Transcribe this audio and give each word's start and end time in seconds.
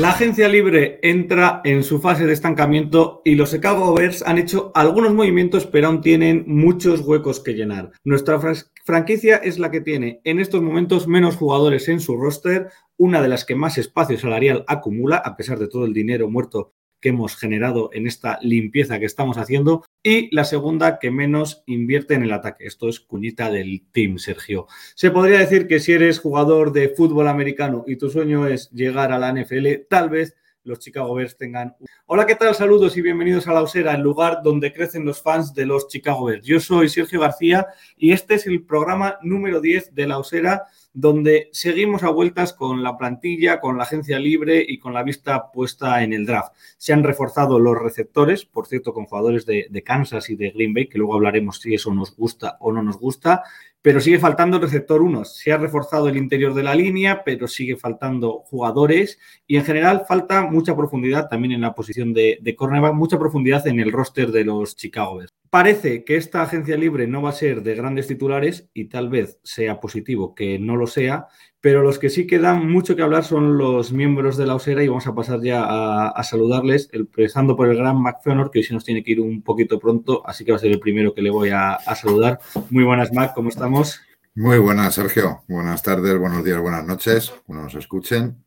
La 0.00 0.12
agencia 0.12 0.48
libre 0.48 0.98
entra 1.02 1.60
en 1.62 1.84
su 1.84 2.00
fase 2.00 2.24
de 2.24 2.32
estancamiento 2.32 3.20
y 3.22 3.34
los 3.34 3.50
Chicago 3.50 3.92
Bears 3.94 4.22
han 4.26 4.38
hecho 4.38 4.72
algunos 4.74 5.12
movimientos, 5.12 5.66
pero 5.66 5.88
aún 5.88 6.00
tienen 6.00 6.44
muchos 6.46 7.02
huecos 7.02 7.40
que 7.40 7.52
llenar. 7.52 7.92
Nuestra 8.02 8.40
fran- 8.40 8.64
franquicia 8.86 9.36
es 9.36 9.58
la 9.58 9.70
que 9.70 9.82
tiene 9.82 10.22
en 10.24 10.40
estos 10.40 10.62
momentos 10.62 11.06
menos 11.06 11.36
jugadores 11.36 11.86
en 11.88 12.00
su 12.00 12.16
roster, 12.16 12.70
una 12.96 13.20
de 13.20 13.28
las 13.28 13.44
que 13.44 13.54
más 13.56 13.76
espacio 13.76 14.18
salarial 14.18 14.64
acumula, 14.68 15.16
a 15.18 15.36
pesar 15.36 15.58
de 15.58 15.68
todo 15.68 15.84
el 15.84 15.92
dinero 15.92 16.30
muerto 16.30 16.72
que 17.00 17.10
hemos 17.10 17.36
generado 17.36 17.90
en 17.92 18.06
esta 18.06 18.38
limpieza 18.42 18.98
que 18.98 19.06
estamos 19.06 19.38
haciendo, 19.38 19.84
y 20.02 20.34
la 20.34 20.44
segunda 20.44 20.98
que 20.98 21.10
menos 21.10 21.62
invierte 21.66 22.14
en 22.14 22.22
el 22.22 22.32
ataque. 22.32 22.66
Esto 22.66 22.88
es 22.88 23.00
cuñita 23.00 23.50
del 23.50 23.82
team, 23.92 24.18
Sergio. 24.18 24.66
Se 24.94 25.10
podría 25.10 25.38
decir 25.38 25.66
que 25.66 25.80
si 25.80 25.92
eres 25.92 26.18
jugador 26.18 26.72
de 26.72 26.88
fútbol 26.90 27.28
americano 27.28 27.84
y 27.86 27.96
tu 27.96 28.10
sueño 28.10 28.46
es 28.46 28.70
llegar 28.70 29.12
a 29.12 29.18
la 29.18 29.32
NFL, 29.32 29.86
tal 29.88 30.10
vez 30.10 30.36
los 30.64 30.78
Chicago 30.78 31.14
Bears 31.14 31.36
tengan. 31.36 31.74
Hola, 32.06 32.26
¿qué 32.26 32.34
tal? 32.34 32.54
Saludos 32.54 32.96
y 32.96 33.02
bienvenidos 33.02 33.48
a 33.48 33.52
La 33.52 33.62
Osera, 33.62 33.94
el 33.94 34.02
lugar 34.02 34.40
donde 34.42 34.72
crecen 34.72 35.04
los 35.04 35.22
fans 35.22 35.54
de 35.54 35.66
los 35.66 35.88
Chicago 35.88 36.26
Bears. 36.26 36.44
Yo 36.44 36.60
soy 36.60 36.88
Sergio 36.88 37.20
García 37.20 37.66
y 37.96 38.12
este 38.12 38.34
es 38.34 38.46
el 38.46 38.64
programa 38.64 39.18
número 39.22 39.60
10 39.60 39.94
de 39.94 40.06
La 40.06 40.18
Osera, 40.18 40.64
donde 40.92 41.48
seguimos 41.52 42.02
a 42.02 42.10
vueltas 42.10 42.52
con 42.52 42.82
la 42.82 42.98
plantilla, 42.98 43.60
con 43.60 43.78
la 43.78 43.84
agencia 43.84 44.18
libre 44.18 44.64
y 44.66 44.78
con 44.78 44.92
la 44.92 45.02
vista 45.02 45.50
puesta 45.50 46.02
en 46.02 46.12
el 46.12 46.26
draft. 46.26 46.52
Se 46.76 46.92
han 46.92 47.04
reforzado 47.04 47.58
los 47.58 47.78
receptores, 47.78 48.44
por 48.44 48.66
cierto, 48.66 48.92
con 48.92 49.06
jugadores 49.06 49.46
de, 49.46 49.66
de 49.70 49.82
Kansas 49.82 50.28
y 50.30 50.36
de 50.36 50.50
Green 50.50 50.74
Bay, 50.74 50.88
que 50.88 50.98
luego 50.98 51.14
hablaremos 51.14 51.60
si 51.60 51.74
eso 51.74 51.94
nos 51.94 52.14
gusta 52.16 52.56
o 52.60 52.72
no 52.72 52.82
nos 52.82 52.98
gusta 52.98 53.44
pero 53.82 54.00
sigue 54.00 54.18
faltando 54.18 54.56
el 54.56 54.62
receptor 54.62 55.02
1. 55.02 55.24
Se 55.24 55.52
ha 55.52 55.56
reforzado 55.56 56.08
el 56.08 56.16
interior 56.16 56.54
de 56.54 56.62
la 56.62 56.74
línea, 56.74 57.22
pero 57.24 57.48
sigue 57.48 57.76
faltando 57.76 58.40
jugadores 58.44 59.18
y 59.46 59.56
en 59.56 59.64
general 59.64 60.04
falta 60.06 60.42
mucha 60.42 60.76
profundidad 60.76 61.28
también 61.28 61.52
en 61.52 61.62
la 61.62 61.74
posición 61.74 62.12
de, 62.12 62.38
de 62.42 62.54
cornerback, 62.54 62.94
mucha 62.94 63.18
profundidad 63.18 63.66
en 63.66 63.80
el 63.80 63.92
roster 63.92 64.30
de 64.30 64.44
los 64.44 64.76
Chicago 64.76 65.16
Bears. 65.16 65.39
Parece 65.50 66.04
que 66.04 66.14
esta 66.14 66.42
agencia 66.42 66.76
libre 66.76 67.08
no 67.08 67.22
va 67.22 67.30
a 67.30 67.32
ser 67.32 67.64
de 67.64 67.74
grandes 67.74 68.06
titulares 68.06 68.70
y 68.72 68.84
tal 68.84 69.08
vez 69.08 69.40
sea 69.42 69.80
positivo 69.80 70.32
que 70.32 70.60
no 70.60 70.76
lo 70.76 70.86
sea, 70.86 71.26
pero 71.60 71.82
los 71.82 71.98
que 71.98 72.08
sí 72.08 72.24
quedan 72.28 72.70
mucho 72.70 72.94
que 72.94 73.02
hablar 73.02 73.24
son 73.24 73.58
los 73.58 73.92
miembros 73.92 74.36
de 74.36 74.46
la 74.46 74.54
Osera 74.54 74.84
y 74.84 74.88
vamos 74.88 75.08
a 75.08 75.14
pasar 75.16 75.42
ya 75.42 75.64
a, 76.08 76.22
saludarles, 76.22 76.88
empezando 76.92 77.56
por 77.56 77.68
el 77.68 77.76
gran 77.76 78.00
McFenor, 78.00 78.52
que 78.52 78.60
hoy 78.60 78.62
sí 78.62 78.72
nos 78.72 78.84
tiene 78.84 79.02
que 79.02 79.10
ir 79.10 79.20
un 79.20 79.42
poquito 79.42 79.80
pronto, 79.80 80.22
así 80.24 80.44
que 80.44 80.52
va 80.52 80.56
a 80.56 80.60
ser 80.60 80.70
el 80.70 80.78
primero 80.78 81.14
que 81.14 81.22
le 81.22 81.30
voy 81.30 81.50
a, 81.50 81.72
a 81.72 81.96
saludar. 81.96 82.38
Muy 82.70 82.84
buenas, 82.84 83.12
Mac, 83.12 83.32
¿cómo 83.34 83.48
estamos? 83.48 84.00
Muy 84.36 84.58
buenas, 84.58 84.94
Sergio. 84.94 85.42
Buenas 85.48 85.82
tardes, 85.82 86.16
buenos 86.16 86.44
días, 86.44 86.60
buenas 86.60 86.86
noches, 86.86 87.34
cuando 87.44 87.64
nos 87.64 87.74
escuchen. 87.74 88.44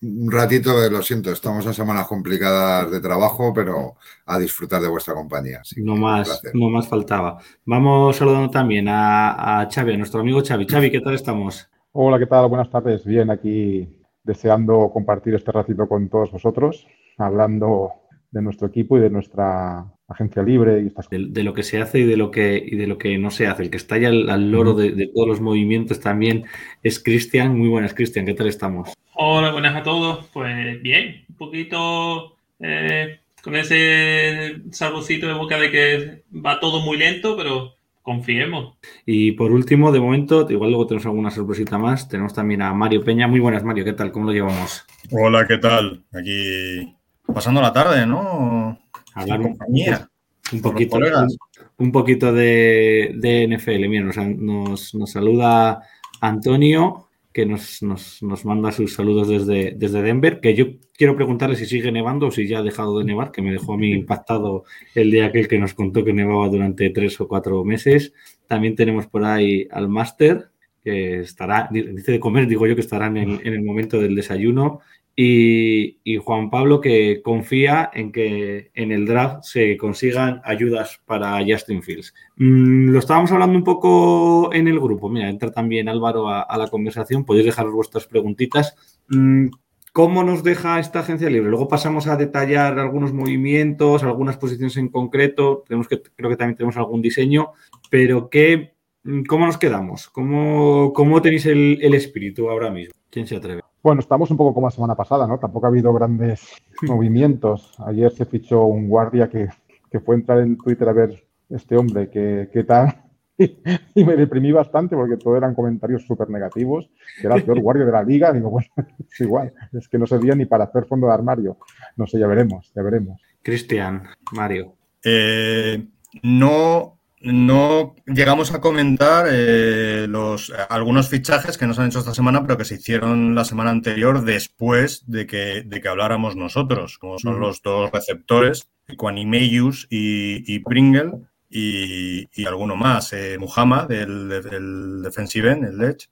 Un 0.00 0.30
ratito, 0.30 0.88
lo 0.88 1.02
siento, 1.02 1.32
estamos 1.32 1.66
en 1.66 1.74
semanas 1.74 2.06
complicadas 2.06 2.88
de 2.90 3.00
trabajo, 3.00 3.52
pero 3.52 3.96
a 4.26 4.38
disfrutar 4.38 4.80
de 4.80 4.88
vuestra 4.88 5.12
compañía. 5.12 5.60
No 5.78 5.96
más, 5.96 6.40
no 6.54 6.70
más 6.70 6.86
faltaba. 6.86 7.38
Vamos 7.64 8.16
saludando 8.16 8.48
también 8.48 8.86
a, 8.88 9.60
a 9.60 9.68
Xavi, 9.68 9.94
a 9.94 9.96
nuestro 9.98 10.20
amigo 10.20 10.40
Xavi. 10.40 10.66
Xavi, 10.68 10.92
¿qué 10.92 11.00
tal 11.00 11.14
estamos? 11.14 11.68
Hola, 11.90 12.20
¿qué 12.20 12.26
tal? 12.26 12.48
Buenas 12.48 12.70
tardes. 12.70 13.04
Bien, 13.04 13.28
aquí 13.28 13.88
deseando 14.22 14.88
compartir 14.92 15.34
este 15.34 15.50
ratito 15.50 15.88
con 15.88 16.08
todos 16.08 16.30
vosotros, 16.30 16.86
hablando 17.18 17.90
de 18.30 18.40
nuestro 18.40 18.68
equipo 18.68 18.98
y 18.98 19.00
de 19.00 19.10
nuestra 19.10 19.84
agencia 20.08 20.42
libre 20.42 20.82
y 20.82 20.86
estas 20.88 21.08
De, 21.08 21.26
de 21.28 21.42
lo 21.42 21.54
que 21.54 21.62
se 21.62 21.80
hace 21.80 22.00
y 22.00 22.04
de 22.04 22.16
lo 22.16 22.30
que, 22.30 22.62
y 22.64 22.76
de 22.76 22.86
lo 22.86 22.98
que 22.98 23.16
no 23.18 23.30
se 23.30 23.46
hace. 23.46 23.62
El 23.62 23.70
que 23.70 23.78
está 23.78 23.96
ya 23.98 24.08
al, 24.08 24.28
al 24.28 24.50
loro 24.50 24.74
de, 24.74 24.92
de 24.92 25.06
todos 25.06 25.26
los 25.26 25.40
movimientos 25.40 26.00
también 26.00 26.44
es 26.82 27.02
Cristian. 27.02 27.58
Muy 27.58 27.68
buenas, 27.68 27.94
Cristian, 27.94 28.26
¿qué 28.26 28.34
tal 28.34 28.48
estamos? 28.48 28.92
Hola, 29.14 29.52
buenas 29.52 29.76
a 29.76 29.82
todos. 29.82 30.26
Pues 30.32 30.82
bien, 30.82 31.24
un 31.28 31.36
poquito 31.36 32.36
eh, 32.60 33.20
con 33.42 33.56
ese 33.56 34.60
saborcito 34.70 35.26
de 35.26 35.34
boca 35.34 35.58
de 35.58 35.70
que 35.70 36.22
va 36.34 36.60
todo 36.60 36.80
muy 36.80 36.96
lento, 36.96 37.36
pero 37.36 37.74
confiemos. 38.02 38.76
Y 39.06 39.32
por 39.32 39.52
último, 39.52 39.90
de 39.90 40.00
momento, 40.00 40.46
igual 40.50 40.70
luego 40.70 40.86
tenemos 40.86 41.06
alguna 41.06 41.30
sorpresita 41.30 41.78
más. 41.78 42.08
Tenemos 42.08 42.34
también 42.34 42.60
a 42.60 42.74
Mario 42.74 43.02
Peña. 43.02 43.26
Muy 43.26 43.40
buenas, 43.40 43.64
Mario, 43.64 43.84
¿qué 43.84 43.94
tal? 43.94 44.12
¿Cómo 44.12 44.26
lo 44.26 44.32
llevamos? 44.32 44.84
Hola, 45.10 45.46
¿qué 45.46 45.56
tal? 45.58 46.04
Aquí 46.12 46.94
pasando 47.32 47.62
la 47.62 47.72
tarde, 47.72 48.06
¿no? 48.06 48.78
Hablar 49.14 49.40
un, 49.40 49.48
compañía. 49.48 50.08
un 50.52 50.60
poquito, 50.60 50.90
colegas. 50.96 51.36
un, 51.78 51.86
un 51.86 51.92
poquito 51.92 52.32
de, 52.32 53.12
de 53.16 53.48
NFL. 53.48 53.88
Mira, 53.88 54.04
nos, 54.04 54.16
nos- 54.16 54.94
nos 54.94 55.10
saluda 55.10 55.82
Antonio, 56.20 57.08
que 57.32 57.46
nos, 57.46 57.82
nos- 57.82 58.22
nos 58.22 58.44
manda 58.44 58.70
sus 58.72 58.94
saludos 58.94 59.28
desde, 59.28 59.72
desde 59.76 60.02
Denver, 60.02 60.40
que 60.40 60.54
yo 60.54 60.66
quiero 60.96 61.16
preguntarle 61.16 61.56
si 61.56 61.66
sigue 61.66 61.90
nevando 61.92 62.28
o 62.28 62.30
si 62.30 62.46
ya 62.46 62.58
ha 62.58 62.62
dejado 62.62 62.98
de 62.98 63.04
nevar, 63.04 63.32
que 63.32 63.42
me 63.42 63.52
dejó 63.52 63.74
a 63.74 63.76
mí 63.78 63.90
impactado 63.92 64.64
el 64.94 65.10
día 65.10 65.26
aquel 65.26 65.48
que 65.48 65.58
nos 65.58 65.74
contó 65.74 66.04
que 66.04 66.12
nevaba 66.12 66.48
durante 66.48 66.90
tres 66.90 67.20
o 67.20 67.26
cuatro 67.28 67.64
meses. 67.64 68.12
También 68.46 68.76
tenemos 68.76 69.06
por 69.06 69.24
ahí 69.24 69.66
al 69.70 69.88
máster, 69.88 70.48
que 70.84 71.20
estará, 71.20 71.68
dice 71.72 72.12
de 72.12 72.20
comer, 72.20 72.46
digo 72.46 72.66
yo 72.66 72.74
que 72.74 72.82
estará 72.82 73.06
en 73.06 73.16
el, 73.16 73.40
en 73.46 73.54
el 73.54 73.62
momento 73.62 73.98
del 74.00 74.14
desayuno. 74.14 74.80
Y, 75.16 76.16
Juan 76.18 76.50
Pablo 76.50 76.80
que 76.80 77.20
confía 77.22 77.90
en 77.92 78.10
que 78.10 78.70
en 78.74 78.90
el 78.90 79.06
draft 79.06 79.44
se 79.44 79.76
consigan 79.76 80.40
ayudas 80.44 81.00
para 81.06 81.38
Justin 81.46 81.82
Fields. 81.82 82.14
Mm, 82.36 82.88
lo 82.90 82.98
estábamos 82.98 83.30
hablando 83.30 83.56
un 83.56 83.64
poco 83.64 84.52
en 84.52 84.66
el 84.66 84.80
grupo. 84.80 85.08
Mira, 85.08 85.28
entra 85.28 85.52
también 85.52 85.88
Álvaro 85.88 86.28
a, 86.28 86.42
a 86.42 86.58
la 86.58 86.68
conversación. 86.68 87.24
Podéis 87.24 87.46
dejar 87.46 87.68
vuestras 87.68 88.06
preguntitas. 88.06 88.74
Mm, 89.08 89.48
¿Cómo 89.94 90.24
nos 90.24 90.42
deja 90.42 90.80
esta 90.80 90.98
agencia 90.98 91.30
libre? 91.30 91.50
Luego 91.50 91.68
pasamos 91.68 92.08
a 92.08 92.16
detallar 92.16 92.80
algunos 92.80 93.12
movimientos, 93.12 94.02
algunas 94.02 94.36
posiciones 94.36 94.76
en 94.76 94.88
concreto. 94.88 95.62
Tenemos 95.68 95.86
que, 95.86 96.02
creo 96.02 96.30
que 96.30 96.36
también 96.36 96.56
tenemos 96.56 96.76
algún 96.76 97.00
diseño, 97.00 97.52
pero 97.90 98.28
¿qué, 98.28 98.74
mm, 99.04 99.22
¿cómo 99.22 99.46
nos 99.46 99.56
quedamos? 99.56 100.08
¿Cómo, 100.08 100.92
cómo 100.92 101.22
tenéis 101.22 101.46
el, 101.46 101.78
el 101.80 101.94
espíritu 101.94 102.50
ahora 102.50 102.72
mismo? 102.72 102.92
¿Quién 103.08 103.28
se 103.28 103.36
atreve? 103.36 103.62
Bueno, 103.84 104.00
estamos 104.00 104.30
un 104.30 104.38
poco 104.38 104.54
como 104.54 104.66
la 104.66 104.70
semana 104.70 104.94
pasada, 104.94 105.26
¿no? 105.26 105.38
Tampoco 105.38 105.66
ha 105.66 105.68
habido 105.68 105.92
grandes 105.92 106.40
movimientos. 106.88 107.74
Ayer 107.84 108.10
se 108.10 108.24
fichó 108.24 108.64
un 108.64 108.88
guardia 108.88 109.28
que, 109.28 109.50
que 109.90 110.00
fue 110.00 110.14
a 110.14 110.18
entrar 110.18 110.38
en 110.38 110.56
Twitter 110.56 110.88
a 110.88 110.94
ver 110.94 111.22
este 111.50 111.76
hombre 111.76 112.08
qué, 112.08 112.48
qué 112.50 112.64
tal. 112.64 113.02
Y 113.36 114.04
me 114.04 114.14
deprimí 114.16 114.52
bastante 114.52 114.94
porque 114.94 115.16
todo 115.16 115.36
eran 115.36 115.56
comentarios 115.56 116.06
súper 116.06 116.30
negativos. 116.30 116.88
Que 117.20 117.26
era 117.26 117.36
el 117.36 117.42
peor 117.42 117.60
guardia 117.62 117.84
de 117.84 117.92
la 117.92 118.02
liga. 118.02 118.32
Digo, 118.32 118.48
bueno, 118.48 118.68
es 118.98 119.20
igual. 119.20 119.52
Es 119.72 119.86
que 119.88 119.98
no 119.98 120.06
servía 120.06 120.34
ni 120.34 120.46
para 120.46 120.64
hacer 120.64 120.86
fondo 120.86 121.08
de 121.08 121.12
armario. 121.12 121.58
No 121.96 122.06
sé, 122.06 122.18
ya 122.18 122.26
veremos, 122.26 122.72
ya 122.74 122.80
veremos. 122.80 123.20
Cristian, 123.42 124.04
Mario. 124.32 124.76
Eh, 125.04 125.84
no, 126.22 127.00
no 127.24 127.94
llegamos 128.06 128.52
a 128.52 128.60
comentar 128.60 129.26
eh, 129.30 130.06
los, 130.08 130.52
algunos 130.68 131.08
fichajes 131.08 131.58
que 131.58 131.66
nos 131.66 131.78
han 131.78 131.86
hecho 131.88 132.00
esta 132.00 132.14
semana, 132.14 132.42
pero 132.42 132.58
que 132.58 132.64
se 132.64 132.74
hicieron 132.74 133.34
la 133.34 133.44
semana 133.44 133.70
anterior 133.70 134.24
después 134.24 135.04
de 135.06 135.26
que, 135.26 135.62
de 135.64 135.80
que 135.80 135.88
habláramos 135.88 136.36
nosotros, 136.36 136.98
como 136.98 137.18
son 137.18 137.34
Ujú. 137.34 137.40
los 137.40 137.62
dos 137.62 137.90
receptores, 137.90 138.68
Quanimeius 138.96 139.86
y, 139.90 140.54
y 140.54 140.58
Pringle, 140.60 141.12
y, 141.48 142.28
y 142.34 142.46
alguno 142.46 142.76
más, 142.76 143.12
eh, 143.12 143.38
Muhammad, 143.38 143.90
el, 143.92 144.30
el 144.30 145.02
defensive 145.02 145.52
end, 145.52 145.64
el 145.64 145.82
Edge. 145.82 146.08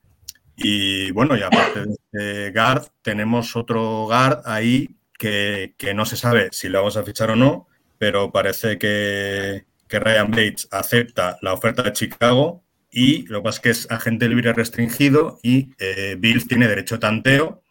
Y 0.56 1.10
bueno, 1.10 1.36
y 1.36 1.42
aparte 1.42 1.80
de 1.80 1.94
este 1.94 2.50
guard, 2.52 2.86
tenemos 3.02 3.56
otro 3.56 4.04
guard 4.06 4.42
ahí 4.44 4.96
que, 5.18 5.74
que 5.76 5.94
no 5.94 6.04
se 6.04 6.16
sabe 6.16 6.48
si 6.52 6.68
lo 6.68 6.78
vamos 6.78 6.96
a 6.96 7.02
fichar 7.02 7.30
o 7.30 7.36
no, 7.36 7.66
pero 7.98 8.30
parece 8.30 8.78
que, 8.78 9.64
que 9.92 10.00
Ryan 10.00 10.30
Bates 10.30 10.68
acepta 10.70 11.36
la 11.42 11.52
oferta 11.52 11.82
de 11.82 11.92
Chicago 11.92 12.64
y 12.90 13.26
lo 13.26 13.40
que 13.40 13.44
pasa 13.44 13.56
es 13.56 13.60
que 13.60 13.70
es 13.70 13.90
agente 13.90 14.26
libre 14.26 14.54
restringido 14.54 15.38
y 15.42 15.74
eh, 15.78 16.16
Bills 16.18 16.48
tiene 16.48 16.66
derecho 16.66 16.94
a 16.94 17.00
tanteo, 17.00 17.62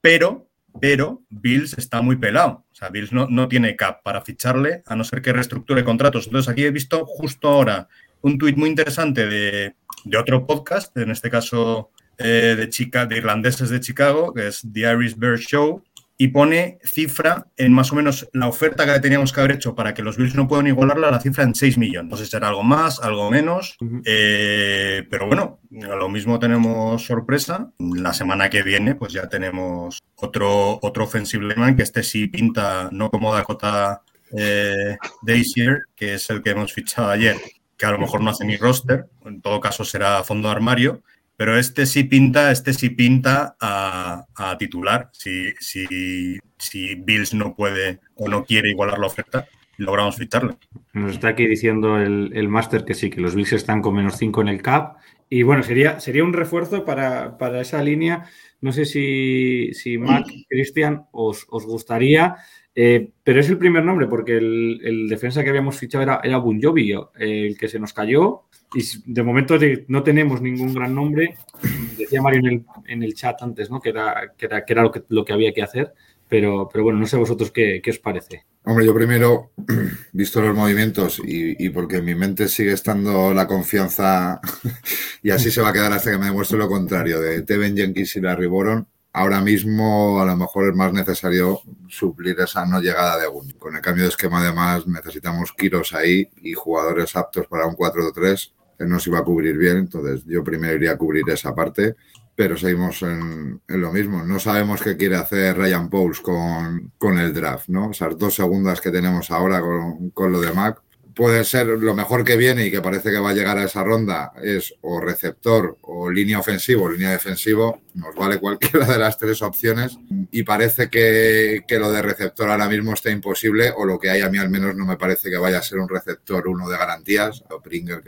pero 0.00 0.48
pero 0.80 1.22
Bills 1.28 1.76
está 1.78 2.00
muy 2.02 2.16
pelado. 2.16 2.64
O 2.70 2.74
sea, 2.74 2.88
Bills 2.88 3.12
no, 3.12 3.26
no 3.28 3.48
tiene 3.48 3.76
cap 3.76 4.02
para 4.02 4.22
ficharle, 4.22 4.82
a 4.86 4.96
no 4.96 5.04
ser 5.04 5.22
que 5.22 5.32
reestructure 5.32 5.84
contratos. 5.84 6.26
Entonces, 6.26 6.50
aquí 6.50 6.64
he 6.64 6.70
visto 6.70 7.06
justo 7.06 7.48
ahora 7.48 7.88
un 8.20 8.36
tuit 8.36 8.56
muy 8.56 8.68
interesante 8.68 9.26
de, 9.26 9.74
de 10.04 10.18
otro 10.18 10.46
podcast, 10.46 10.94
en 10.98 11.10
este 11.10 11.30
caso 11.30 11.90
eh, 12.18 12.54
de, 12.58 12.68
chica, 12.68 13.06
de 13.06 13.16
irlandeses 13.16 13.70
de 13.70 13.80
Chicago, 13.80 14.34
que 14.34 14.48
es 14.48 14.66
The 14.70 14.80
Irish 14.80 15.16
Bear 15.16 15.38
Show, 15.38 15.82
y 16.18 16.28
pone 16.28 16.78
cifra 16.82 17.46
en 17.56 17.72
más 17.72 17.92
o 17.92 17.94
menos 17.94 18.28
la 18.32 18.48
oferta 18.48 18.86
que 18.86 19.00
teníamos 19.00 19.32
que 19.32 19.40
haber 19.40 19.52
hecho 19.52 19.74
para 19.74 19.92
que 19.92 20.02
los 20.02 20.16
Bills 20.16 20.34
no 20.34 20.48
puedan 20.48 20.66
igualarla, 20.66 21.10
la 21.10 21.20
cifra 21.20 21.44
en 21.44 21.54
6 21.54 21.76
millones. 21.78 22.10
No 22.10 22.16
sé 22.16 22.24
si 22.24 22.30
será 22.30 22.48
algo 22.48 22.62
más, 22.62 23.00
algo 23.00 23.30
menos, 23.30 23.76
eh, 24.04 25.06
pero 25.10 25.26
bueno, 25.26 25.60
a 25.82 25.94
lo 25.96 26.08
mismo 26.08 26.38
tenemos 26.38 27.04
sorpresa. 27.04 27.70
La 27.78 28.14
semana 28.14 28.48
que 28.48 28.62
viene, 28.62 28.94
pues 28.94 29.12
ya 29.12 29.28
tenemos 29.28 30.02
otro, 30.16 30.78
otro 30.80 31.04
offensive 31.04 31.44
lineman 31.44 31.76
que 31.76 31.82
este 31.82 32.02
sí 32.02 32.28
pinta, 32.28 32.88
no 32.92 33.10
como 33.10 33.34
Dakota 33.34 34.02
eh, 34.36 34.96
Dacier, 35.22 35.82
que 35.94 36.14
es 36.14 36.30
el 36.30 36.42
que 36.42 36.50
hemos 36.50 36.72
fichado 36.72 37.10
ayer, 37.10 37.36
que 37.76 37.86
a 37.86 37.90
lo 37.90 37.98
mejor 37.98 38.22
no 38.22 38.30
hace 38.30 38.44
ni 38.46 38.56
roster, 38.56 39.06
en 39.24 39.42
todo 39.42 39.60
caso 39.60 39.84
será 39.84 40.24
fondo 40.24 40.48
de 40.48 40.54
armario, 40.54 41.02
pero 41.36 41.58
este 41.58 41.86
sí 41.86 42.04
pinta, 42.04 42.50
este 42.50 42.72
sí 42.72 42.90
pinta 42.90 43.56
a, 43.60 44.56
titular. 44.58 45.10
Si, 45.12 45.52
si, 45.60 46.38
si, 46.58 46.94
Bills 46.94 47.34
no 47.34 47.54
puede 47.54 48.00
o 48.14 48.28
no 48.28 48.44
quiere 48.44 48.70
igualar 48.70 48.98
la 48.98 49.06
oferta, 49.06 49.46
logramos 49.76 50.16
ficharle. 50.16 50.56
Nos 50.94 51.12
está 51.12 51.28
aquí 51.28 51.46
diciendo 51.46 51.98
el, 51.98 52.32
el 52.34 52.48
máster 52.48 52.84
que 52.84 52.94
sí, 52.94 53.10
que 53.10 53.20
los 53.20 53.34
Bills 53.34 53.52
están 53.52 53.82
con 53.82 53.94
menos 53.94 54.16
5 54.16 54.40
en 54.40 54.48
el 54.48 54.62
cap. 54.62 54.96
Y 55.28 55.42
bueno, 55.42 55.62
sería, 55.62 56.00
sería 56.00 56.24
un 56.24 56.32
refuerzo 56.32 56.84
para, 56.84 57.36
para 57.36 57.60
esa 57.60 57.82
línea. 57.82 58.26
No 58.60 58.72
sé 58.72 58.84
si, 58.84 59.74
si 59.74 59.98
Mac, 59.98 60.24
Cristian, 60.48 61.06
os, 61.12 61.46
os 61.50 61.66
gustaría. 61.66 62.36
Eh, 62.78 63.08
pero 63.24 63.40
es 63.40 63.48
el 63.48 63.56
primer 63.56 63.82
nombre, 63.82 64.06
porque 64.06 64.36
el, 64.36 64.80
el, 64.84 65.08
defensa 65.08 65.42
que 65.42 65.48
habíamos 65.48 65.78
fichado 65.78 66.02
era, 66.02 66.20
era 66.22 66.36
Bunjovi, 66.36 66.92
el 67.18 67.56
que 67.56 67.68
se 67.68 67.78
nos 67.78 67.94
cayó. 67.94 68.42
Y 68.74 68.82
de 69.06 69.22
momento 69.22 69.56
no 69.88 70.02
tenemos 70.02 70.42
ningún 70.42 70.74
gran 70.74 70.94
nombre. 70.94 71.36
Decía 71.98 72.20
Mario 72.20 72.40
en 72.40 72.46
el, 72.46 72.64
en 72.86 73.02
el 73.02 73.14
chat 73.14 73.40
antes, 73.40 73.70
¿no? 73.70 73.80
Que 73.80 73.88
era, 73.88 74.34
que 74.36 74.44
era, 74.44 74.64
que 74.66 74.72
era 74.74 74.82
lo, 74.82 74.92
que, 74.92 75.02
lo 75.08 75.24
que 75.24 75.32
había 75.32 75.54
que 75.54 75.62
hacer. 75.62 75.94
Pero, 76.28 76.68
pero 76.70 76.84
bueno, 76.84 76.98
no 76.98 77.06
sé 77.06 77.16
vosotros 77.16 77.50
qué, 77.50 77.80
qué 77.82 77.90
os 77.92 77.98
parece. 77.98 78.44
Hombre, 78.64 78.84
yo 78.84 78.94
primero, 78.94 79.52
visto 80.12 80.42
los 80.42 80.54
movimientos 80.54 81.18
y, 81.24 81.64
y, 81.64 81.70
porque 81.70 81.96
en 81.96 82.04
mi 82.04 82.14
mente 82.14 82.46
sigue 82.46 82.72
estando 82.72 83.32
la 83.32 83.46
confianza, 83.46 84.40
y 85.22 85.30
así 85.30 85.50
se 85.50 85.62
va 85.62 85.70
a 85.70 85.72
quedar 85.72 85.92
hasta 85.92 86.10
que 86.10 86.18
me 86.18 86.26
demuestre 86.26 86.58
lo 86.58 86.68
contrario, 86.68 87.20
de 87.20 87.42
Teven 87.42 87.76
Jenkins 87.76 88.16
y 88.16 88.20
Larry 88.20 88.48
Boron, 88.48 88.88
ahora 89.16 89.40
mismo 89.40 90.20
a 90.20 90.26
lo 90.26 90.36
mejor 90.36 90.68
es 90.68 90.76
más 90.76 90.92
necesario 90.92 91.62
suplir 91.88 92.38
esa 92.38 92.66
no 92.66 92.82
llegada 92.82 93.18
de 93.18 93.26
Gun. 93.26 93.50
Con 93.52 93.74
el 93.74 93.80
cambio 93.80 94.04
de 94.04 94.10
esquema, 94.10 94.40
además, 94.40 94.86
necesitamos 94.86 95.52
kilos 95.52 95.94
ahí 95.94 96.28
y 96.42 96.52
jugadores 96.52 97.16
aptos 97.16 97.46
para 97.46 97.66
un 97.66 97.74
4-3 97.74 98.52
que 98.78 98.84
no 98.84 99.00
se 99.00 99.08
iba 99.08 99.18
a 99.18 99.24
cubrir 99.24 99.56
bien. 99.56 99.78
Entonces, 99.78 100.22
yo 100.26 100.44
primero 100.44 100.74
iría 100.74 100.92
a 100.92 100.98
cubrir 100.98 101.24
esa 101.30 101.54
parte, 101.54 101.96
pero 102.34 102.58
seguimos 102.58 103.00
en, 103.00 103.62
lo 103.68 103.90
mismo. 103.90 104.22
No 104.22 104.38
sabemos 104.38 104.82
qué 104.82 104.98
quiere 104.98 105.16
hacer 105.16 105.56
Ryan 105.56 105.88
Pauls 105.88 106.20
con, 106.20 106.92
con 106.98 107.18
el 107.18 107.32
draft, 107.32 107.70
¿no? 107.70 107.92
Esas 107.92 108.18
dos 108.18 108.34
segundas 108.34 108.82
que 108.82 108.90
tenemos 108.90 109.30
ahora 109.30 109.62
con, 109.62 110.10
con 110.10 110.30
lo 110.30 110.42
de 110.42 110.52
Mac 110.52 110.82
puede 111.16 111.44
ser 111.44 111.66
lo 111.66 111.94
mejor 111.94 112.24
que 112.24 112.36
viene 112.36 112.66
y 112.66 112.70
que 112.70 112.82
parece 112.82 113.10
que 113.10 113.18
va 113.18 113.30
a 113.30 113.34
llegar 113.34 113.56
a 113.56 113.64
esa 113.64 113.82
ronda 113.82 114.32
es 114.42 114.74
o 114.82 115.00
receptor 115.00 115.78
o 115.80 116.10
línea 116.10 116.38
ofensivo 116.38 116.84
o 116.84 116.90
línea 116.90 117.10
defensivo, 117.10 117.80
nos 117.94 118.14
vale 118.14 118.38
cualquiera 118.38 118.84
de 118.86 118.98
las 118.98 119.16
tres 119.16 119.40
opciones 119.40 119.98
y 120.30 120.42
parece 120.42 120.90
que, 120.90 121.64
que, 121.66 121.78
lo 121.78 121.90
de 121.90 122.02
receptor 122.02 122.50
ahora 122.50 122.68
mismo 122.68 122.92
está 122.92 123.10
imposible 123.10 123.72
o 123.74 123.86
lo 123.86 123.98
que 123.98 124.10
hay 124.10 124.20
a 124.20 124.28
mí 124.28 124.36
al 124.36 124.50
menos 124.50 124.76
no 124.76 124.84
me 124.84 124.98
parece 124.98 125.30
que 125.30 125.38
vaya 125.38 125.58
a 125.58 125.62
ser 125.62 125.78
un 125.78 125.88
receptor 125.88 126.46
uno 126.46 126.68
de 126.68 126.76
garantías 126.76 127.42
o 127.48 127.62
Pringle, 127.62 128.02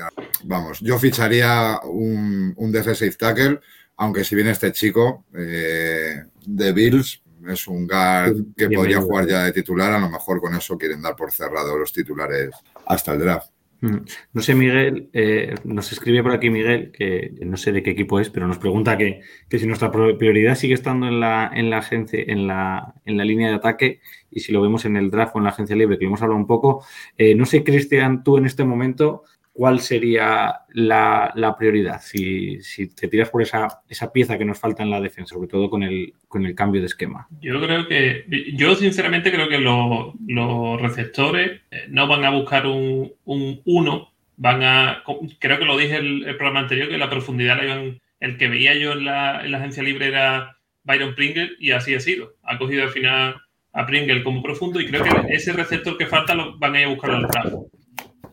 vamos, 0.45 0.81
yo 0.81 0.99
ficharía 0.99 1.81
un, 1.85 2.53
un 2.59 2.73
defensive 2.73 3.17
tackle 3.17 3.59
aunque 3.97 4.23
si 4.23 4.35
viene 4.35 4.51
este 4.51 4.71
chico 4.71 5.25
eh, 5.35 6.25
de 6.45 6.73
Bills 6.73 7.23
es 7.49 7.67
un 7.69 7.87
guard 7.87 8.35
que 8.55 8.67
Bienvenido. 8.67 8.81
podría 8.81 9.01
jugar 9.01 9.27
ya 9.27 9.45
de 9.45 9.53
titular, 9.53 9.93
a 9.93 9.99
lo 9.99 10.11
mejor 10.11 10.41
con 10.41 10.55
eso 10.55 10.77
quieren 10.77 11.01
dar 11.01 11.17
por 11.17 11.33
cerrado 11.33 11.79
los 11.79 11.93
titulares 11.93 12.51
hasta 12.89 13.13
el 13.13 13.21
draft. 13.21 13.51
No 13.81 14.43
sé, 14.43 14.57
Miguel, 14.57 15.09
eh, 15.13 15.55
nos 15.63 15.93
escribe 15.93 16.21
por 16.25 16.33
aquí 16.33 16.51
Miguel, 16.51 16.91
que 16.91 17.33
no 17.43 17.57
sé 17.57 17.71
de 17.71 17.85
qué 17.85 17.91
equipo 17.91 18.19
es, 18.19 18.29
pero 18.29 18.49
nos 18.49 18.59
pregunta 18.59 18.99
que, 18.99 19.21
que 19.49 19.59
si 19.61 19.69
nuestra 19.69 19.93
prioridad 19.93 20.57
sigue 20.57 20.75
estando 20.75 21.07
en 21.07 21.21
la, 21.21 21.49
en 21.55 21.71
la 21.71 21.79
agencia, 21.79 22.21
en 22.27 22.49
la, 22.49 22.95
en 23.05 23.17
la 23.17 23.25
línea 23.25 23.51
de 23.51 23.55
ataque 23.55 24.01
y 24.33 24.41
si 24.41 24.51
lo 24.51 24.61
vemos 24.61 24.85
en 24.85 24.97
el 24.97 25.11
draft 25.11 25.37
o 25.37 25.39
en 25.39 25.45
la 25.45 25.51
agencia 25.51 25.77
libre, 25.77 25.97
que 25.97 26.07
hemos 26.07 26.21
hablado 26.23 26.41
un 26.41 26.49
poco. 26.49 26.85
Eh, 27.17 27.37
no 27.37 27.47
sé, 27.47 27.63
Cristian, 27.63 28.25
tú 28.25 28.37
en 28.37 28.47
este 28.47 28.65
momento, 28.65 29.23
¿cuál 29.59 29.81
sería 29.81 30.61
la, 30.69 31.33
la 31.35 31.57
prioridad? 31.57 32.01
Si, 32.01 32.63
si, 32.63 32.95
te 32.95 33.09
tiras 33.09 33.29
por 33.29 33.43
esa, 33.43 33.83
esa 33.89 34.13
pieza 34.13 34.39
que 34.39 34.45
nos 34.45 34.57
falta 34.57 34.85
en 34.85 34.91
la 34.91 35.01
defensa, 35.01 35.35
sobre 35.35 35.49
todo 35.49 35.69
con 35.69 35.83
el, 35.83 36.15
con 36.29 36.47
el 36.47 36.55
cambio 36.55 36.81
de 36.81 36.87
esquema. 36.87 37.27
Yo 37.41 37.61
creo 37.61 37.89
que, 37.89 38.25
yo 38.55 38.77
sinceramente 38.77 39.33
creo 39.33 39.49
que 39.49 39.59
los, 39.59 40.15
los 40.29 40.81
receptores 40.81 41.61
eh, 41.73 41.87
no 41.89 42.07
van 42.07 42.25
a 42.25 42.31
buscar 42.31 42.69
un, 42.69 43.13
un 43.25 43.61
uno, 43.65 44.13
van 44.37 44.63
a, 44.63 45.03
creo 45.41 45.59
que 45.59 45.65
lo 45.65 45.77
dije 45.77 45.97
el, 45.97 46.23
el 46.29 46.37
programa 46.37 46.61
anterior, 46.61 46.89
que 46.89 46.97
la 46.97 47.11
profundidad 47.11 47.57
la 47.57 47.65
iban, 47.65 48.01
el 48.21 48.37
que 48.37 48.47
veía 48.47 48.77
yo 48.77 48.93
en 48.93 49.07
la, 49.07 49.45
en 49.45 49.51
la 49.51 49.59
agencia 49.59 49.83
libre 49.83 50.07
era 50.07 50.57
Byron 50.85 51.17
Pringle 51.17 51.57
y 51.59 51.73
así 51.73 51.97
ha 51.97 52.01
sido. 52.01 52.35
Ha 52.45 52.59
cogido 52.59 52.85
al 52.85 52.91
final 52.91 53.35
a 53.73 53.87
Pringle 53.87 54.23
como 54.23 54.41
profundo 54.41 54.81
y 54.81 54.87
creo 54.87 55.03
que 55.03 55.35
ese 55.35 55.53
receptor 55.53 55.99
que 55.99 56.07
falta 56.07 56.37
lo 56.37 56.57
van 56.61 56.77
a 56.77 56.81
ir 56.81 56.87
a 56.87 56.91
buscar 56.91 57.11
al 57.11 57.23
draft 57.23 57.55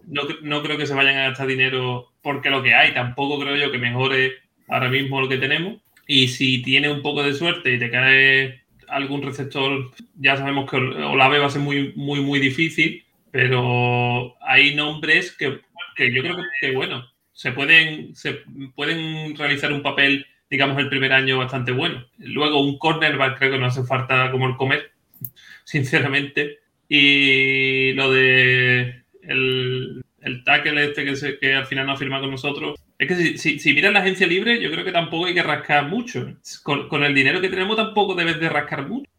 no, 0.08 0.24
no, 0.42 0.64
creo 0.64 0.78
que 0.78 0.86
se 0.86 0.94
vayan 0.94 1.18
a 1.18 1.30
gastar 1.30 1.48
dinero 1.48 2.12
porque 2.22 2.50
lo 2.50 2.64
que 2.64 2.74
hay, 2.74 2.94
tampoco 2.94 3.40
creo 3.40 3.56
yo 3.56 3.72
que 3.72 3.78
mejore 3.78 4.34
ahora 4.68 4.90
mismo 4.90 5.22
lo 5.22 5.30
que 5.30 5.38
tenemos. 5.38 5.82
Y 6.08 6.28
si 6.28 6.62
tiene 6.62 6.90
un 6.90 7.02
poco 7.02 7.24
de 7.24 7.34
suerte 7.34 7.74
y 7.74 7.80
te 7.80 7.90
cae 7.90 8.66
algún 8.88 9.24
receptor, 9.24 9.92
ya 10.16 10.38
sabemos 10.38 10.70
que 10.70 10.78
Olave 10.78 11.40
va 11.40 11.48
a 11.48 11.50
ser 11.50 11.62
muy, 11.62 11.94
muy, 11.96 12.22
muy 12.22 12.40
difícil, 12.40 13.04
pero 13.32 14.36
hay 14.42 14.76
nombres 14.76 15.36
que, 15.36 15.62
que 15.96 16.14
yo 16.14 16.22
creo 16.22 16.38
que, 16.62 16.72
bueno, 16.72 17.06
se 17.32 17.52
pueden, 17.52 18.16
se 18.16 18.44
pueden 18.76 19.36
realizar 19.36 19.74
un 19.74 19.82
papel, 19.82 20.26
digamos, 20.50 20.78
el 20.78 20.90
primer 20.90 21.14
año 21.14 21.38
bastante 21.38 21.72
bueno. 21.72 22.06
Luego 22.18 22.62
un 22.62 22.78
cornerback 22.78 23.38
creo 23.38 23.52
que 23.52 23.60
no 23.60 23.66
hace 23.66 23.84
falta 23.84 24.32
como 24.32 24.48
el 24.48 24.56
comer, 24.56 24.92
sinceramente. 25.64 26.60
Y 26.88 27.94
lo 27.94 28.12
de 28.12 29.05
el, 29.28 30.04
el 30.22 30.44
tackle 30.44 30.86
este 30.86 31.06
que, 31.06 31.16
se, 31.16 31.38
que, 31.38 31.54
al 31.54 31.66
final 31.66 31.88
no 31.88 31.98
firma 31.98 32.20
con 32.20 32.32
nosotros. 32.32 32.80
Es 32.98 33.08
que 33.08 33.16
si, 33.16 33.38
si, 33.38 33.60
si, 33.60 33.74
miras 33.74 33.94
la 33.94 34.00
agencia 34.00 34.28
libre, 34.28 34.62
yo 34.62 34.72
creo 34.72 34.86
que 34.86 34.92
tampoco 34.92 35.26
hay 35.26 35.34
que 35.34 35.44
rascar 35.44 35.88
mucho. 35.88 36.34
Con, 36.64 36.88
con 36.88 37.04
el 37.04 37.14
dinero 37.14 37.42
que 37.42 37.50
tenemos 37.50 37.76
tampoco 37.76 38.16
debes 38.16 38.40
de 38.40 38.50
rascar 38.50 38.88
mucho. 38.88 39.10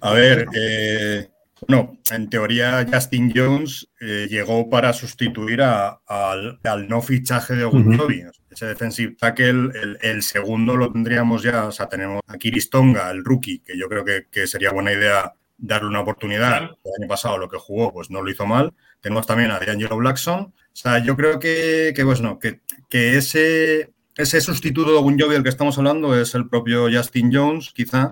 A 0.00 0.12
ver, 0.12 0.46
eh, 0.56 1.28
no, 1.68 1.98
en 2.10 2.28
teoría 2.28 2.86
Justin 2.90 3.32
Jones 3.34 3.88
eh, 4.00 4.26
llegó 4.28 4.68
para 4.68 4.92
sustituir 4.92 5.62
a, 5.62 6.00
a, 6.06 6.32
al, 6.32 6.58
al, 6.64 6.88
no 6.88 7.00
fichaje 7.00 7.54
de 7.54 7.64
Ogunjobi. 7.64 8.24
Uh 8.24 8.26
-huh. 8.26 8.32
Ese 8.50 8.66
defensive 8.66 9.14
tackle, 9.18 9.70
el, 9.80 9.98
el, 10.02 10.22
segundo 10.22 10.76
lo 10.76 10.92
tendríamos 10.92 11.42
ya, 11.42 11.66
o 11.66 11.72
sea, 11.72 11.88
tenemos 11.88 12.20
a 12.26 12.36
Kiristonga, 12.36 13.10
el 13.10 13.24
rookie, 13.24 13.60
que 13.60 13.78
yo 13.78 13.88
creo 13.88 14.04
que, 14.04 14.26
que 14.30 14.46
sería 14.46 14.72
buena 14.72 14.92
idea 14.92 15.32
darle 15.56 15.88
una 15.88 16.00
oportunidad. 16.00 16.58
Claro. 16.58 16.78
El 16.84 17.02
año 17.02 17.08
pasado 17.08 17.38
lo 17.38 17.48
que 17.48 17.56
jugó, 17.58 17.92
pues 17.92 18.10
no 18.10 18.20
lo 18.20 18.30
hizo 18.30 18.44
mal. 18.44 18.74
Tenemos 19.02 19.26
también 19.26 19.50
a 19.50 19.58
D'Angelo 19.58 19.98
Blackson. 19.98 20.40
O 20.40 20.54
sea, 20.72 20.98
yo 21.00 21.16
creo 21.16 21.38
que, 21.38 21.92
que 21.94 22.04
pues 22.04 22.22
no, 22.22 22.38
que, 22.38 22.60
que 22.88 23.18
ese, 23.18 23.92
ese 24.16 24.40
sustituto 24.40 24.92
de 24.92 25.00
Gunjovi 25.00 25.34
del 25.34 25.42
que 25.42 25.50
estamos 25.50 25.76
hablando 25.76 26.18
es 26.18 26.34
el 26.34 26.48
propio 26.48 26.88
Justin 26.90 27.30
Jones, 27.30 27.72
quizá. 27.74 28.08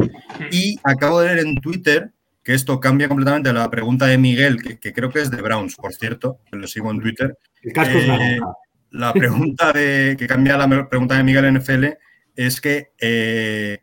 Y 0.51 0.79
acabo 0.85 1.21
de 1.21 1.35
leer 1.35 1.47
en 1.47 1.57
Twitter 1.57 2.11
que 2.43 2.55
esto 2.55 2.81
cambia 2.81 3.09
completamente 3.09 3.53
la 3.53 3.71
pregunta 3.71 4.07
de 4.07 4.19
Miguel, 4.19 4.63
que, 4.63 4.79
que 4.79 4.93
creo 4.93 5.11
que 5.11 5.21
es 5.21 5.31
de 5.31 5.41
Browns, 5.41 5.77
por 5.77 5.95
cierto, 5.95 6.41
que 6.51 6.59
lo 6.59 6.67
sigo 6.67 6.91
en 6.91 7.01
Twitter. 7.01 7.39
El 7.63 7.73
casco 7.73 7.97
eh, 7.97 8.37
es 8.37 8.41
la 8.91 9.13
pregunta 9.13 9.73
de 9.73 10.17
que 10.19 10.27
cambia 10.27 10.57
la 10.57 10.89
pregunta 10.89 11.17
de 11.17 11.25
Miguel 11.25 11.55
NFL 11.55 11.87
es 12.37 12.61
que 12.61 12.93
eh, 12.99 13.83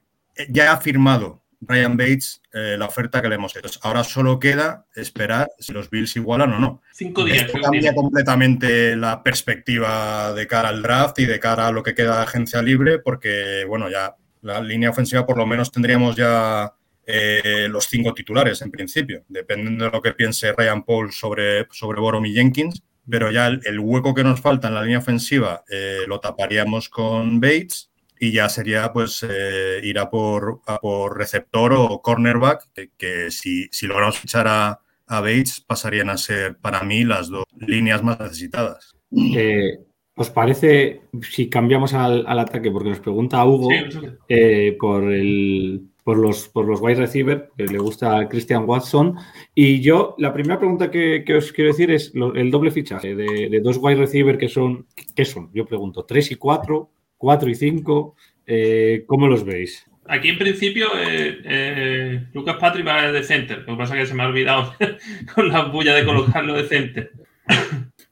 ya 0.49 0.71
ha 0.71 0.77
firmado 0.77 1.43
Ryan 1.61 1.97
Bates 1.97 2.41
eh, 2.53 2.75
la 2.77 2.85
oferta 2.85 3.21
que 3.21 3.29
le 3.29 3.35
hemos 3.35 3.55
hecho. 3.55 3.79
Ahora 3.83 4.03
solo 4.03 4.39
queda 4.39 4.85
esperar 4.95 5.49
si 5.59 5.73
los 5.73 5.89
Bills 5.89 6.15
igualan 6.15 6.53
o 6.53 6.59
no. 6.59 6.81
Cinco 6.93 7.23
días. 7.23 7.45
Esto 7.45 7.59
cambia 7.61 7.93
completamente 7.93 8.95
la 8.95 9.23
perspectiva 9.23 10.33
de 10.33 10.47
cara 10.47 10.69
al 10.69 10.81
draft 10.81 11.19
y 11.19 11.25
de 11.25 11.39
cara 11.39 11.67
a 11.67 11.71
lo 11.71 11.83
que 11.83 11.95
queda 11.95 12.17
de 12.17 12.23
agencia 12.23 12.61
libre, 12.61 12.99
porque, 12.99 13.65
bueno, 13.67 13.89
ya 13.89 14.15
la 14.41 14.61
línea 14.61 14.91
ofensiva 14.91 15.25
por 15.25 15.37
lo 15.37 15.45
menos 15.45 15.71
tendríamos 15.71 16.15
ya 16.15 16.73
eh, 17.05 17.67
los 17.69 17.85
cinco 17.85 18.13
titulares 18.13 18.61
en 18.61 18.71
principio, 18.71 19.23
dependiendo 19.27 19.85
de 19.85 19.91
lo 19.91 20.01
que 20.01 20.13
piense 20.13 20.53
Ryan 20.53 20.83
Paul 20.83 21.11
sobre, 21.11 21.67
sobre 21.71 21.99
Borom 21.99 22.25
y 22.25 22.33
Jenkins. 22.33 22.83
Pero 23.09 23.31
ya 23.31 23.47
el, 23.47 23.61
el, 23.63 23.79
hueco 23.79 24.13
que 24.13 24.23
nos 24.23 24.41
falta 24.41 24.67
en 24.67 24.73
la 24.73 24.81
línea 24.81 24.97
ofensiva 24.97 25.63
eh, 25.69 25.99
lo 26.07 26.19
taparíamos 26.19 26.89
con 26.89 27.39
Bates 27.39 27.86
y 28.19 28.31
ya 28.31 28.49
sería 28.49 28.91
pues 28.93 29.25
eh, 29.29 29.79
ir 29.83 29.99
a 29.99 30.09
por, 30.09 30.61
a 30.65 30.79
por 30.79 31.17
receptor 31.17 31.73
o 31.73 32.01
cornerback, 32.01 32.71
que, 32.73 32.89
que 32.97 33.31
si, 33.31 33.67
si 33.71 33.87
logramos 33.87 34.19
fichar 34.19 34.47
a, 34.47 34.79
a 35.07 35.21
Bates 35.21 35.61
pasarían 35.65 36.09
a 36.09 36.17
ser 36.17 36.57
para 36.57 36.83
mí 36.83 37.03
las 37.03 37.29
dos 37.29 37.45
líneas 37.59 38.03
más 38.03 38.19
necesitadas. 38.19 38.95
Eh, 39.35 39.79
¿Os 40.19 40.31
parece 40.31 41.01
si 41.21 41.47
cambiamos 41.47 41.93
al, 41.93 42.25
al 42.27 42.39
ataque? 42.39 42.71
Porque 42.71 42.89
nos 42.89 42.99
pregunta 42.99 43.45
Hugo 43.45 43.69
Sí, 43.69 43.99
eh, 44.29 44.75
por, 44.79 45.03
el, 45.13 45.83
por, 46.03 46.17
los, 46.17 46.49
por 46.49 46.65
los 46.67 46.81
wide 46.81 46.95
receiver, 46.95 47.51
que 47.55 47.65
le 47.65 47.77
gusta 47.77 48.17
a 48.17 48.27
Christian 48.27 48.63
Watson. 48.67 49.15
Y 49.53 49.79
yo, 49.79 50.15
la 50.17 50.33
primera 50.33 50.57
pregunta 50.57 50.89
que, 50.89 51.23
que 51.23 51.35
os 51.35 51.51
quiero 51.53 51.69
decir 51.69 51.91
es 51.91 52.15
lo- 52.15 52.33
el 52.33 52.49
doble 52.49 52.71
fichaje 52.71 53.13
de, 53.15 53.47
de 53.49 53.59
dos 53.59 53.77
wide 53.79 53.97
receiver 53.99 54.39
que 54.39 54.49
son, 54.49 54.87
¿qué 55.15 55.23
son? 55.23 55.51
Yo 55.53 55.65
pregunto, 55.67 56.03
¿3 56.07 56.31
y 56.31 56.35
4? 56.35 56.89
¿4 57.17 57.49
y 57.49 57.55
5? 57.55 58.15
Eh, 58.45 59.03
¿Cómo 59.07 59.27
los 59.27 59.43
veis? 59.43 59.85
Aquí 60.09 60.29
en 60.29 60.37
principio 60.37 60.87
eh, 60.97 61.41
eh, 61.43 62.27
Lucas 62.33 62.55
Patrick 62.59 62.87
va 62.87 63.11
de 63.11 63.23
center. 63.23 63.59
Lo 63.59 63.73
que 63.73 63.77
pasa 63.77 63.95
es 63.95 64.01
que 64.01 64.07
se 64.07 64.13
me 64.13 64.23
ha 64.23 64.27
olvidado 64.27 64.73
con 65.35 65.49
la 65.49 65.63
bulla 65.63 65.93
de 65.93 66.05
colocarlo 66.05 66.55
de 66.55 66.67
center. 66.67 67.11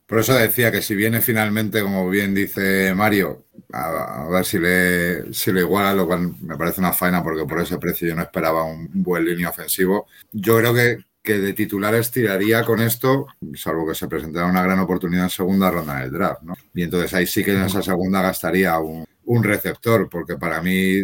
Por 0.05 0.19
eso 0.19 0.33
decía 0.33 0.71
que 0.71 0.81
si 0.81 0.93
viene 0.93 1.21
finalmente, 1.21 1.81
como 1.81 2.09
bien 2.09 2.35
dice 2.35 2.93
Mario, 2.93 3.45
a, 3.74 4.25
a 4.25 4.29
ver 4.29 4.45
si 4.45 4.59
le, 4.59 5.33
si 5.33 5.51
le 5.51 5.62
iguala, 5.62 5.93
lo 5.93 6.05
cual 6.05 6.35
me 6.41 6.57
parece 6.57 6.79
una 6.79 6.93
faena 6.93 7.24
porque 7.24 7.45
por 7.45 7.59
ese 7.59 7.77
precio 7.77 8.07
yo 8.07 8.15
no 8.15 8.21
esperaba 8.21 8.63
un 8.63 8.89
buen 8.93 9.25
línea 9.25 9.50
ofensivo. 9.50 10.07
Yo 10.31 10.57
creo 10.57 10.74
que, 10.74 10.97
que 11.25 11.39
de 11.39 11.53
titulares 11.53 12.12
tiraría 12.12 12.63
con 12.63 12.79
esto, 12.82 13.25
salvo 13.55 13.88
que 13.88 13.96
se 13.96 14.08
presentara 14.08 14.46
una 14.46 14.62
gran 14.63 14.79
oportunidad 14.79 15.24
en 15.25 15.29
segunda 15.32 15.72
ronda 15.72 16.00
del 16.01 16.12
draft, 16.12 16.44
¿no? 16.44 16.53
Y 16.74 16.84
entonces 16.84 17.13
ahí 17.15 17.25
sí 17.25 17.44
que 17.44 17.51
en 17.53 17.63
esa 17.63 17.82
segunda 17.82 18.22
gastaría 18.22 18.77
un, 18.79 19.05
un 19.25 19.44
receptor, 19.44 20.08
porque 20.10 20.38
para 20.38 20.62
mí 20.62 21.00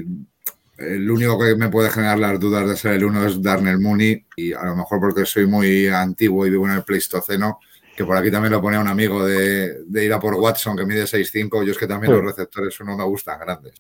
el 0.78 1.12
único 1.12 1.38
que 1.40 1.56
me 1.56 1.70
puede 1.70 1.90
generar 1.90 2.20
las 2.20 2.40
dudas 2.40 2.68
de 2.68 2.78
ser 2.78 2.94
el 2.94 3.04
uno 3.06 3.26
es 3.26 3.42
Darnell 3.42 3.80
Mooney, 3.80 4.26
y 4.36 4.54
a 4.54 4.64
lo 4.64 4.76
mejor 4.76 5.00
porque 5.00 5.26
soy 5.26 5.46
muy 5.48 5.88
antiguo 5.88 6.46
y 6.46 6.52
vivo 6.52 6.68
en 6.68 6.74
el 6.76 6.84
Pleistoceno, 6.84 7.60
que 7.96 8.06
por 8.06 8.16
aquí 8.16 8.32
también 8.32 8.54
lo 8.54 8.62
ponía 8.62 8.80
un 8.80 8.88
amigo 8.88 9.24
de, 9.26 9.84
de 9.86 10.06
ir 10.06 10.14
a 10.14 10.20
por 10.20 10.34
Watson, 10.36 10.78
que 10.78 10.86
mide 10.86 11.04
6'5, 11.04 11.64
yo 11.66 11.72
es 11.74 11.78
que 11.78 11.88
también 11.88 12.14
Sí. 12.14 12.18
los 12.18 12.26
receptores 12.26 12.80
uno 12.80 12.96
me 12.98 13.04
gustan 13.04 13.40
grandes. 13.40 13.74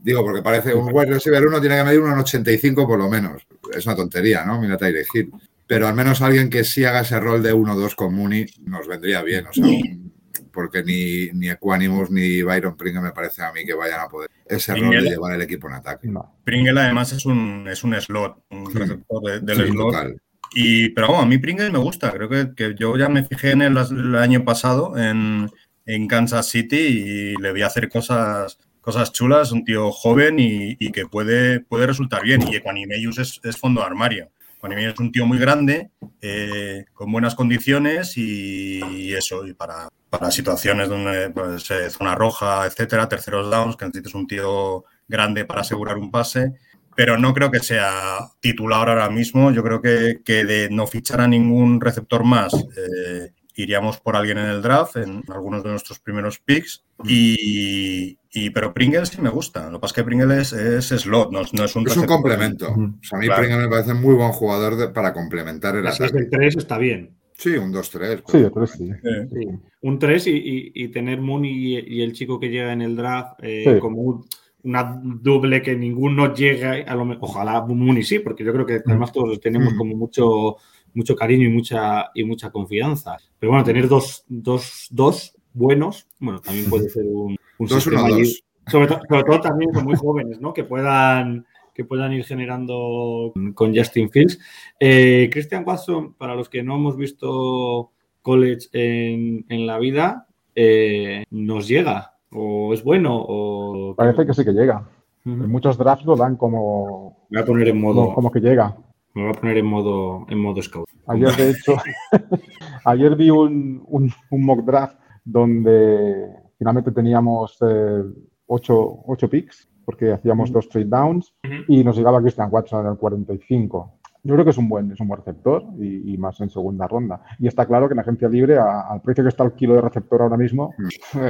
Digo, 0.00 0.22
porque 0.24 0.42
parece 0.42 0.72
un 0.74 0.88
wide 0.92 1.12
receiver 1.14 1.46
uno 1.46 1.60
tiene 1.60 1.76
que 1.78 1.84
medir 1.84 2.00
1,85 2.00 2.86
por 2.86 2.98
lo 2.98 3.08
menos. 3.10 3.46
Es 3.74 3.84
una 3.86 3.96
tontería, 3.96 4.44
¿no? 4.44 4.60
Mira 4.60 4.76
Tyre 4.78 5.04
Hill. 5.12 5.32
Pero 5.74 5.88
al 5.88 5.94
menos 5.94 6.20
alguien 6.22 6.50
que 6.50 6.64
sí 6.64 6.84
haga 6.84 7.00
ese 7.00 7.18
rol 7.20 7.42
de 7.42 7.54
1-2 7.54 7.94
con 7.94 8.14
Mooney 8.14 8.46
nos 8.64 8.86
vendría 8.86 9.22
bien. 9.22 9.46
O 9.46 9.52
sea, 9.52 9.64
un- 9.64 10.12
porque 10.52 10.82
ni, 10.82 11.30
ni 11.32 11.48
Equanimus 11.48 12.10
ni 12.10 12.42
Byron 12.42 12.76
Pringle 12.76 13.00
me 13.00 13.12
parece 13.12 13.42
a 13.42 13.52
mí 13.52 13.64
que 13.64 13.72
vayan 13.74 14.00
a 14.00 14.08
poder 14.08 14.28
ese 14.46 14.72
rol 14.74 14.82
de 14.82 14.88
Pringle. 14.88 15.10
llevar 15.10 15.34
el 15.34 15.42
equipo 15.42 15.66
en 15.68 15.74
ataque. 15.74 16.08
No. 16.08 16.36
Pringle 16.44 16.78
además 16.78 17.12
es 17.12 17.24
un, 17.24 17.66
es 17.70 17.82
un 17.84 17.98
slot, 17.98 18.44
un 18.50 18.72
receptor 18.74 19.22
de- 19.22 19.40
del 19.40 19.56
Sí, 19.66 19.72
slot. 19.72 19.92
total. 19.92 20.20
Y, 20.54 20.90
pero 20.90 21.08
vamos, 21.08 21.22
a 21.24 21.26
mí 21.26 21.38
Pringle 21.38 21.70
me 21.70 21.78
gusta. 21.78 22.12
Creo 22.12 22.28
que, 22.28 22.50
que 22.54 22.74
yo 22.78 22.96
ya 22.98 23.08
me 23.08 23.24
fijé 23.24 23.52
en 23.52 23.72
las- 23.74 23.90
el 23.90 24.14
año 24.16 24.44
pasado 24.44 24.98
en, 24.98 25.48
en 25.86 26.06
Kansas 26.06 26.46
City 26.50 26.76
y 26.76 27.34
le 27.40 27.52
vi 27.54 27.62
hacer 27.62 27.88
cosas, 27.88 28.58
cosas 28.82 29.10
chulas. 29.12 29.52
Un 29.52 29.64
tío 29.64 29.90
joven 29.90 30.38
y, 30.38 30.76
y 30.78 30.92
que 30.92 31.06
puede, 31.06 31.60
puede 31.60 31.86
resultar 31.86 32.22
bien. 32.22 32.42
Y 32.42 32.56
Equanimeus 32.56 33.18
es, 33.18 33.40
es 33.42 33.56
fondo 33.56 33.80
de 33.80 33.86
armario. 33.86 34.28
Es 34.70 34.98
un 35.00 35.10
tío 35.10 35.26
muy 35.26 35.38
grande, 35.38 35.90
eh, 36.20 36.84
con 36.94 37.10
buenas 37.10 37.34
condiciones 37.34 38.16
y, 38.16 38.80
y 38.94 39.12
eso. 39.12 39.44
Y 39.44 39.54
para, 39.54 39.88
para 40.08 40.30
situaciones 40.30 40.88
donde, 40.88 41.30
pues, 41.30 41.68
eh, 41.72 41.90
zona 41.90 42.14
roja, 42.14 42.64
etcétera, 42.66 43.08
terceros 43.08 43.50
downs, 43.50 43.76
que 43.76 43.86
necesites 43.86 44.14
un 44.14 44.28
tío 44.28 44.84
grande 45.08 45.44
para 45.44 45.62
asegurar 45.62 45.98
un 45.98 46.10
pase 46.10 46.52
pero 46.94 47.18
no 47.18 47.32
creo 47.32 47.50
que 47.50 47.60
sea 47.60 48.18
titular 48.40 48.88
ahora 48.88 49.08
mismo. 49.08 49.50
Yo 49.50 49.62
creo 49.62 49.80
que, 49.80 50.20
que 50.24 50.44
de 50.44 50.68
no 50.70 50.86
fichar 50.86 51.20
a 51.20 51.28
ningún 51.28 51.80
receptor 51.80 52.24
más, 52.24 52.52
eh, 52.54 53.32
iríamos 53.54 53.98
por 53.98 54.16
alguien 54.16 54.38
en 54.38 54.46
el 54.46 54.62
draft, 54.62 54.96
en 54.96 55.22
algunos 55.28 55.62
de 55.62 55.70
nuestros 55.70 55.98
primeros 55.98 56.38
picks. 56.38 56.84
Y, 57.04 58.16
y- 58.32 58.50
pero 58.50 58.72
Pringle 58.74 59.06
sí 59.06 59.20
me 59.20 59.30
gusta. 59.30 59.66
Lo 59.70 59.78
que 59.78 59.82
pasa 59.82 59.92
es 59.92 59.96
que 59.96 60.04
Pringle 60.04 60.40
es, 60.40 60.52
es 60.52 60.86
slot, 60.88 61.30
no, 61.32 61.42
no 61.52 61.64
es 61.64 61.76
un 61.76 61.86
Es 61.86 61.96
un 61.96 62.06
complemento. 62.06 62.70
Ujú. 62.70 62.82
O 62.84 62.98
sea, 63.02 63.18
a 63.18 63.20
mí 63.20 63.26
Claro. 63.26 63.42
Pringle 63.42 63.62
me 63.62 63.68
parece 63.68 63.94
muy 63.94 64.14
buen 64.14 64.32
jugador 64.32 64.76
de- 64.76 64.88
para 64.88 65.12
complementar 65.12 65.76
el 65.76 65.86
ataque. 65.86 66.18
el 66.18 66.30
3 66.30 66.56
está 66.56 66.78
bien. 66.78 67.10
Sí, 67.36 67.50
un 67.56 67.72
2-3. 67.72 68.22
Sí, 68.28 68.44
pero 68.54 68.66
sí. 68.66 68.88
Eh, 68.90 69.28
Sí. 69.32 69.48
Un 69.80 69.98
3 69.98 70.26
y, 70.28 70.30
y- 70.30 70.72
y 70.74 70.88
tener 70.88 71.20
Mooney 71.20 71.50
y, 71.78 71.96
y 71.98 72.02
el 72.02 72.12
chico 72.12 72.38
que 72.38 72.48
llega 72.50 72.72
en 72.72 72.82
el 72.82 72.94
draft 72.94 73.40
eh, 73.42 73.64
Sí. 73.74 73.80
como 73.80 74.00
un- 74.02 74.24
una 74.64 75.00
doble 75.02 75.60
que 75.60 75.74
ninguno 75.74 76.32
llegue, 76.32 76.84
a 76.84 76.94
lo 76.94 77.02
ojalá 77.20 77.62
Mooney 77.62 78.04
sí, 78.04 78.20
porque 78.20 78.44
yo 78.44 78.52
creo 78.52 78.64
que 78.64 78.80
además 78.86 79.10
todos 79.10 79.40
tenemos 79.40 79.74
como 79.74 79.96
mucho, 79.96 80.56
mucho 80.94 81.14
cariño 81.16 81.46
y 81.48 81.50
mucha, 81.52 82.10
y 82.14 82.24
mucha 82.24 82.50
confianza. 82.50 83.16
Pero 83.38 83.52
bueno, 83.52 83.64
tener 83.64 83.88
dos, 83.88 84.24
dos, 84.28 84.86
dos 84.90 85.34
buenos, 85.54 86.06
bueno, 86.20 86.40
también 86.40 86.68
puede 86.70 86.88
ser 86.88 87.04
un, 87.06 87.36
un 87.58 87.66
Dos, 87.66 87.82
sistema 87.82 88.04
uno, 88.04 88.14
allí. 88.14 88.22
dos. 88.24 88.44
Sobre, 88.68 88.86
to- 88.86 89.00
sobre 89.08 89.24
todo 89.24 89.40
también 89.40 89.72
con 89.72 89.84
muy 89.84 89.96
jóvenes, 89.96 90.40
¿no? 90.40 90.52
Que 90.54 90.62
puedan, 90.64 91.44
que 91.74 91.84
puedan 91.84 92.12
ir 92.12 92.24
generando 92.24 93.32
con 93.54 93.74
Justin 93.76 94.08
Fields. 94.10 94.38
Eh, 94.78 95.28
Christian 95.32 95.64
Watson, 95.66 96.14
para 96.14 96.34
los 96.36 96.48
que 96.48 96.62
no 96.62 96.76
hemos 96.76 96.96
visto 96.96 97.90
college 98.22 98.68
en, 98.72 99.44
en 99.48 99.66
la 99.66 99.78
vida, 99.78 100.26
eh, 100.54 101.24
nos 101.30 101.66
llega. 101.66 102.14
O 102.30 102.72
es 102.72 102.82
bueno, 102.84 103.16
o. 103.18 103.94
Parece 103.96 104.24
que 104.24 104.32
sí 104.32 104.44
que 104.44 104.52
llega. 104.52 104.88
En 105.24 105.50
muchos 105.50 105.76
drafts 105.76 106.04
lo 106.06 106.16
dan 106.16 106.36
como, 106.36 107.26
Me 107.30 107.38
voy 107.38 107.42
a 107.42 107.46
poner 107.46 107.68
en 107.68 107.80
modo. 107.80 108.02
como, 108.04 108.14
como 108.14 108.30
que 108.32 108.40
llega. 108.40 108.76
Me 109.14 109.22
voy 109.22 109.30
a 109.30 109.40
poner 109.40 109.58
en 109.58 109.66
modo, 109.66 110.26
en 110.28 110.38
modo 110.38 110.62
scout. 110.62 110.86
Ayer, 111.06 111.34
de 111.36 111.50
hecho, 111.50 111.74
ayer 112.84 113.16
vi 113.16 113.30
un, 113.30 113.82
un- 113.86 114.12
un 114.30 114.44
mock 114.44 114.64
draft 114.64 114.98
donde 115.24 116.26
finalmente 116.58 116.90
teníamos 116.92 117.58
eh, 117.62 118.02
ocho, 118.46 119.00
ocho 119.06 119.28
picks, 119.28 119.68
porque 119.84 120.12
hacíamos 120.12 120.52
dos 120.52 120.68
trade 120.68 120.86
downs, 120.86 121.34
y 121.68 121.82
nos 121.84 121.96
llegaba 121.96 122.20
Christian 122.20 122.48
Watson 122.50 122.86
en 122.86 122.92
el 122.92 122.98
45. 122.98 123.98
Yo 124.24 124.34
creo 124.34 124.44
que 124.44 124.52
es 124.52 124.58
un 124.58 124.68
buen, 124.68 124.92
es 124.92 125.00
un 125.00 125.08
buen 125.08 125.18
receptor 125.18 125.64
y, 125.80 126.14
y 126.14 126.16
más 126.16 126.40
en 126.40 126.48
segunda 126.48 126.86
ronda. 126.86 127.22
Y 127.40 127.48
está 127.48 127.66
claro 127.66 127.88
que 127.88 127.94
en 127.94 128.00
agencia 128.00 128.28
libre, 128.28 128.56
a- 128.56 128.82
al 128.82 129.02
precio 129.02 129.24
que 129.24 129.28
está 129.30 129.42
el 129.44 129.52
kilo 129.54 129.74
de 129.74 129.80
receptor 129.80 130.22
ahora 130.22 130.36
mismo, 130.36 130.72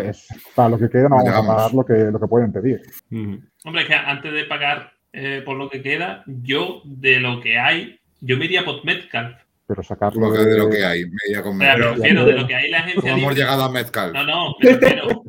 es, 0.05 0.29
para 0.55 0.69
lo 0.69 0.79
que 0.79 0.91
queda 0.91 1.09
no 1.09 1.17
vamos 1.17 1.33
a 1.33 1.47
pagar 1.47 1.75
lo 1.75 1.85
que, 1.87 1.95
lo 1.95 2.21
que 2.21 2.27
pueden 2.27 2.53
pedir. 2.53 2.83
Ujú. 3.11 3.39
Hombre, 3.65 3.83
es 3.83 3.89
que 3.89 3.95
antes 3.95 4.33
de 4.33 4.45
pagar 4.45 4.91
eh, 5.13 5.43
por 5.45 5.57
lo 5.57 5.69
que 5.71 5.83
queda, 5.83 6.23
yo 6.27 6.83
de 6.85 7.21
lo 7.21 7.41
que 7.41 7.59
hay, 7.59 7.99
yo 8.21 8.37
me 8.37 8.45
iría 8.47 8.65
por 8.65 8.85
Metcalf. 8.85 9.37
Pero 9.67 9.83
sacarlo 9.85 10.29
Lo 10.29 10.35
que, 10.35 10.41
de 10.45 10.59
lo 10.59 10.69
que 10.69 10.85
hay. 10.85 11.05
Media 11.05 11.41
con 11.43 11.57
O 11.57 11.59
sea, 11.61 11.75
me 11.77 11.79
media. 11.79 11.95
refiero 11.95 12.25
de 12.27 12.33
lo 12.33 12.47
que 12.47 12.55
hay 12.55 12.69
la 12.71 12.79
¿Cómo 12.79 12.89
agencia 12.91 13.11
hemos 13.13 13.21
libre. 13.23 13.35
llegado 13.37 13.63
a 13.63 13.71
Metcalf? 13.71 14.13
No, 14.13 14.25
no, 14.25 14.57
me 14.61 14.71
refiero. 14.73 15.23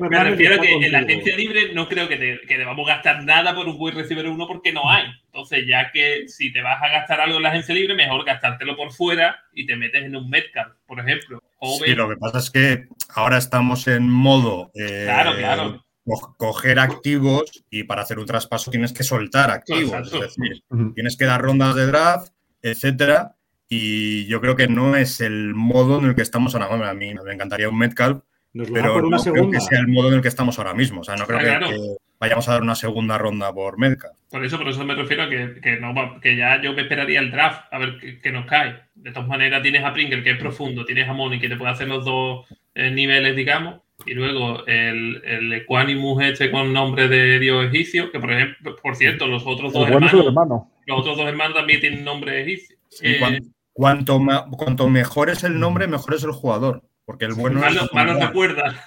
me 0.00 0.08
Me 0.08 0.24
refiero 0.24 0.60
que 0.60 0.72
en 0.72 0.92
la 0.92 0.98
agencia 1.00 1.36
libre 1.36 1.72
no 1.74 1.88
creo 1.88 2.08
que, 2.08 2.16
te- 2.16 2.40
que 2.46 2.58
debamos 2.58 2.86
gastar 2.86 3.24
nada 3.24 3.54
por 3.54 3.66
un 3.66 3.76
wide 3.78 3.96
receiver 3.96 4.26
uno 4.28 4.46
porque 4.46 4.72
no 4.72 4.88
hay. 4.90 5.04
Entonces, 5.26 5.64
ya 5.66 5.90
que 5.92 6.28
si 6.28 6.52
te 6.52 6.62
vas 6.62 6.82
a 6.82 6.88
gastar 6.88 7.20
algo 7.20 7.38
en 7.38 7.42
la 7.44 7.48
agencia 7.50 7.74
libre, 7.74 7.94
mejor 7.94 8.24
gastártelo 8.24 8.76
por 8.76 8.92
fuera 8.92 9.40
y 9.52 9.66
te 9.66 9.76
metes 9.76 10.04
en 10.04 10.14
un 10.16 10.28
Metcalf, 10.28 10.74
por 10.86 11.00
ejemplo. 11.00 11.42
O 11.58 11.78
Sí, 11.84 11.94
lo 11.94 12.08
que 12.08 12.16
pasa 12.16 12.38
es 12.38 12.50
que 12.50 12.86
ahora 13.14 13.38
estamos 13.38 13.86
en 13.88 14.08
modo 14.08 14.70
eh, 14.74 15.02
Claro, 15.06 15.36
claro. 15.36 15.84
Co- 16.04 16.34
coger 16.38 16.78
activos 16.78 17.64
y 17.70 17.84
para 17.84 18.02
hacer 18.02 18.18
un 18.18 18.26
traspaso 18.26 18.70
tienes 18.70 18.92
que 18.92 19.02
soltar 19.04 19.50
activos. 19.50 19.92
Exacto. 19.92 20.24
Es 20.24 20.36
decir, 20.36 20.62
Ujú. 20.70 20.92
tienes 20.94 21.16
que 21.16 21.24
dar 21.24 21.40
rondas 21.42 21.74
de 21.74 21.86
draft, 21.86 22.32
etcétera. 22.62 23.36
Y 23.68 24.26
yo 24.26 24.40
creo 24.40 24.54
que 24.56 24.68
no 24.68 24.96
es 24.96 25.20
el 25.20 25.54
modo 25.54 25.98
en 25.98 26.06
el 26.06 26.14
que 26.14 26.22
estamos 26.22 26.54
ahora. 26.54 26.68
Bueno, 26.68 26.84
a 26.84 26.94
mí 26.94 27.14
me 27.14 27.32
encantaría 27.32 27.68
un 27.68 27.78
Metcalf, 27.78 28.20
Nos 28.52 28.68
lo 28.68 28.74
da 28.76 28.82
pero 28.82 28.92
por 28.94 29.04
una 29.06 29.16
no 29.16 29.22
creo 29.22 29.34
segunda. 29.34 29.58
que 29.58 29.64
sea 29.64 29.78
el 29.80 29.88
modo 29.88 30.08
en 30.08 30.14
el 30.14 30.20
que 30.22 30.28
estamos 30.28 30.58
ahora 30.58 30.74
mismo. 30.74 31.00
O 31.00 31.04
sea, 31.04 31.16
no 31.16 31.24
creo 31.26 31.38
Ah, 31.38 31.42
que, 31.42 31.48
claro. 31.48 31.68
que 31.68 31.78
vayamos 32.20 32.48
a 32.48 32.52
dar 32.52 32.62
una 32.62 32.74
segunda 32.74 33.16
ronda 33.16 33.50
por 33.52 33.78
Metcalf. 33.78 34.14
Por 34.30 34.44
eso, 34.44 34.58
por 34.58 34.68
eso 34.68 34.84
me 34.84 34.94
refiero 34.94 35.22
a 35.22 35.28
que, 35.30 35.58
que 35.62 35.76
no 35.80 35.94
que 36.20 36.36
ya 36.36 36.60
yo 36.60 36.74
me 36.74 36.82
esperaría 36.82 37.20
el 37.20 37.30
draft 37.30 37.62
a 37.72 37.78
ver 37.78 38.20
qué, 38.22 38.30
nos 38.30 38.44
cae. 38.46 38.78
De 38.94 39.10
todas 39.10 39.26
maneras, 39.28 39.62
tienes 39.62 39.82
a 39.84 39.92
Pringle, 39.94 40.22
que 40.22 40.32
es 40.32 40.38
profundo, 40.38 40.84
tienes 40.84 41.08
a 41.08 41.14
Money, 41.14 41.40
que 41.40 41.48
te 41.48 41.56
puede 41.56 41.72
hacer 41.72 41.88
los 41.88 42.04
dos 42.04 42.46
eh, 42.74 42.90
niveles, 42.90 43.34
digamos, 43.34 43.80
y 44.06 44.14
luego 44.14 44.64
el, 44.66 45.22
el 45.24 45.52
Equanimus 45.52 46.22
este 46.24 46.50
con 46.50 46.72
nombre 46.72 47.08
de 47.08 47.38
dios 47.38 47.66
egipcio, 47.66 48.10
que 48.10 48.18
por 48.20 48.32
ejemplo, 48.32 48.76
por 48.82 48.96
cierto, 48.96 49.26
los 49.26 49.42
otros 49.46 49.72
dos 49.72 49.88
es 49.88 49.94
hermanos, 49.94 50.26
hermano. 50.26 50.70
los 50.86 51.00
otros 51.00 51.16
dos 51.16 51.26
hermanos 51.26 51.56
también 51.56 51.80
tienen 51.80 52.04
nombre 52.04 52.42
egipcio. 52.42 52.76
Sí, 52.88 53.06
Eh, 53.06 53.16
cuan- 53.18 53.38
cuanto, 53.72 54.18
ma- 54.18 54.46
cuanto 54.50 54.88
mejor 54.88 55.30
es 55.30 55.44
el 55.44 55.58
nombre, 55.58 55.86
mejor 55.86 56.14
es 56.14 56.24
el 56.24 56.32
jugador. 56.32 56.82
Porque 57.04 57.24
el 57.24 57.34
bueno 57.34 57.58
mal, 57.58 57.74
es. 57.76 57.92
mal 57.92 58.06
nos 58.06 58.14
Amon-Ra. 58.16 58.26
recuerda. 58.28 58.84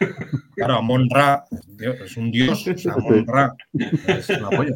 Claro, 0.55 0.75
Amon 0.75 1.09
Ra 1.09 1.43
es 2.05 2.15
un 2.15 2.31
dios. 2.31 2.65
o 2.67 2.77
sea, 2.77 2.93
Amon 2.93 3.25
Ra 3.27 3.53
es 3.73 4.29
la 4.29 4.49
polla. 4.49 4.71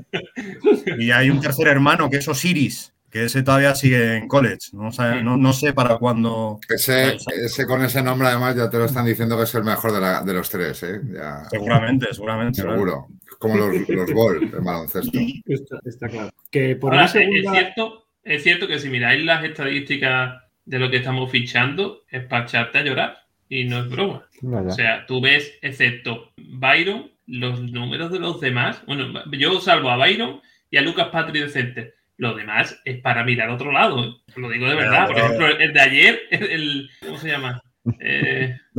Y 0.97 1.11
hay 1.11 1.29
un 1.29 1.39
tercer 1.39 1.67
hermano 1.69 2.09
que 2.09 2.17
es 2.17 2.27
Osiris. 2.27 2.93
Que 3.09 3.25
ese 3.25 3.43
todavía 3.43 3.75
sigue 3.75 4.17
en 4.17 4.27
college. 4.27 4.69
No, 4.73 4.91
sé, 4.91 5.21
no, 5.23 5.37
no 5.37 5.53
sé 5.53 5.73
para 5.73 5.97
cuándo. 5.97 6.59
Ese, 6.69 7.17
ese, 7.43 7.65
con 7.65 7.83
ese 7.83 8.03
nombre, 8.03 8.27
además, 8.27 8.55
ya 8.55 8.69
te 8.69 8.77
lo 8.77 8.85
están 8.85 9.05
diciendo 9.05 9.37
que 9.37 9.43
es 9.43 9.55
el 9.55 9.63
mejor 9.63 9.93
de, 9.93 10.01
la, 10.01 10.21
de 10.21 10.33
los 10.33 10.49
tres. 10.49 10.83
¿eh? 10.83 11.01
Ya, 11.11 11.43
seguramente, 11.49 12.13
seguramente. 12.13 12.61
Seguro. 12.61 13.07
Como 13.39 13.57
los, 13.57 13.89
los 13.89 14.11
gol 14.11 14.43
en 14.43 14.63
baloncesto. 14.63 15.17
Está, 15.45 15.79
está, 15.85 16.07
claro. 16.07 16.29
Que 16.51 16.75
por 16.75 16.93
Ahora, 16.93 17.07
segunda... 17.07 17.37
es, 17.37 17.57
cierto, 17.57 18.07
es 18.23 18.43
cierto 18.43 18.67
que 18.67 18.79
si 18.79 18.89
miráis 18.89 19.23
las 19.23 19.43
estadísticas 19.43 20.41
de 20.65 20.79
lo 20.79 20.91
que 20.91 20.97
estamos 20.97 21.31
fichando, 21.31 22.03
es 22.09 22.25
para 22.25 22.43
echarte 22.43 22.77
a 22.79 22.83
llorar. 22.83 23.17
Y 23.47 23.63
no 23.63 23.79
es 23.79 23.89
broma. 23.89 24.27
Vaya. 24.41 24.67
O 24.67 24.71
sea, 24.71 25.05
tú 25.07 25.21
ves, 25.21 25.51
excepto 25.61 26.31
Byron, 26.37 27.11
los 27.25 27.59
números 27.61 28.11
de 28.11 28.19
los 28.19 28.39
demás. 28.39 28.83
Bueno, 28.85 29.23
yo 29.31 29.59
salvo 29.59 29.89
a 29.89 29.97
Byron 29.97 30.41
y 30.69 30.77
a 30.77 30.81
Lucas 30.81 31.07
Patrick 31.11 31.45
de 31.45 31.49
Center. 31.49 31.95
Lo 32.19 32.35
demás 32.35 32.79
es 32.83 32.97
para 32.99 33.23
mirar 33.23 33.49
a 33.49 33.53
otro 33.55 33.71
lado. 33.71 34.19
Lo 34.35 34.49
digo 34.49 34.67
de 34.67 34.75
verdad. 34.75 35.07
Por 35.07 35.15
ejemplo, 35.25 35.47
el 35.57 35.73
de 35.73 35.79
ayer, 35.81 36.19
el, 36.31 36.89
¿cómo 37.05 37.17
se 37.17 37.29
llama? 37.29 37.61
Eh, 38.01 38.55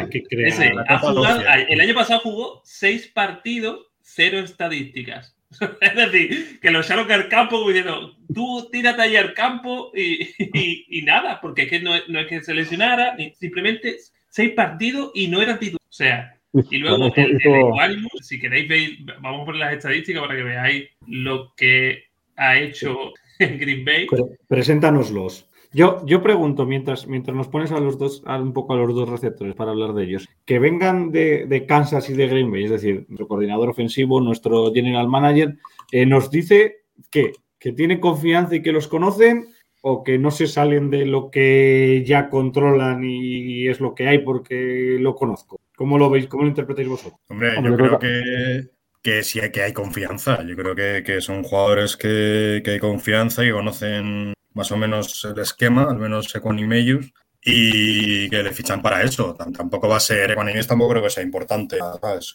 Hay 0.00 0.08
que 0.10 0.22
crear- 0.24 0.48
ese, 0.48 0.74
la 0.74 0.82
ha 0.88 0.98
jugado- 1.14 1.40
el 1.68 1.80
año 1.80 1.94
pasado 1.94 2.20
jugó 2.20 2.60
seis 2.64 3.06
partidos, 3.06 3.86
cero 4.02 4.38
estadísticas. 4.40 5.36
Es 5.80 5.94
decir, 5.94 6.58
que 6.60 6.70
lo 6.72 6.80
echaron 6.80 7.10
al 7.10 7.28
campo 7.28 7.66
diciendo, 7.68 8.16
tú 8.34 8.68
tírate 8.72 9.00
ahí 9.02 9.14
al 9.16 9.32
campo 9.32 9.92
y, 9.94 10.24
y- 10.38 10.86
y 10.88 11.02
nada, 11.02 11.40
porque 11.40 11.62
es 11.62 11.70
que 11.70 11.80
no, 11.80 11.94
es- 11.94 12.08
no 12.08 12.18
es 12.18 12.26
que 12.26 12.42
se 12.42 12.52
lesionara, 12.52 13.14
ni- 13.14 13.32
simplemente 13.36 13.96
seis 14.28 14.50
partidos 14.54 15.12
y 15.14 15.28
no 15.28 15.40
era 15.40 15.56
titular. 15.58 15.78
O 15.88 15.92
sea, 15.92 16.34
y 16.70 16.78
luego 16.78 16.98
Bueno, 16.98 17.14
esto- 17.16 17.20
el, 17.20 17.30
el 17.30 18.04
esto- 18.04 18.18
si 18.22 18.40
queréis 18.40 18.68
ver, 18.68 18.90
vamos 19.20 19.42
a 19.42 19.44
poner 19.46 19.60
las 19.60 19.74
estadísticas 19.74 20.20
para 20.22 20.34
que 20.36 20.42
veáis 20.42 20.88
lo 21.06 21.54
que 21.56 22.07
ha 22.38 22.58
hecho 22.58 22.96
en 23.38 23.58
Green 23.58 23.84
Bay. 23.84 24.06
Pre- 24.06 24.38
Preséntanoslos. 24.48 25.44
Yo, 25.70 26.02
yo 26.06 26.22
pregunto, 26.22 26.64
mientras, 26.64 27.06
mientras 27.06 27.36
nos 27.36 27.48
pones 27.48 27.72
a 27.72 27.78
los 27.80 27.98
dos, 27.98 28.22
a 28.24 28.40
un 28.40 28.54
poco 28.54 28.72
a 28.72 28.76
los 28.76 28.94
dos 28.94 29.06
receptores 29.08 29.54
para 29.54 29.72
hablar 29.72 29.92
de 29.92 30.04
ellos, 30.04 30.26
que 30.46 30.58
vengan 30.58 31.10
de, 31.12 31.44
de 31.44 31.66
Kansas 31.66 32.08
y 32.08 32.14
de 32.14 32.26
Green 32.26 32.50
Bay, 32.50 32.64
es 32.64 32.70
decir, 32.70 33.04
nuestro 33.08 33.28
coordinador 33.28 33.68
ofensivo, 33.68 34.18
nuestro 34.22 34.72
general 34.72 35.08
manager, 35.08 35.58
eh, 35.92 36.06
nos 36.06 36.30
dice 36.30 36.76
que, 37.10 37.32
que 37.58 37.72
tiene 37.72 38.00
confianza 38.00 38.56
y 38.56 38.62
que 38.62 38.72
los 38.72 38.88
conocen 38.88 39.48
o 39.82 40.02
que 40.04 40.18
no 40.18 40.30
se 40.30 40.46
salen 40.46 40.88
de 40.88 41.04
lo 41.04 41.30
que 41.30 42.02
ya 42.06 42.30
controlan 42.30 43.04
y 43.04 43.68
es 43.68 43.78
lo 43.78 43.94
que 43.94 44.08
hay 44.08 44.20
porque 44.20 44.96
lo 44.98 45.14
conozco. 45.14 45.60
¿Cómo 45.76 45.98
lo 45.98 46.08
veis? 46.08 46.28
¿Cómo 46.28 46.44
lo 46.44 46.48
interpretáis 46.48 46.88
vosotros? 46.88 47.20
Hombre, 47.28 47.56
Hombre, 47.56 47.72
yo 47.72 47.76
creo 47.76 47.98
que, 47.98 48.68
que 49.08 49.22
sí 49.24 49.40
hay, 49.40 49.50
que 49.50 49.62
hay 49.62 49.72
confianza. 49.72 50.42
Yo 50.44 50.54
creo 50.56 50.74
que, 50.74 51.02
que 51.04 51.20
son 51.20 51.42
jugadores 51.42 51.96
que, 51.96 52.60
que 52.64 52.72
hay 52.72 52.78
confianza 52.78 53.44
y 53.44 53.50
conocen 53.50 54.34
más 54.54 54.70
o 54.72 54.76
menos 54.76 55.24
el 55.24 55.40
esquema, 55.40 55.84
al 55.90 55.98
menos 55.98 56.34
Equanimeius, 56.34 57.12
y 57.42 58.28
que 58.28 58.42
le 58.42 58.52
fichan 58.52 58.82
para 58.82 59.02
eso. 59.02 59.34
Tam- 59.36 59.56
Tampoco 59.56 59.88
va 59.88 59.96
a 59.96 60.00
ser, 60.00 60.32
Equanimeius 60.32 60.66
tampoco 60.66 60.90
creo 60.90 61.02
que 61.04 61.10
sea 61.10 61.22
importante. 61.22 61.78
¿sabes? 62.00 62.34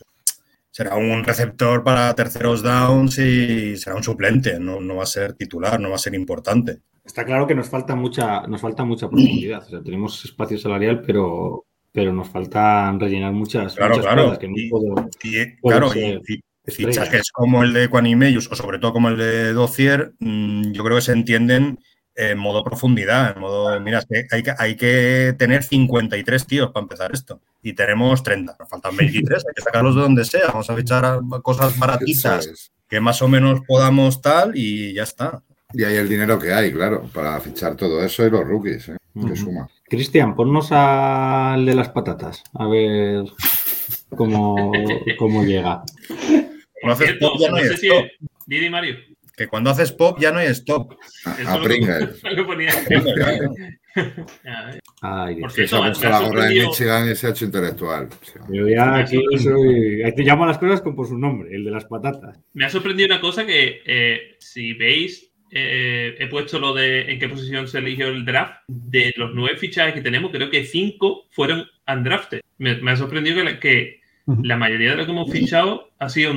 Será 0.71 0.95
un 0.95 1.23
receptor 1.23 1.83
para 1.83 2.13
terceros 2.15 2.63
downs 2.63 3.19
y 3.19 3.77
será 3.77 3.95
un 3.95 4.03
suplente, 4.03 4.59
no, 4.59 4.79
no 4.81 4.95
va 4.95 5.03
a 5.03 5.05
ser 5.05 5.33
titular, 5.33 5.79
no 5.79 5.89
va 5.89 5.95
a 5.95 5.99
ser 5.99 6.15
importante. 6.15 6.79
Está 7.05 7.25
claro 7.25 7.45
que 7.45 7.53
nos 7.53 7.69
falta 7.69 7.95
mucha, 7.95 8.47
nos 8.47 8.61
falta 8.61 8.83
mucha 8.83 9.07
profundidad. 9.09 9.61
O 9.63 9.69
sea, 9.69 9.83
tenemos 9.83 10.23
espacio 10.25 10.57
salarial, 10.57 11.03
pero, 11.05 11.65
pero 11.91 12.11
nos 12.13 12.29
faltan 12.29 12.99
rellenar 12.99 13.33
muchas, 13.33 13.75
Claro, 13.75 13.95
muchas 13.95 14.05
claro. 14.05 14.21
plazas 14.23 14.39
que 14.39 14.47
no 14.47 14.53
Y- 14.57 14.69
puedo- 14.69 15.09
Y, 15.23 15.45
Puede 15.61 15.77
claro, 15.79 15.91
y, 15.93 16.21
y. 16.33 16.39
fichajes 16.65 17.31
como 17.31 17.63
el 17.63 17.73
de 17.73 17.89
Quanimeius 17.89 18.49
o 18.51 18.55
sobre 18.55 18.79
todo 18.79 18.93
como 18.93 19.09
el 19.09 19.17
de 19.17 19.53
Dozier, 19.53 20.13
mm, 20.19 20.71
yo 20.71 20.83
creo 20.83 20.97
que 20.97 21.01
se 21.01 21.11
entienden 21.11 21.79
en 22.15 22.37
modo 22.37 22.63
profundidad, 22.63 23.33
en 23.35 23.41
modo, 23.41 23.79
mira, 23.79 23.97
es 23.99 24.05
que 24.05 24.23
hay 24.35 24.43
que, 24.43 24.53
hay 24.57 24.75
que 24.75 25.33
tener 25.37 25.63
53 25.63 26.45
tíos 26.45 26.71
para 26.71 26.83
empezar 26.83 27.11
esto 27.11 27.41
y 27.63 27.73
tenemos 27.73 28.21
30, 28.21 28.55
nos 28.59 28.69
faltan 28.69 28.95
23, 28.95 29.43
hay 29.47 29.53
que 29.55 29.61
sacarlos 29.63 29.95
de 29.95 30.01
donde 30.01 30.23
sea, 30.23 30.47
vamos 30.47 30.69
a 30.69 30.75
fichar 30.75 31.03
a- 31.05 31.19
cosas 31.41 31.77
baratitas 31.79 32.45
es. 32.45 32.71
que 32.87 32.99
más 32.99 33.21
o 33.23 33.27
menos 33.27 33.61
podamos 33.67 34.21
tal 34.21 34.51
y 34.55 34.93
ya 34.93 35.03
está. 35.03 35.41
Y 35.73 35.83
hay 35.85 35.95
el 35.95 36.07
dinero 36.07 36.37
que 36.37 36.53
hay, 36.53 36.71
claro, 36.71 37.09
para 37.11 37.39
fichar 37.39 37.75
todo 37.75 38.03
eso 38.03 38.23
y 38.27 38.29
los 38.29 38.45
rookies, 38.45 38.89
¿eh? 38.89 38.97
que 39.27 39.35
suma. 39.35 39.67
Cristian, 39.85 40.35
ponnos 40.35 40.71
al 40.71 41.65
de 41.65 41.73
las 41.73 41.89
patatas, 41.89 42.43
a 42.53 42.67
ver 42.67 43.25
cómo, 44.15 44.71
cómo 45.17 45.43
llega. 45.43 45.81
Cuando 46.83 46.93
haces 46.93 47.07
Cierto, 47.07 47.29
pop 47.31 47.39
ya 47.41 47.47
no 47.49 47.51
no 47.55 47.57
hay 47.61 47.67
sé 47.69 47.77
si 47.77 47.87
stop, 47.87 48.05
Didi 48.45 48.69
Mario. 48.69 48.95
que 49.35 49.47
cuando 49.47 49.69
haces 49.71 49.91
pop 49.91 50.17
ya 50.19 50.31
no 50.31 50.39
hay 50.39 50.47
stop. 50.47 50.93
A, 51.25 51.33
Eso 51.41 51.49
a 51.49 51.57
lo- 51.57 51.63
Pringles. 51.63 52.23
lo 52.35 52.45
ponía. 52.45 52.71
Ah, 54.45 54.71
Ay, 55.01 55.35
Por 55.35 55.53
Dios. 55.53 55.53
Que 55.53 55.67
se 55.67 55.75
ha 55.75 55.79
puesto 55.79 56.09
la 56.09 56.19
gorra 56.21 56.45
de 56.45 56.65
Michigan 56.65 57.11
y 57.11 57.15
se 57.15 57.27
ha 57.27 57.29
hecho 57.29 57.45
intelectual. 57.45 58.09
Yo 58.49 58.67
ya 58.67 58.95
aquí 58.95 59.19
soy. 59.37 60.01
Aquí 60.03 60.15
te 60.15 60.23
llamo 60.23 60.45
a 60.45 60.47
las 60.47 60.57
cosas 60.57 60.81
con 60.81 60.95
por 60.95 61.07
su 61.07 61.17
nombre, 61.17 61.55
el 61.55 61.63
de 61.63 61.71
las 61.71 61.85
patatas. 61.85 62.39
Me 62.53 62.65
ha 62.65 62.69
sorprendido 62.69 63.07
una 63.07 63.21
cosa 63.21 63.45
que 63.45 63.81
eh, 63.85 64.35
si 64.39 64.73
veis, 64.73 65.31
eh, 65.51 66.15
he 66.17 66.27
puesto 66.27 66.57
lo 66.59 66.73
de 66.73 67.11
en 67.11 67.19
qué 67.19 67.29
posición 67.29 67.67
se 67.67 67.77
eligió 67.79 68.07
el 68.07 68.25
draft. 68.25 68.61
De 68.67 69.13
los 69.15 69.31
nueve 69.35 69.57
fichajes 69.57 69.93
que 69.93 70.01
tenemos, 70.01 70.31
creo 70.31 70.49
que 70.49 70.65
cinco 70.65 71.27
fueron 71.29 71.65
undrafted. 71.87 72.41
Me, 72.57 72.75
me 72.77 72.91
ha 72.91 72.95
sorprendido 72.95 73.37
que 73.37 73.43
la, 73.43 73.59
que 73.59 73.99
la 74.41 74.57
mayoría 74.57 74.91
de 74.91 74.95
lo 74.97 75.05
que 75.05 75.11
hemos 75.11 75.31
fichado 75.31 75.91
ha 76.03 76.09
sido 76.09 76.31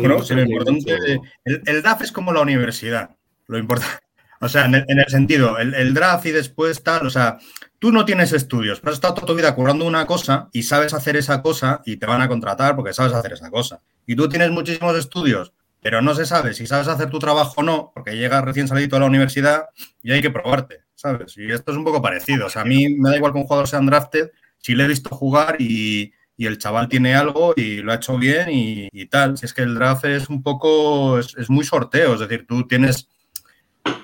Bueno, 0.00 0.16
lo 0.18 0.24
que- 0.46 0.52
importante, 0.52 1.20
el, 1.44 1.62
el 1.66 1.82
draft 1.82 2.02
es 2.02 2.12
como 2.12 2.32
la 2.32 2.40
universidad. 2.40 3.10
Lo 3.48 3.58
importante, 3.58 3.96
o 4.40 4.48
sea, 4.48 4.64
en 4.66 4.74
el, 4.76 4.84
en 4.88 4.98
el 5.00 5.06
sentido, 5.08 5.58
el, 5.58 5.74
el 5.74 5.94
draft 5.94 6.26
y 6.26 6.30
después 6.30 6.82
tal, 6.82 7.06
o 7.06 7.10
sea, 7.10 7.38
tú 7.78 7.92
no 7.92 8.04
tienes 8.04 8.32
estudios, 8.32 8.80
pero 8.80 8.90
has 8.90 8.96
estado 8.96 9.14
toda 9.14 9.26
tu 9.26 9.34
vida 9.34 9.54
currando 9.54 9.84
una 9.84 10.06
cosa 10.06 10.48
y 10.52 10.62
sabes 10.62 10.94
hacer 10.94 11.16
esa 11.16 11.42
cosa 11.42 11.82
y 11.84 11.96
te 11.96 12.06
van 12.06 12.22
a 12.22 12.28
contratar 12.28 12.74
porque 12.76 12.92
sabes 12.92 13.12
hacer 13.12 13.32
esa 13.34 13.50
cosa. 13.50 13.80
Y 14.06 14.16
tú 14.16 14.28
tienes 14.28 14.50
muchísimos 14.50 14.96
estudios, 14.96 15.52
pero 15.80 16.00
no 16.02 16.14
se 16.14 16.24
sabe 16.26 16.54
si 16.54 16.66
sabes 16.66 16.88
hacer 16.88 17.10
tu 17.10 17.18
trabajo 17.18 17.54
o 17.56 17.62
no, 17.62 17.90
porque 17.94 18.16
llegas 18.16 18.44
recién 18.44 18.68
salido 18.68 18.96
de 18.96 19.00
la 19.00 19.06
universidad 19.06 19.66
y 20.02 20.12
hay 20.12 20.22
que 20.22 20.30
probarte, 20.30 20.80
¿sabes? 20.94 21.36
Y 21.36 21.50
esto 21.50 21.72
es 21.72 21.78
un 21.78 21.84
poco 21.84 22.00
parecido. 22.00 22.46
O 22.46 22.50
sea, 22.50 22.62
a 22.62 22.64
mí 22.64 22.88
me 22.88 23.10
da 23.10 23.16
igual 23.16 23.32
que 23.32 23.38
un 23.38 23.44
jugador 23.44 23.66
sea 23.68 23.80
undrafted 23.80 24.30
si 24.58 24.74
le 24.76 24.84
he 24.84 24.88
visto 24.88 25.10
jugar 25.14 25.56
y, 25.60 26.12
y 26.42 26.46
el 26.46 26.58
chaval 26.58 26.88
tiene 26.88 27.14
algo 27.14 27.54
y 27.56 27.76
lo 27.76 27.92
ha 27.92 27.94
hecho 27.94 28.18
bien 28.18 28.48
y, 28.50 29.06
tal. 29.06 29.38
Si 29.38 29.46
es 29.46 29.54
que 29.54 29.62
el 29.62 29.76
draft 29.76 30.06
es 30.06 30.28
un 30.28 30.42
poco, 30.42 31.20
es, 31.20 31.48
muy 31.48 31.64
sorteo, 31.64 32.14
es 32.14 32.20
decir, 32.20 32.46
tú 32.48 32.66
tienes, 32.66 33.08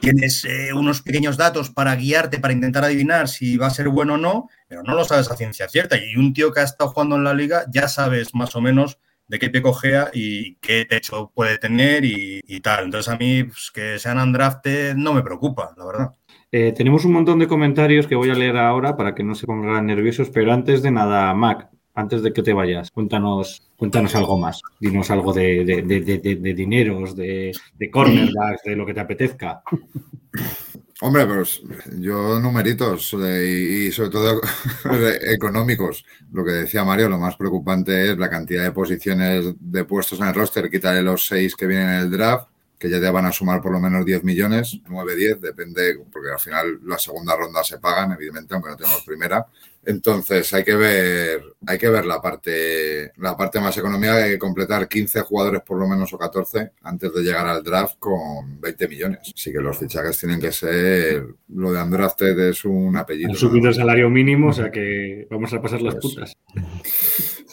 tienes 0.00 0.44
eh, 0.44 0.72
unos 0.72 1.02
pequeños 1.02 1.36
datos 1.36 1.70
para 1.70 1.96
guiarte, 1.96 2.38
para 2.38 2.54
intentar 2.54 2.84
adivinar 2.84 3.26
si 3.26 3.56
va 3.56 3.66
a 3.66 3.70
ser 3.70 3.88
bueno 3.88 4.14
o 4.14 4.18
no, 4.18 4.48
pero 4.68 4.84
no 4.84 4.94
lo 4.94 5.04
sabes 5.04 5.28
a 5.32 5.36
ciencia 5.36 5.68
cierta. 5.68 5.96
Y 5.96 6.14
un 6.14 6.32
tío 6.32 6.52
que 6.52 6.60
ha 6.60 6.62
estado 6.62 6.90
jugando 6.90 7.16
en 7.16 7.24
la 7.24 7.34
liga 7.34 7.64
ya 7.72 7.88
sabes 7.88 8.32
más 8.36 8.54
o 8.54 8.60
menos 8.60 9.00
de 9.26 9.40
qué 9.40 9.50
pie 9.50 9.60
cojea 9.60 10.10
y 10.14 10.54
qué 10.60 10.84
techo 10.84 11.32
puede 11.34 11.58
tener 11.58 12.04
y, 12.04 12.40
y 12.46 12.60
tal. 12.60 12.84
Entonces 12.84 13.12
a 13.12 13.16
mí 13.16 13.42
pues, 13.42 13.72
que 13.74 13.98
sean 13.98 14.20
undrafted 14.20 14.94
no 14.94 15.12
me 15.12 15.22
preocupa, 15.22 15.74
la 15.76 15.84
verdad. 15.84 16.10
Eh, 16.52 16.72
tenemos 16.72 17.04
un 17.04 17.14
montón 17.14 17.40
de 17.40 17.48
comentarios 17.48 18.06
que 18.06 18.14
voy 18.14 18.30
a 18.30 18.34
leer 18.34 18.58
ahora 18.58 18.96
para 18.96 19.16
que 19.16 19.24
no 19.24 19.34
se 19.34 19.46
pongan 19.46 19.86
nerviosos, 19.86 20.30
pero 20.30 20.52
antes 20.52 20.82
de 20.82 20.92
nada, 20.92 21.34
Mac, 21.34 21.68
antes 21.98 22.22
de 22.22 22.32
que 22.32 22.44
te 22.44 22.52
vayas, 22.52 22.92
cuéntanos, 22.92 23.60
cuéntanos 23.76 24.14
algo 24.14 24.38
más. 24.38 24.62
Dinos 24.78 25.10
algo 25.10 25.32
de, 25.32 25.64
de, 25.64 25.82
de, 25.82 26.18
de, 26.18 26.54
dineros, 26.54 27.16
de, 27.16 27.52
cornerbacks, 27.90 28.62
de 28.64 28.76
lo 28.76 28.86
que 28.86 28.94
te 28.94 29.00
apetezca. 29.00 29.62
Hombre, 31.00 31.26
pues 31.26 31.62
yo 31.98 32.40
numeritos 32.40 33.14
eh, 33.20 33.86
y, 33.88 33.92
sobre 33.92 34.10
todo 34.10 34.40
económicos. 35.22 36.04
Lo 36.32 36.44
que 36.44 36.52
decía 36.52 36.84
Mario, 36.84 37.08
lo 37.08 37.18
más 37.18 37.36
preocupante 37.36 38.12
es 38.12 38.18
la 38.18 38.30
cantidad 38.30 38.62
de 38.62 38.72
posiciones 38.72 39.54
de 39.58 39.84
puestos 39.84 40.20
en 40.20 40.28
el 40.28 40.34
roster. 40.34 40.70
Quítale 40.70 41.02
los 41.02 41.26
seis 41.26 41.56
que 41.56 41.66
vienen 41.66 41.88
en 41.88 41.94
el 42.00 42.10
draft, 42.10 42.48
que 42.78 42.90
ya 42.90 43.00
te 43.00 43.10
van 43.10 43.26
a 43.26 43.32
sumar 43.32 43.60
por 43.60 43.72
lo 43.72 43.80
menos 43.80 44.04
10 44.04 44.22
millones, 44.22 44.80
9, 44.88 45.16
10, 45.16 45.40
depende, 45.40 45.98
porque 46.12 46.30
al 46.30 46.38
final 46.38 46.80
la 46.84 46.98
segunda 46.98 47.36
ronda 47.36 47.62
se 47.64 47.78
pagan, 47.78 48.12
evidentemente, 48.12 48.54
aunque 48.54 48.70
no 48.70 48.76
tenemos 48.76 49.02
primera. 49.02 49.46
Entonces 49.88 50.52
hay 50.52 50.64
que 50.64 50.76
ver, 50.76 51.40
hay 51.66 51.78
que 51.78 51.88
ver 51.88 52.04
la 52.04 52.20
parte, 52.20 53.10
la 53.16 53.34
parte 53.34 53.58
más 53.58 53.74
económica, 53.78 54.16
hay 54.16 54.32
que 54.32 54.38
completar 54.38 54.86
15 54.86 55.22
jugadores 55.22 55.62
por 55.62 55.78
lo 55.78 55.88
menos 55.88 56.12
o 56.12 56.18
14 56.18 56.72
antes 56.82 57.14
de 57.14 57.22
llegar 57.22 57.46
al 57.46 57.62
draft 57.64 57.96
con 57.98 58.60
20 58.60 58.86
millones. 58.86 59.32
Así 59.34 59.50
que 59.50 59.60
los 59.60 59.78
fichajes 59.78 60.18
tienen 60.18 60.38
que 60.42 60.52
ser, 60.52 61.24
lo 61.48 61.72
de 61.72 61.82
undrafted 61.82 62.38
es 62.50 62.66
un 62.66 62.98
apellido. 62.98 63.30
Han 63.30 63.36
subido 63.36 63.62
¿no? 63.62 63.68
el 63.70 63.74
salario 63.76 64.10
mínimo, 64.10 64.48
o 64.48 64.52
sea 64.52 64.70
que 64.70 65.26
vamos 65.30 65.54
a 65.54 65.62
pasar 65.62 65.80
las 65.80 65.94
Pues- 65.94 66.14
putas. 66.14 66.36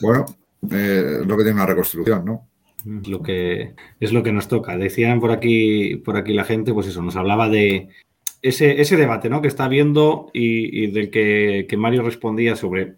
Bueno, 0.01 0.25
eh, 0.71 1.19
es 1.21 1.25
lo 1.25 1.37
que 1.37 1.43
tiene 1.43 1.53
una 1.55 1.65
reconstrucción, 1.67 2.25
¿no? 2.25 2.49
Lo 2.83 3.21
que 3.23 3.75
es 4.01 4.11
lo 4.11 4.23
que 4.23 4.33
nos 4.33 4.49
toca. 4.49 4.75
Decían 4.77 5.21
por 5.21 5.31
aquí, 5.31 5.95
por 6.03 6.17
aquí 6.17 6.33
la 6.33 6.43
gente, 6.43 6.73
pues 6.73 6.87
eso, 6.87 7.01
nos 7.01 7.15
hablaba 7.15 7.47
de 7.47 7.87
ese, 8.47 8.79
ese 8.79 8.95
debate 8.95 9.29
¿no? 9.29 9.41
que 9.41 9.47
está 9.47 9.65
habiendo 9.65 10.29
y, 10.33 10.87
del 10.87 11.09
que, 11.09 11.65
que 11.67 11.77
Mario 11.77 12.03
respondía 12.03 12.55
sobre 12.55 12.95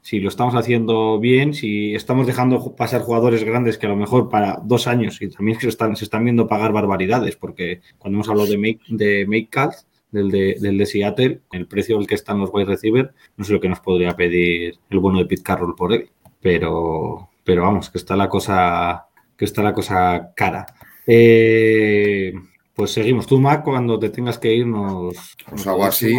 si 0.00 0.18
lo 0.18 0.28
estamos 0.28 0.56
haciendo 0.56 1.20
bien, 1.20 1.54
si 1.54 1.94
estamos 1.94 2.26
dejando 2.26 2.74
pasar 2.74 3.02
jugadores 3.02 3.44
grandes 3.44 3.78
que 3.78 3.86
a 3.86 3.90
lo 3.90 3.96
mejor 3.96 4.28
para 4.28 4.58
dos 4.64 4.88
años 4.88 5.22
y 5.22 5.28
también 5.28 5.60
se 5.60 5.68
están, 5.68 5.94
se 5.94 6.04
están 6.04 6.24
viendo 6.24 6.48
pagar 6.48 6.72
barbaridades, 6.72 7.36
porque 7.36 7.80
cuando 7.98 8.16
hemos 8.16 8.28
hablado 8.28 8.48
de 8.48 8.58
Make, 8.58 8.80
de 8.88 9.26
make 9.26 9.48
Cards, 9.48 9.86
del 10.10 10.30
de, 10.30 10.56
del 10.60 10.76
de 10.76 10.86
Seattle, 10.86 11.40
el 11.52 11.68
precio 11.68 11.96
al 11.96 12.08
que 12.08 12.16
están 12.16 12.40
los 12.40 12.50
wide 12.52 12.66
receiver, 12.66 13.12
no 13.36 13.44
sé 13.44 13.52
lo 13.52 13.60
que 13.60 13.68
nos 13.68 13.78
podría 13.78 14.16
pedir 14.16 14.74
el 14.90 14.98
bueno 14.98 15.20
de 15.20 15.26
Pete 15.26 15.44
Carroll 15.44 15.76
por 15.76 15.92
él, 15.92 16.10
pero, 16.40 17.30
pero 17.44 17.62
vamos, 17.62 17.88
que 17.88 17.98
está 17.98 18.16
la 18.16 18.28
cosa, 18.28 19.06
que 19.36 19.44
está 19.44 19.62
la 19.62 19.72
cosa 19.72 20.32
cara. 20.34 20.66
Eh, 21.06 22.32
pues 22.74 22.92
seguimos. 22.92 23.26
Tú, 23.26 23.38
Mac, 23.38 23.64
cuando 23.64 23.98
te 23.98 24.10
tengas 24.10 24.38
que 24.38 24.54
ir, 24.54 24.66
nos. 24.66 25.36
Pues 25.48 25.66
hago 25.66 25.84
así 25.84 26.18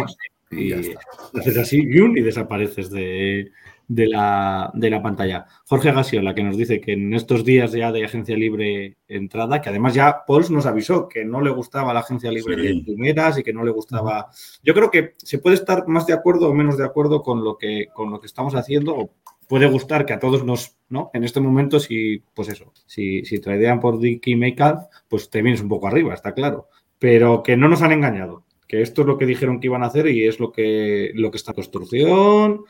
y, 0.50 0.72
haces 0.72 1.56
así 1.58 1.86
y 1.88 2.20
desapareces 2.20 2.90
de, 2.90 3.50
de, 3.88 4.06
la, 4.06 4.70
de 4.74 4.90
la 4.90 5.02
pantalla. 5.02 5.46
Jorge 5.66 5.92
Gasiola, 5.92 6.34
que 6.34 6.42
nos 6.42 6.56
dice 6.56 6.80
que 6.80 6.92
en 6.92 7.12
estos 7.14 7.44
días 7.44 7.72
ya 7.72 7.92
de 7.92 8.04
agencia 8.04 8.36
libre 8.36 8.96
entrada, 9.08 9.60
que 9.60 9.68
además 9.68 9.94
ya 9.94 10.24
Pauls 10.26 10.50
nos 10.50 10.66
avisó 10.66 11.08
que 11.08 11.24
no 11.24 11.40
le 11.40 11.50
gustaba 11.50 11.92
la 11.94 12.00
agencia 12.00 12.30
libre 12.30 12.56
de 12.56 12.82
primeras 12.82 13.38
y 13.38 13.42
que 13.42 13.52
no 13.52 13.64
le 13.64 13.70
gustaba. 13.70 14.28
Yo 14.62 14.74
creo 14.74 14.90
que 14.90 15.14
se 15.18 15.38
puede 15.38 15.56
estar 15.56 15.86
más 15.88 16.06
de 16.06 16.14
acuerdo 16.14 16.48
o 16.48 16.54
menos 16.54 16.78
de 16.78 16.84
acuerdo 16.84 17.22
con 17.22 17.44
lo 17.44 17.56
que, 17.56 17.88
con 17.92 18.10
lo 18.10 18.20
que 18.20 18.26
estamos 18.26 18.54
haciendo. 18.54 19.10
Puede 19.48 19.66
gustar 19.66 20.06
que 20.06 20.12
a 20.12 20.18
todos 20.18 20.44
nos, 20.44 20.76
¿no? 20.88 21.10
En 21.14 21.24
este 21.24 21.40
momento, 21.40 21.80
si, 21.80 22.22
pues 22.34 22.48
eso, 22.48 22.72
si, 22.86 23.24
si 23.24 23.38
tradean 23.38 23.80
por 23.80 23.98
Dicky 23.98 24.36
Makeup, 24.36 24.88
pues 25.08 25.30
te 25.30 25.42
vienes 25.42 25.60
un 25.60 25.68
poco 25.68 25.86
arriba, 25.86 26.14
está 26.14 26.32
claro. 26.32 26.68
Pero 26.98 27.42
que 27.42 27.56
no 27.56 27.68
nos 27.68 27.82
han 27.82 27.92
engañado 27.92 28.44
que 28.66 28.82
esto 28.82 29.02
es 29.02 29.06
lo 29.06 29.18
que 29.18 29.26
dijeron 29.26 29.60
que 29.60 29.66
iban 29.66 29.82
a 29.82 29.86
hacer 29.86 30.06
y 30.08 30.26
es 30.26 30.40
lo 30.40 30.50
que, 30.50 31.12
lo 31.14 31.30
que 31.30 31.36
está 31.36 31.52
construcción, 31.52 32.62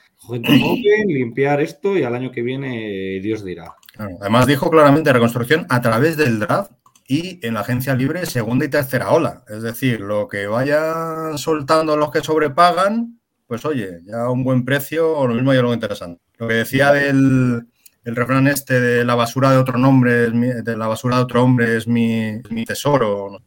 limpiar 1.06 1.60
esto 1.60 1.96
y 1.96 2.02
al 2.02 2.14
año 2.14 2.32
que 2.32 2.42
viene 2.42 3.20
Dios 3.22 3.44
dirá. 3.44 3.76
además 4.20 4.46
dijo 4.46 4.70
claramente 4.70 5.12
reconstrucción 5.12 5.66
a 5.68 5.80
través 5.80 6.16
del 6.16 6.40
draft 6.40 6.72
y 7.06 7.44
en 7.46 7.54
la 7.54 7.60
agencia 7.60 7.94
libre 7.94 8.26
segunda 8.26 8.64
y 8.64 8.68
tercera 8.68 9.10
ola. 9.10 9.44
Es 9.48 9.62
decir, 9.62 10.00
lo 10.00 10.26
que 10.28 10.46
vayan 10.46 11.38
soltando 11.38 11.96
los 11.96 12.10
que 12.10 12.20
sobrepagan, 12.20 13.20
pues 13.46 13.64
oye, 13.64 14.00
ya 14.04 14.28
un 14.30 14.44
buen 14.44 14.64
precio 14.64 15.16
o 15.16 15.26
lo 15.26 15.35
mismo 15.35 15.52
ya 15.52 15.62
lo 15.62 15.74
interesante. 15.74 16.22
Lo 16.38 16.48
que 16.48 16.54
decía 16.54 16.92
del, 16.92 17.66
el 18.04 18.16
refrán 18.16 18.46
este 18.48 18.80
de 18.80 19.04
la 19.04 19.14
basura 19.14 19.50
de 19.50 19.59
otro 19.59 19.78
nombre, 19.78 20.24
es 20.24 20.35
mi, 20.35 20.48
de 20.48 20.76
la 20.76 20.87
basura 20.87 21.16
de 21.16 21.22
otro 21.22 21.42
hombre 21.42 21.76
es 21.76 21.88
mi, 21.88 22.33
mi 22.50 22.64
tesoro, 22.64 23.38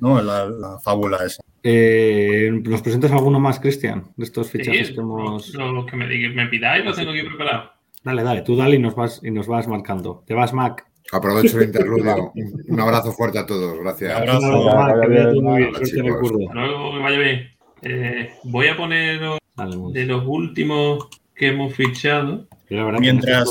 ¿no? 0.00 0.22
La, 0.22 0.78
fábula 0.82 1.18
esa. 1.24 1.42
Eh, 1.62 2.50
¿Nos 2.64 2.82
presentas 2.82 3.12
alguno 3.12 3.38
más, 3.38 3.60
Cristian, 3.60 4.12
de 4.16 4.24
estos 4.24 4.50
fichajes 4.50 4.90
que 4.90 5.00
hemos...? 5.00 5.54
Lo, 5.54 5.86
que 5.86 5.96
me, 5.96 6.06
me 6.06 6.46
pidáis 6.46 6.84
lo 6.84 6.92
tengo 6.92 7.12
aquí 7.12 7.22
preparado. 7.22 7.70
Dale, 8.02 8.22
dale, 8.22 8.42
tú 8.42 8.56
dale 8.56 8.76
y 8.76 8.78
nos 8.78 8.94
vas, 8.94 9.20
y 9.22 9.30
nos 9.30 9.46
vas 9.46 9.68
marcando. 9.68 10.24
Te 10.26 10.34
vas, 10.34 10.52
Mac. 10.52 10.86
Aprovecho 11.12 11.58
el 11.58 11.66
interludio. 11.66 12.32
Un 12.68 12.80
abrazo 12.80 13.12
fuerte 13.12 13.38
a 13.38 13.46
todos. 13.46 13.78
Gracias. 13.78 14.10
Un 14.10 14.16
abrazo, 14.16 14.64
Mac, 14.74 15.00
que 15.00 15.08
vaya 15.08 15.40
muy 15.40 15.58
bien. 15.58 15.74
Suerte 15.74 16.00
en 16.00 16.06
el 16.06 16.16
curso. 16.16 16.38
Luego 16.52 16.92
que 16.92 16.98
vaya 16.98 17.18
bien. 17.18 17.57
Eh, 17.82 18.32
voy 18.44 18.68
a 18.68 18.76
poner 18.76 19.20
de 19.92 20.06
los 20.06 20.24
últimos 20.26 21.08
que 21.34 21.48
hemos 21.48 21.74
fichado. 21.74 22.46
Mientras, 23.00 23.48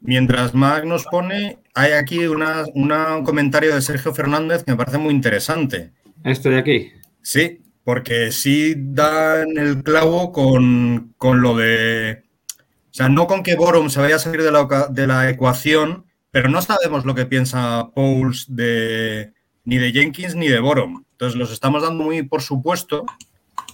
mientras 0.00 0.54
Mac 0.54 0.84
nos 0.84 1.04
pone, 1.04 1.58
hay 1.74 1.92
aquí 1.92 2.26
una, 2.26 2.64
un 2.74 3.24
comentario 3.24 3.74
de 3.74 3.82
Sergio 3.82 4.14
Fernández 4.14 4.64
que 4.64 4.72
me 4.72 4.78
parece 4.78 4.98
muy 4.98 5.12
interesante. 5.12 5.92
¿Esto 6.22 6.48
de 6.48 6.58
aquí? 6.58 6.92
Sí, 7.20 7.60
porque 7.84 8.32
sí 8.32 8.74
dan 8.76 9.58
el 9.58 9.82
clavo 9.82 10.32
con, 10.32 11.14
lo 11.20 11.56
de. 11.56 12.22
O 12.56 12.94
sea, 12.94 13.08
no 13.08 13.26
con 13.26 13.42
que 13.42 13.56
Borom 13.56 13.90
se 13.90 14.00
vaya 14.00 14.16
a 14.16 14.20
salir 14.20 14.42
de 14.42 14.52
la, 14.52 14.88
de 14.90 15.06
la 15.06 15.28
ecuación, 15.28 16.06
pero 16.30 16.48
no 16.48 16.62
sabemos 16.62 17.04
lo 17.04 17.14
que 17.14 17.26
piensa 17.26 17.90
Pauls 17.94 18.46
de, 18.48 19.34
ni 19.64 19.76
de 19.76 19.92
Jenkins 19.92 20.34
ni 20.34 20.48
de 20.48 20.60
Borom. 20.60 21.04
Entonces 21.12 21.38
los 21.38 21.52
estamos 21.52 21.82
dando 21.82 22.04
muy 22.04 22.22
por 22.22 22.40
supuesto 22.40 23.04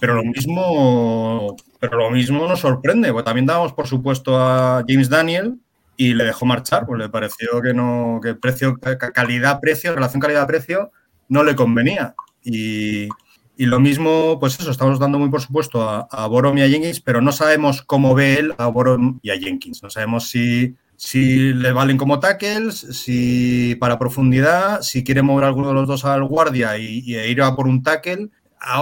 pero 0.01 0.15
lo 0.15 0.23
mismo, 0.23 1.55
pero 1.79 1.99
lo 1.99 2.09
mismo 2.09 2.47
nos 2.47 2.61
sorprende, 2.61 3.11
porque 3.13 3.25
también 3.25 3.45
dábamos 3.45 3.71
por 3.73 3.85
supuesto 3.85 4.35
a 4.35 4.83
James 4.87 5.09
Daniel 5.09 5.59
y 5.95 6.15
le 6.15 6.23
dejó 6.23 6.47
marchar, 6.47 6.87
pues 6.87 6.99
le 6.99 7.07
pareció 7.07 7.61
que 7.61 7.75
no, 7.75 8.19
que 8.19 8.33
precio, 8.33 8.79
calidad-precio, 8.79 9.93
relación 9.93 10.19
calidad-precio, 10.19 10.91
no 11.29 11.43
le 11.43 11.55
convenía. 11.55 12.15
Y, 12.43 13.09
lo 13.57 13.79
mismo, 13.79 14.39
pues 14.39 14.59
eso, 14.59 14.71
estamos 14.71 14.97
dando 14.97 15.19
muy 15.19 15.29
por 15.29 15.41
supuesto 15.41 15.87
a, 15.87 16.07
a, 16.09 16.25
Borom 16.25 16.57
y 16.57 16.63
a 16.63 16.67
Jenkins, 16.67 16.99
pero 16.99 17.21
no 17.21 17.31
sabemos 17.31 17.83
cómo 17.83 18.15
ve 18.15 18.39
él 18.39 18.55
a 18.57 18.65
Borom 18.65 19.19
y 19.21 19.29
a 19.29 19.37
Jenkins. 19.37 19.83
No 19.83 19.91
sabemos 19.91 20.29
si, 20.29 20.75
si 20.95 21.53
le 21.53 21.71
valen 21.73 21.97
como 21.97 22.19
tackles, 22.19 22.75
si 22.75 23.75
para 23.75 23.99
profundidad, 23.99 24.81
si 24.81 25.03
quiere 25.03 25.21
mover 25.21 25.45
alguno 25.45 25.67
de 25.67 25.75
los 25.75 25.87
dos 25.87 26.05
al 26.05 26.23
guardia 26.23 26.79
y, 26.79 27.03
y 27.05 27.17
ir 27.17 27.43
a 27.43 27.55
por 27.55 27.67
un 27.67 27.83
tackle 27.83 28.31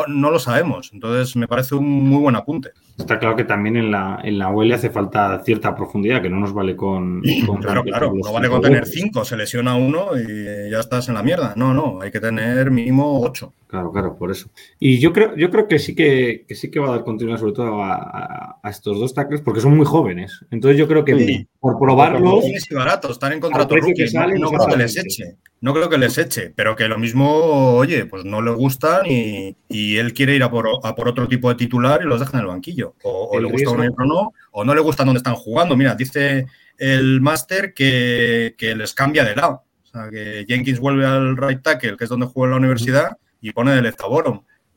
no 0.07 0.31
lo 0.31 0.39
sabemos. 0.39 0.91
Entonces, 0.93 1.35
me 1.35 1.47
parece 1.47 1.75
un 1.75 1.87
muy 1.87 2.21
buen 2.21 2.35
apunte. 2.35 2.71
Está 2.97 3.17
claro 3.17 3.35
que 3.35 3.45
también 3.45 3.77
en 3.77 3.91
la, 3.91 4.19
en 4.23 4.37
la 4.37 4.49
OL 4.49 4.71
hace 4.73 4.89
falta 4.89 5.41
cierta 5.43 5.75
profundidad, 5.75 6.21
que 6.21 6.29
no 6.29 6.39
nos 6.39 6.53
vale 6.53 6.75
con. 6.75 7.21
claro, 7.61 7.83
claro. 7.83 8.13
No 8.13 8.33
vale 8.33 8.49
con 8.49 8.61
tener 8.61 8.85
cinco, 8.85 9.23
se 9.23 9.37
lesiona 9.37 9.75
uno 9.75 10.09
y 10.17 10.69
ya 10.69 10.79
estás 10.79 11.07
en 11.07 11.15
la 11.15 11.23
mierda. 11.23 11.53
No, 11.55 11.73
no, 11.73 12.01
hay 12.01 12.11
que 12.11 12.19
tener 12.19 12.71
mínimo 12.71 13.21
ocho. 13.21 13.53
Claro, 13.69 13.91
claro, 13.91 14.17
por 14.17 14.31
eso. 14.31 14.49
Y 14.79 14.99
yo 14.99 15.13
creo, 15.13 15.35
yo 15.35 15.51
creo 15.51 15.67
que 15.67 15.77
sí 15.77 15.93
que, 15.93 16.45
sí 16.49 16.71
que 16.71 16.79
va 16.79 16.87
a 16.87 16.91
dar 16.91 17.03
continuidad, 17.03 17.39
sobre 17.39 17.53
todo 17.53 17.83
a, 17.83 18.59
estos 18.63 18.99
dos 18.99 19.13
tackles, 19.13 19.41
porque 19.41 19.61
son 19.61 19.77
muy 19.77 19.85
jóvenes. 19.85 20.43
Entonces, 20.49 20.77
yo 20.77 20.87
creo 20.87 21.05
que 21.05 21.45
por 21.59 21.77
probarlos. 21.77 22.45
y 22.45 22.73
baratos, 22.73 23.11
están 23.11 23.33
en 23.33 23.39
contrato 23.39 23.75
rookie, 23.75 24.11
no, 24.13 24.51
no, 24.51 24.75
les 24.75 24.97
eche 24.97 25.37
no 25.61 25.73
creo 25.73 25.89
que 25.89 25.97
les 25.97 26.17
eche, 26.17 26.53
pero 26.55 26.75
que 26.75 26.87
lo 26.87 26.97
mismo, 26.97 27.75
oye, 27.75 28.05
pues 28.05 28.23
no 28.23 28.41
le 28.41 28.51
gustan 28.51 29.05
y, 29.05 29.55
él 29.69 30.13
quiere 30.13 30.35
ir 30.35 30.43
a 30.43 30.49
por, 30.49 30.67
otro 30.67 31.27
tipo 31.27 31.49
de 31.49 31.55
titular 31.55 32.01
y 32.01 32.07
los 32.07 32.19
deja 32.19 32.37
en 32.37 32.41
el 32.41 32.47
banquillo. 32.47 32.95
O, 33.03 33.39
le 33.39 33.47
gusta 33.47 33.71
uno 33.71 33.83
o 33.83 34.05
no, 34.05 34.33
o 34.51 34.63
no 34.63 34.73
le 34.73 34.81
gusta 34.81 35.03
donde 35.03 35.17
están 35.17 35.35
jugando. 35.35 35.75
Mira, 35.75 35.95
dice 35.95 36.45
el 36.77 37.19
máster 37.21 37.73
que, 37.73 38.55
les 38.59 38.93
cambia 38.93 39.25
de 39.25 39.35
lado. 39.35 39.63
O 39.83 39.87
sea, 39.91 40.09
que 40.09 40.45
Jenkins 40.47 40.79
vuelve 40.79 41.05
al 41.05 41.35
right 41.35 41.61
tackle, 41.61 41.97
que 41.97 42.05
es 42.05 42.09
donde 42.09 42.27
juega 42.27 42.47
en 42.47 42.51
la 42.51 42.57
universidad, 42.57 43.17
y 43.41 43.51
pone 43.51 43.71
de 43.71 43.81
left 43.81 44.01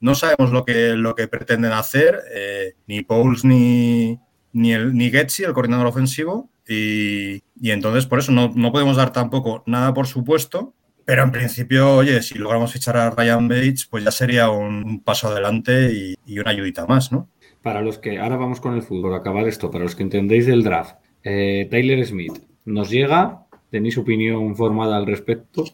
No 0.01 0.14
sabemos 0.14 0.53
lo 0.53 0.64
que, 0.64 0.94
lo 0.94 1.14
que 1.14 1.29
pretenden 1.29 1.72
hacer, 1.72 2.20
eh, 2.35 2.75
ni 2.87 3.03
Pauls 3.03 3.44
ni, 3.44 4.18
ni, 4.53 4.72
el, 4.72 4.94
ni 4.94 5.11
Getsi, 5.11 5.44
el 5.44 5.53
coordinador 5.53 5.87
ofensivo, 5.87 6.51
y, 6.68 7.42
entonces, 7.62 8.07
por 8.07 8.18
eso 8.20 8.33
no, 8.33 8.72
podemos 8.72 8.96
dar 8.96 9.12
tampoco 9.12 9.62
nada 9.66 9.92
por 9.92 10.07
supuesto, 10.07 10.75
pero 11.05 11.25
en 11.25 11.33
principio, 11.33 11.96
oye, 11.96 12.22
si 12.22 12.38
logramos 12.38 12.72
fichar 12.72 12.96
a 12.96 13.11
Ryan 13.11 13.48
Bates, 13.48 13.87
pues 13.90 14.05
ya 14.05 14.11
sería 14.11 14.51
un 14.51 15.01
paso 15.01 15.29
adelante 15.29 16.16
y, 16.27 16.38
una 16.38 16.51
ayudita 16.51 16.87
más, 16.87 17.12
¿no? 17.12 17.29
Para 17.62 17.81
los 17.81 17.98
que, 17.98 18.18
ahora 18.18 18.37
vamos 18.37 18.61
con 18.61 18.75
el 18.75 18.83
fútbol, 18.83 19.14
acabar 19.14 19.46
esto, 19.46 19.70
para 19.70 19.85
los 19.85 19.94
que 19.94 20.03
entendéis 20.03 20.46
del 20.46 20.62
draft, 20.62 20.96
eh, 21.22 21.68
Tyler 21.70 22.05
Smith, 22.07 22.38
¿nos 22.64 22.90
llega? 22.90 23.46
¿Tenéis 23.70 23.98
opinión 23.98 24.57
formada 24.57 24.96
al 24.96 25.07
respecto? 25.07 25.64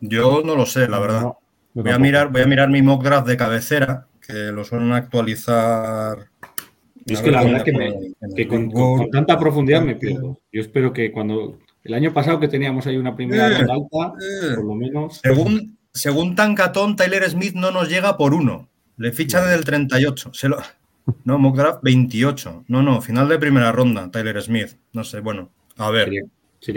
Yo 0.00 0.42
no 0.44 0.56
lo 0.56 0.66
sé, 0.66 0.88
la 0.88 0.98
verdad. 0.98 1.32
Voy, 1.74 1.90
a 1.90 1.98
mirar, 1.98 2.30
voy 2.30 2.42
a 2.42 2.46
mirar 2.46 2.68
mi 2.68 2.82
mock 2.82 3.02
draft 3.02 3.26
de 3.26 3.36
cabecera, 3.36 4.06
que 4.26 4.32
lo 4.52 4.64
suelen 4.64 4.92
actualizar 4.92 6.30
es 7.06 7.22
que 7.22 7.30
la 7.30 7.42
verdad 7.42 7.64
que, 7.64 8.48
con, 8.48 9.10
tanta 9.10 9.38
profundidad 9.38 9.82
me 9.82 9.96
pierdo. 9.96 10.40
Yo 10.52 10.60
espero 10.60 10.92
que 10.92 11.10
cuando 11.10 11.58
el 11.82 11.94
año 11.94 12.12
pasado 12.12 12.40
que 12.40 12.48
teníamos 12.48 12.86
ahí 12.86 12.96
una 12.96 13.16
primera 13.16 13.50
eh, 13.50 13.54
alta, 13.62 14.14
eh. 14.20 14.54
por 14.54 14.64
lo 14.64 14.74
menos. 14.74 15.20
Según, 15.22 15.78
según 15.92 16.34
Tancatón, 16.36 16.96
Tyler 16.96 17.28
Smith 17.28 17.54
no 17.54 17.70
nos 17.70 17.88
llega 17.88 18.16
por 18.16 18.34
uno. 18.34 18.68
Le 18.96 19.12
fichan 19.12 19.46
en 19.46 19.54
el 19.54 19.64
38. 19.64 20.30
Se 20.34 20.48
lo, 20.48 20.58
no, 21.24 21.38
Mockdraft 21.38 21.82
28. 21.82 22.64
No, 22.68 22.82
no, 22.82 23.00
final 23.00 23.28
de 23.28 23.38
primera 23.38 23.72
ronda, 23.72 24.10
Tyler 24.10 24.40
Smith. 24.42 24.76
No 24.92 25.04
sé, 25.04 25.20
bueno, 25.20 25.50
a 25.78 25.90
ver. 25.90 26.04
Sería, 26.04 26.24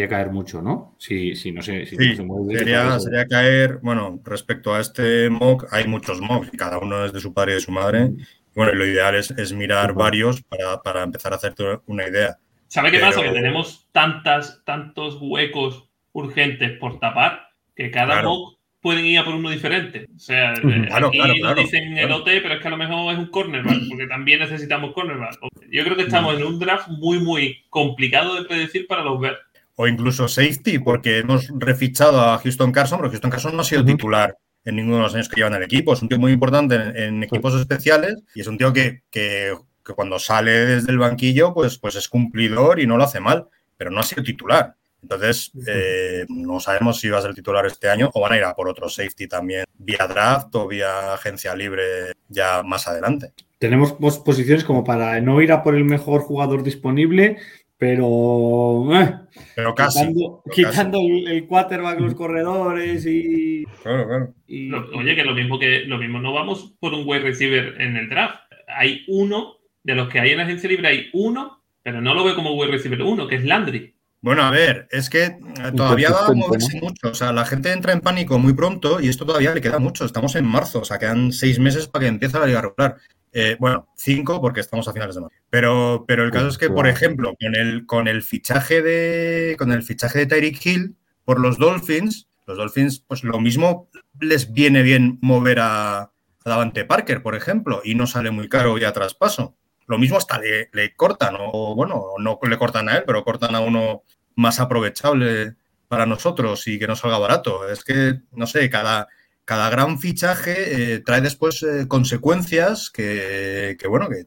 caer 0.09 0.31
mucho, 0.31 0.61
¿no? 0.61 0.95
Si, 0.97 1.35
si 1.35 1.51
no 1.51 1.61
sé. 1.61 1.85
Si 1.85 2.15
se 2.15 2.23
mueve 2.23 2.57
sería, 2.59 2.99
sería 2.99 3.25
caer, 3.27 3.79
bueno, 3.81 4.19
respecto 4.23 4.73
a 4.73 4.79
este 4.79 5.29
mock, 5.29 5.67
hay 5.71 5.87
muchos 5.87 6.21
mocks, 6.21 6.51
cada 6.57 6.77
uno 6.77 7.05
es 7.05 7.13
de 7.13 7.19
su 7.19 7.33
padre 7.33 7.51
y 7.51 7.55
de 7.55 7.61
su 7.61 7.71
madre. 7.71 8.09
Mm. 8.09 8.17
Bueno, 8.55 8.73
lo 8.73 8.85
ideal 8.85 9.15
es, 9.15 9.53
mirar 9.53 9.93
varios 9.93 10.43
para, 10.43 11.03
empezar 11.03 11.33
a 11.33 11.37
hacerte 11.37 11.63
una 11.87 12.07
idea. 12.07 12.37
¿Sabe 12.67 12.91
qué 12.91 12.99
pasa? 12.99 13.21
Que 13.21 13.31
tenemos 13.31 13.87
tantas, 13.91 14.63
tantos 14.63 15.17
huecos 15.19 15.89
urgentes 16.11 16.77
por 16.79 16.99
tapar 16.99 17.47
que 17.75 17.89
cada 17.89 18.21
mock 18.21 18.57
pueden 18.83 19.05
ir 19.05 19.17
a 19.17 19.25
por 19.25 19.33
uno 19.33 19.49
diferente. 19.49 20.05
O 20.15 20.19
sea, 20.19 20.53
eh, 20.53 20.89
aquí 20.91 21.17
nos 21.41 21.55
dicen 21.55 21.97
el 21.97 22.11
OT, 22.11 22.25
pero 22.43 22.55
es 22.55 22.61
que 22.61 22.67
a 22.67 22.71
lo 22.71 22.77
mejor 22.77 23.13
es 23.13 23.19
un 23.19 23.27
cornerback, 23.27 23.87
porque 23.89 24.07
también 24.07 24.39
necesitamos 24.39 24.93
cornerback. 24.93 25.39
Yo 25.71 25.83
creo 25.83 25.95
que 25.95 26.03
estamos 26.03 26.35
en 26.35 26.43
un 26.43 26.59
draft 26.59 26.89
muy, 26.89 27.19
muy 27.19 27.63
complicado 27.69 28.35
de 28.35 28.43
predecir 28.43 28.85
para 28.85 29.03
los 29.03 29.19
ver. 29.19 29.37
O 29.75 29.87
incluso 29.87 30.27
safety, 30.27 30.79
porque 30.79 31.19
hemos 31.19 31.51
refichado 31.57 32.21
a 32.21 32.37
Houston 32.37 32.71
Carson, 32.71 32.99
pero 32.99 33.09
Houston 33.09 33.31
Carson 33.31 33.55
no 33.55 33.61
ha 33.61 33.65
sido 33.65 33.83
titular 33.83 34.37
en 34.65 34.75
ninguno 34.75 34.97
de 34.97 35.03
los 35.03 35.15
años 35.15 35.29
que 35.29 35.37
llevan 35.37 35.55
el 35.55 35.63
equipo. 35.63 35.93
Es 35.93 36.01
un 36.01 36.09
tío 36.09 36.19
muy 36.19 36.31
importante 36.31 36.75
en, 36.75 37.23
equipos 37.23 37.55
especiales 37.55 38.21
y 38.35 38.41
es 38.41 38.47
un 38.47 38.57
tío 38.57 38.71
que, 38.71 39.01
que 39.11 39.55
cuando 39.95 40.19
sale 40.19 40.51
desde 40.51 40.91
el 40.91 40.99
banquillo, 40.99 41.53
pues, 41.53 41.77
pues 41.77 41.95
es 41.95 42.07
cumplidor 42.07 42.79
y 42.79 42.87
no 42.87 42.97
lo 42.97 43.03
hace 43.03 43.19
mal, 43.19 43.47
pero 43.77 43.91
no 43.91 43.99
ha 43.99 44.03
sido 44.03 44.23
titular. 44.23 44.75
Entonces, 45.01 45.51
eh, 45.67 46.25
no 46.29 46.61
sabemos 46.61 46.99
si 46.99 47.09
va 47.09 47.19
a 47.19 47.21
ser 47.21 47.33
titular 47.33 47.65
este 47.65 47.89
año 47.89 48.09
o 48.13 48.21
van 48.21 48.31
a 48.31 48.37
ir 48.37 48.43
a 48.45 48.55
por 48.55 48.69
otro 48.69 48.87
safety 48.87 49.27
también, 49.27 49.65
vía 49.73 50.07
draft 50.07 50.55
o 50.55 50.65
vía 50.65 51.13
agencia 51.13 51.53
libre 51.55 52.13
ya 52.29 52.63
más 52.63 52.87
adelante. 52.87 53.33
Tenemos 53.59 53.99
dos 53.99 54.19
posiciones 54.19 54.63
como 54.63 54.85
para 54.85 55.19
no 55.19 55.41
ir 55.41 55.51
a 55.51 55.61
por 55.61 55.75
el 55.75 55.83
mejor 55.83 56.21
jugador 56.21 56.63
disponible, 56.63 57.37
pero. 57.83 58.89
eh, 58.95 59.15
Pero 59.55 59.75
casi. 59.75 59.99
quitando 59.99 60.41
pero 60.45 60.55
quitando 60.55 60.99
el, 61.01 61.27
el 61.27 61.47
quarterback, 61.47 61.99
los 61.99 62.15
corredores 62.15 63.05
y. 63.05 63.65
Claro, 63.83 64.07
claro. 64.07 64.33
y- 64.47 64.67
Lo- 64.69 64.89
Oye, 64.97 65.15
que 65.15 65.23
lo 65.23 65.33
mismo 65.35 65.59
que 65.59 65.81
lo 65.85 65.97
mismo 65.97 66.19
no 66.19 66.33
vamos 66.33 66.73
por 66.79 66.93
un 66.93 67.03
wide 67.05 67.21
receiver 67.23 67.79
en 67.81 67.97
el 67.97 68.09
draft. 68.09 68.35
Hay 68.67 69.03
uno, 69.07 69.55
de 69.83 69.95
los 69.95 70.07
que 70.09 70.19
hay 70.19 70.31
en 70.31 70.37
la 70.37 70.43
agencia 70.43 70.69
libre, 70.69 70.87
hay 70.87 71.09
uno, 71.13 71.61
pero 71.83 72.01
no 72.01 72.13
lo 72.13 72.23
veo 72.23 72.35
como 72.35 72.53
wide 72.55 72.71
receiver 72.71 73.01
uno, 73.01 73.27
que 73.27 73.35
es 73.35 73.43
Landry. 73.43 73.93
Bueno, 74.21 74.43
a 74.43 74.51
ver, 74.51 74.87
es 74.89 75.09
que 75.09 75.23
eh, 75.25 75.35
todavía 75.75 76.09
va 76.09 76.27
a 76.27 76.33
moverse 76.33 76.79
mucho. 76.79 77.09
O 77.09 77.13
sea, 77.13 77.33
la 77.33 77.43
gente 77.43 77.73
entra 77.73 77.91
en 77.91 77.99
pánico 77.99 78.39
muy 78.39 78.53
pronto 78.53 79.01
y 79.01 79.09
esto 79.09 79.25
todavía 79.25 79.53
le 79.53 79.59
queda 79.59 79.79
mucho. 79.79 80.05
Estamos 80.05 80.35
en 80.37 80.45
marzo, 80.45 80.79
o 80.79 80.85
sea, 80.85 80.97
quedan 80.97 81.33
seis 81.33 81.59
meses 81.59 81.87
para 81.89 82.03
que 82.03 82.07
empiece 82.09 82.39
la 82.39 82.45
liga 82.47 82.61
regular. 82.61 82.95
Eh, 83.35 83.57
bueno, 83.59 83.87
cinco 83.95 84.39
porque 84.39 84.59
estamos 84.59 84.87
a 84.87 84.93
finales 84.93 85.15
de 85.15 85.21
marzo. 85.21 85.35
Pero, 85.49 86.05
pero 86.07 86.23
el 86.23 86.31
caso 86.31 86.47
es 86.47 86.57
que, 86.57 86.69
por 86.69 86.87
ejemplo, 86.87 87.33
con 87.39 87.55
el, 87.55 87.85
con 87.87 88.07
el 88.07 88.21
fichaje 88.21 88.81
de 88.81 89.55
con 89.57 89.71
el 89.71 89.81
fichaje 89.81 90.19
de 90.19 90.25
Tyreek 90.27 90.63
Hill 90.63 90.95
por 91.25 91.39
los 91.39 91.57
Dolphins, 91.57 92.27
los 92.45 92.57
Dolphins, 92.57 93.03
pues 93.07 93.23
lo 93.23 93.39
mismo 93.39 93.89
les 94.19 94.53
viene 94.53 94.83
bien 94.83 95.17
mover 95.21 95.59
a, 95.59 96.01
a 96.01 96.11
Davante 96.45 96.85
Parker, 96.85 97.23
por 97.23 97.35
ejemplo, 97.35 97.81
y 97.83 97.95
no 97.95 98.05
sale 98.05 98.29
muy 98.29 98.47
caro 98.49 98.77
ya 98.77 98.93
traspaso. 98.93 99.55
Lo 99.87 99.97
mismo 99.97 100.17
hasta 100.17 100.39
le, 100.39 100.69
le 100.71 100.95
cortan, 100.95 101.35
o 101.39 101.75
bueno, 101.75 102.05
no 102.19 102.39
le 102.41 102.57
cortan 102.57 102.87
a 102.87 102.97
él, 102.97 103.03
pero 103.05 103.23
cortan 103.23 103.55
a 103.55 103.61
uno 103.61 104.03
más 104.35 104.59
aprovechable 104.59 105.55
para 105.87 106.05
nosotros 106.05 106.67
y 106.67 106.79
que 106.79 106.87
no 106.87 106.95
salga 106.95 107.17
barato. 107.17 107.67
Es 107.67 107.83
que, 107.83 108.21
no 108.31 108.47
sé, 108.47 108.69
cada, 108.69 109.07
cada 109.45 109.69
gran 109.69 109.99
fichaje 109.99 110.93
eh, 110.95 110.99
trae 110.99 111.21
después 111.21 111.61
eh, 111.63 111.87
consecuencias 111.87 112.89
que, 112.89 113.75
que, 113.79 113.87
bueno, 113.87 114.07
que 114.09 114.25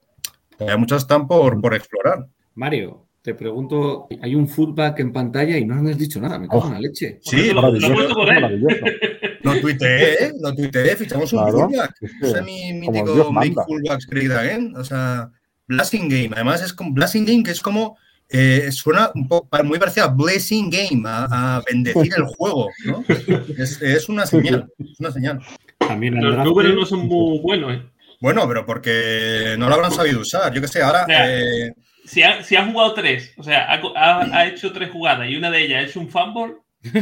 todavía 0.57 0.77
muchas 0.77 1.03
están 1.03 1.27
por, 1.27 1.61
por 1.61 1.75
explorar. 1.75 2.27
Mario, 2.55 3.07
te 3.23 3.35
pregunto, 3.35 4.07
hay 4.23 4.35
un 4.35 4.49
fullback 4.49 5.01
en 5.01 5.13
pantalla 5.13 5.57
y 5.59 5.65
no 5.65 5.75
me 5.77 5.91
has 5.91 5.99
dicho 5.99 6.21
nada, 6.21 6.39
me 6.39 6.49
cago 6.49 6.67
en 6.69 6.75
la 6.75 6.81
leche. 6.81 7.19
Sí, 7.23 7.53
Lo- 7.53 7.63
lo 7.71 7.77
he 7.77 7.95
puesto 7.95 8.15
por 8.15 8.29
él. 8.29 8.41
maravilloso. 8.41 8.85
lo 9.43 9.61
tuiteé, 9.61 10.25
¿eh? 10.27 10.33
lo 10.41 10.55
tuiteé, 10.55 10.97
fichamos 10.97 11.33
un 11.33 11.41
Claro, 11.41 11.59
fullback. 11.69 11.95
Ese 12.23 12.39
es 12.39 12.45
mi 12.45 12.87
como 12.87 13.03
mítico 13.05 13.33
manda. 13.33 13.65
Fullbacks 13.65 14.07
Great 14.07 14.31
Again. 14.33 14.77
O 14.77 14.85
sea, 14.85 15.31
Blasting 15.69 16.09
Game. 16.09 16.31
Además, 16.35 16.63
es 16.63 16.73
como 16.73 16.93
Blasting 16.93 17.25
Game 17.27 17.43
que 17.43 17.51
es 17.51 17.61
como. 17.61 17.97
Eh, 18.29 18.71
suena 18.73 19.11
un 19.15 19.29
poco 19.29 19.49
muy 19.65 19.79
parecido 19.79 20.07
a 20.07 20.11
Blessing 20.11 20.71
Game, 20.71 21.03
a, 21.09 21.57
a 21.57 21.63
bendecir 21.71 22.13
el 22.17 22.25
juego. 22.25 22.71
¿no? 22.85 23.05
Es, 23.59 23.81
es 23.83 24.09
una 24.09 24.27
señal. 24.27 24.69
Es 24.79 25.01
una 25.01 25.11
señal. 25.13 25.41
También 25.79 26.15
Los 26.23 26.35
draft- 26.35 26.45
números 26.45 26.75
no 26.75 26.87
son 26.87 27.07
muy 27.07 27.39
buenos. 27.41 27.75
¿eh? 27.75 27.83
Bueno, 28.21 28.47
pero 28.49 28.65
porque 28.67 29.55
no 29.59 29.69
lo 29.69 29.75
habrán 29.75 29.93
sabido 29.93 30.21
usar. 30.21 30.53
Yo 30.53 30.61
qué 30.61 30.69
sé, 30.69 30.83
ahora. 30.83 31.07
Eh, 31.09 31.73
Si 32.05 32.23
ha, 32.23 32.43
si 32.43 32.57
ha 32.57 32.65
jugado 32.67 32.95
tres, 32.95 33.33
o 33.37 33.43
sea, 33.43 33.67
ha, 33.71 33.81
ha- 33.97 34.39
ha 34.39 34.47
hecho 34.47 34.73
tres 34.73 34.91
jugadas 34.91 35.29
y 35.29 35.37
una 35.37 35.51
de 35.51 35.65
ellas 35.65 35.85
es 35.91 35.97
un 35.97 36.09
fumble, 36.09 36.55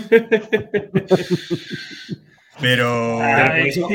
pero. 2.60 3.20
Ay, 3.22 3.68
eso- 3.68 3.88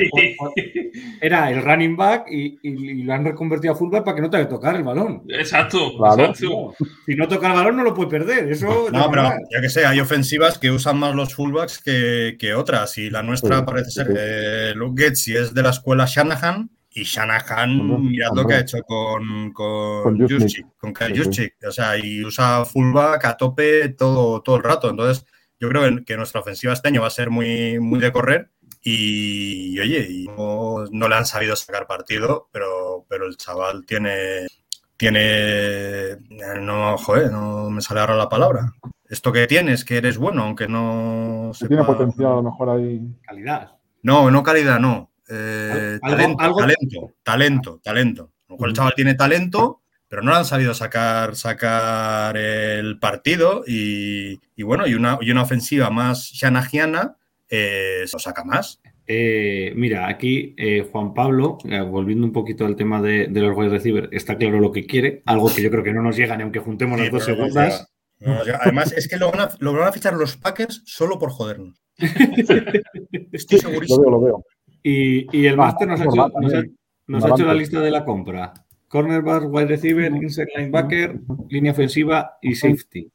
Era 1.22 1.50
el 1.52 1.64
running 1.64 1.96
back 1.96 2.28
y, 2.32 2.58
y- 2.64 2.92
y 2.92 3.04
lo 3.04 3.14
han 3.14 3.26
reconvertido 3.26 3.74
a 3.74 3.76
fullback 3.78 4.04
para 4.04 4.16
que 4.16 4.22
no 4.22 4.30
tenga 4.30 4.46
que 4.46 4.50
tocar 4.50 4.76
el 4.76 4.84
balón. 4.84 5.24
exacto, 5.30 5.98
Claro. 5.98 6.26
exacto. 6.26 6.74
Si 7.06 7.16
no 7.16 7.28
toca 7.28 7.48
el 7.48 7.54
balón, 7.54 7.78
no 7.78 7.84
lo 7.84 7.94
puede 7.94 8.10
perder. 8.10 8.50
Eso 8.52 8.88
es 8.88 8.94
No, 8.94 9.10
pero 9.10 9.24
yo 9.52 9.62
que 9.62 9.70
sé, 9.70 9.86
hay 9.86 10.00
ofensivas 10.00 10.58
que 10.58 10.72
usan 10.72 10.98
más 11.00 11.14
los 11.16 11.34
fullbacks 11.36 11.80
que, 11.80 12.36
que 12.40 12.54
otras. 12.54 12.98
Y 12.98 13.10
la 13.10 13.24
nuestra 13.24 13.60
Sí, 13.60 13.64
parece 13.66 13.92
ser 13.92 14.08
sí. 14.08 14.14
que 14.14 14.72
Luke 14.76 15.02
Getzi 15.04 15.36
es 15.36 15.54
de 15.54 15.64
la 15.64 15.70
escuela 15.72 16.06
Shanahan. 16.08 16.70
Y 16.92 17.04
Shanahan, 17.04 18.10
mirad 18.10 18.32
lo 18.34 18.48
que 18.48 18.56
ha 18.56 18.60
hecho 18.62 18.80
con, 18.82 19.54
con, 19.54 20.18
Con 20.18 20.28
Juszczyk. 20.28 20.66
Con 20.80 20.92
Kyle. 20.94 21.16
Juszczyk. 21.16 21.54
O 21.68 21.72
sea, 21.72 21.96
y 21.98 22.24
usa 22.26 22.66
fullback 22.66 23.26
a 23.26 23.38
tope 23.38 23.90
todo, 23.90 24.42
todo 24.42 24.56
el 24.58 24.64
rato. 24.64 24.90
Entonces, 24.90 25.24
yo 25.60 25.70
creo 25.70 26.04
que- 26.06 26.18
nuestra 26.18 26.42
ofensiva 26.42 26.74
este 26.74 26.88
año 26.88 27.02
va 27.02 27.08
a 27.08 27.12
ser 27.12 27.30
muy, 27.30 27.80
muy 27.80 28.00
de 28.00 28.12
correr. 28.12 28.50
Y, 28.82 29.74
y, 29.76 29.80
oye, 29.80 30.08
y 30.10 30.28
no, 30.28 30.86
no 30.92 31.08
le 31.10 31.16
han 31.16 31.26
sabido 31.26 31.56
sacar 31.56 31.86
partido, 31.86 32.48
pero, 32.52 33.06
pero 33.10 33.26
el 33.28 33.36
chaval 33.36 33.86
tiene, 33.86 34.48
tiene, 34.96 36.18
no, 36.62 36.98
joder, 36.98 37.32
no 37.32 37.70
me 37.70 37.82
sale 37.82 38.00
ahora 38.02 38.16
la 38.16 38.30
palabra. 38.30 38.74
Esto 39.08 39.32
que 39.32 39.48
tienes, 39.48 39.84
que 39.84 39.98
eres 39.98 40.18
bueno, 40.18 40.44
aunque 40.44 40.68
no 40.68 41.52
Que 41.60 41.68
tiene 41.68 41.84
sepa- 41.84 41.88
potencial 41.88 42.28
a 42.32 42.36
lo 42.36 42.44
mejor 42.44 42.70
ahí. 42.70 43.02
Calidad. 43.26 43.72
No, 44.04 44.30
no 44.32 44.44
calidad, 44.44 44.80
no. 44.80 45.12
Eh, 45.28 46.00
Algo- 46.02 46.16
talento, 46.16 46.44
algo- 46.44 46.58
talento, 46.60 47.14
talento, 47.24 47.80
talento. 47.84 48.24
A 48.24 48.50
lo 48.50 48.56
mejor 48.56 48.70
el 48.70 48.76
chaval 48.76 48.94
tiene 48.96 49.14
talento, 49.16 49.82
pero 50.10 50.22
no 50.24 50.32
le 50.32 50.38
han 50.38 50.46
sabido 50.46 50.74
sacar, 50.74 51.36
sacar 51.36 52.36
el 52.36 53.00
partido 53.00 53.64
y, 53.66 54.40
y 54.56 54.64
bueno, 54.64 54.86
y 54.88 54.96
una, 54.96 55.18
y 55.22 55.32
una 55.32 55.44
ofensiva 55.44 55.90
más 55.92 56.32
shanagiana 56.34 57.16
eh, 57.50 58.02
se 58.06 58.16
lo 58.16 58.20
saca 58.20 58.44
más. 58.44 58.82
Eh, 59.12 59.72
mira, 59.76 60.08
aquí 60.08 60.54
eh, 60.58 60.88
Juan 60.92 61.14
Pablo, 61.16 61.58
eh, 61.66 61.80
volviendo 61.82 62.26
un 62.28 62.34
poquito 62.34 62.66
al 62.66 62.76
tema 62.76 63.02
de, 63.02 63.28
de 63.28 63.42
los 63.42 63.56
wide 63.58 63.70
receiver, 63.70 64.10
está 64.12 64.38
claro 64.38 64.60
lo 64.60 64.72
que 64.72 64.86
quiere, 64.86 65.24
algo 65.26 65.52
que 65.54 65.62
yo 65.64 65.72
creo 65.72 65.84
que 65.84 65.94
no 65.94 66.02
nos 66.04 66.16
llega 66.18 66.36
ni 66.38 66.44
aunque 66.44 66.60
juntemos 66.60 67.00
las 67.00 67.08
Sí, 67.08 67.14
dos 67.14 67.24
pero 67.26 67.38
no 67.38 67.44
segundas. 67.46 67.90
llega. 68.20 68.36
No, 68.36 68.46
ya- 68.46 68.60
además, 68.62 68.92
es 68.92 69.08
que 69.08 69.16
lo 69.18 69.32
van, 69.32 69.40
a, 69.42 69.50
lo 69.60 69.74
van 69.74 69.88
a 69.88 69.92
fichar 69.92 70.14
los 70.14 70.36
Packers 70.38 70.84
solo 70.86 71.18
por 71.18 71.30
jodernos. 71.32 71.82
Estoy 71.98 73.60
Lo 73.60 73.70
segurísimo. 73.70 74.02
veo, 74.02 74.12
lo 74.12 74.22
veo. 74.22 74.44
Y, 74.84 75.38
y 75.38 75.46
el 75.48 75.54
Ah, 75.54 75.58
máster 75.58 75.88
nos 75.88 76.00
ha 76.00 76.04
hecho, 76.04 76.16
normal 76.16 76.32
nos 76.42 76.52
ha- 76.54 76.56
también. 76.58 76.78
nos 77.08 77.26
ha 77.26 77.30
hecho 77.30 77.46
la 77.46 77.54
lista 77.54 77.80
de 77.82 77.92
la 77.92 78.06
compra. 78.06 78.54
Cornerback, 78.90 79.44
wide 79.52 79.68
receiver, 79.68 80.12
inside 80.12 80.48
linebacker, 80.58 81.20
línea 81.50 81.72
ofensiva 81.72 82.32
y 82.42 82.56
safety. 82.56 83.10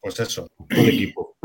Pues 0.00 0.20
eso, 0.20 0.48
Todo 0.68 0.80
el 0.82 0.88
equipo. 0.88 1.36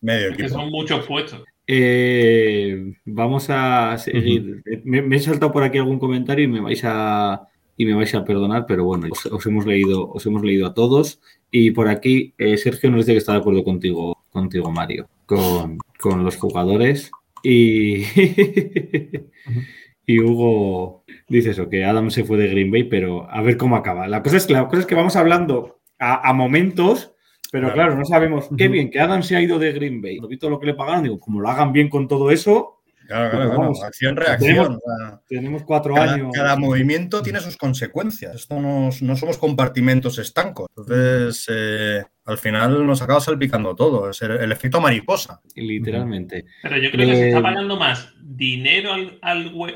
medio 0.00 0.28
Que 0.36 0.42
equipo. 0.44 0.48
son 0.58 0.70
muchos 0.70 1.06
puestos. 1.06 1.44
Eh, 1.66 2.94
vamos 3.04 3.46
a 3.50 3.96
seguir. 3.98 4.62
me, 4.84 5.02
me 5.02 5.16
he 5.16 5.20
saltado 5.20 5.52
por 5.52 5.62
aquí 5.62 5.78
algún 5.78 5.98
comentario 5.98 6.44
y 6.44 6.48
me 6.48 6.60
vais 6.60 6.80
a 6.84 7.48
y 7.78 7.84
me 7.84 7.92
vais 7.94 8.14
a 8.14 8.24
perdonar, 8.24 8.64
pero 8.66 8.84
bueno, 8.84 9.06
os, 9.10 9.26
os 9.26 9.44
hemos 9.46 9.66
leído, 9.66 10.08
os 10.10 10.24
hemos 10.24 10.42
leído 10.42 10.66
a 10.66 10.72
todos. 10.74 11.20
Y 11.50 11.72
por 11.72 11.88
aquí 11.88 12.32
eh, 12.38 12.56
Sergio 12.56 12.90
nos 12.90 13.00
dice 13.00 13.12
que 13.12 13.18
está 13.18 13.32
de 13.32 13.38
acuerdo 13.38 13.64
contigo, 13.64 14.16
contigo 14.30 14.70
Mario, 14.70 15.08
con, 15.26 15.76
con 16.00 16.24
los 16.24 16.36
jugadores. 16.36 17.10
Y, 17.42 18.02
y 20.06 20.20
Hugo 20.20 21.04
dice 21.28 21.50
eso, 21.50 21.68
que 21.68 21.84
Adam 21.84 22.10
se 22.10 22.24
fue 22.24 22.36
de 22.38 22.48
Green 22.48 22.70
Bay, 22.70 22.84
pero 22.84 23.28
a 23.30 23.42
ver 23.42 23.56
cómo 23.56 23.76
acaba. 23.76 24.06
La 24.08 24.22
cosa 24.22 24.36
es 24.36 24.46
que, 24.46 24.52
la 24.52 24.66
cosa 24.68 24.80
es 24.80 24.86
que 24.86 24.94
vamos 24.94 25.16
hablando 25.16 25.80
a, 25.98 26.28
a 26.28 26.32
momentos, 26.32 27.12
pero 27.50 27.68
Claro. 27.72 27.74
claro, 27.74 27.96
no 27.98 28.04
sabemos 28.04 28.48
qué 28.56 28.68
bien 28.68 28.90
que 28.90 29.00
Adam 29.00 29.22
se 29.22 29.36
ha 29.36 29.40
ido 29.40 29.58
de 29.58 29.72
Green 29.72 30.00
Bay. 30.00 30.18
Lo 30.18 30.28
vi 30.28 30.36
todo 30.38 30.50
lo 30.50 30.60
que 30.60 30.66
le 30.66 30.74
pagaron, 30.74 31.02
digo, 31.04 31.18
como 31.18 31.40
lo 31.40 31.48
hagan 31.48 31.72
bien 31.72 31.88
con 31.88 32.06
todo 32.08 32.30
eso, 32.30 32.72
Claro, 33.08 33.30
claro, 33.30 33.44
claro. 33.46 33.60
Vamos, 33.60 33.84
Acción, 33.84 34.16
reacción. 34.16 34.80
tenemos 35.28 35.62
cuatro 35.62 35.94
cada, 35.94 36.14
años. 36.14 36.32
cada 36.34 36.56
movimiento 36.56 37.22
tiene 37.22 37.38
sus 37.38 37.56
consecuencias. 37.56 38.34
Esto 38.34 38.58
no, 38.60 38.90
no 39.00 39.16
somos 39.16 39.38
compartimentos 39.38 40.18
estancos. 40.18 40.66
Entonces, 40.76 41.46
eh, 41.48 42.02
al 42.24 42.38
final 42.38 42.84
nos 42.84 43.02
acaba 43.02 43.20
salpicando 43.20 43.76
todo. 43.76 44.10
Es 44.10 44.20
el, 44.22 44.32
el 44.32 44.50
efecto 44.50 44.80
mariposa. 44.80 45.40
Literalmente. 45.54 46.46
Pero 46.64 46.78
yo 46.78 46.90
creo 46.90 47.06
que 47.08 47.14
se 47.14 47.26
está 47.28 47.38
Eh, 47.38 47.42
pagando 47.42 47.76
más 47.76 48.12
dinero 48.36 48.92
al, 48.92 49.18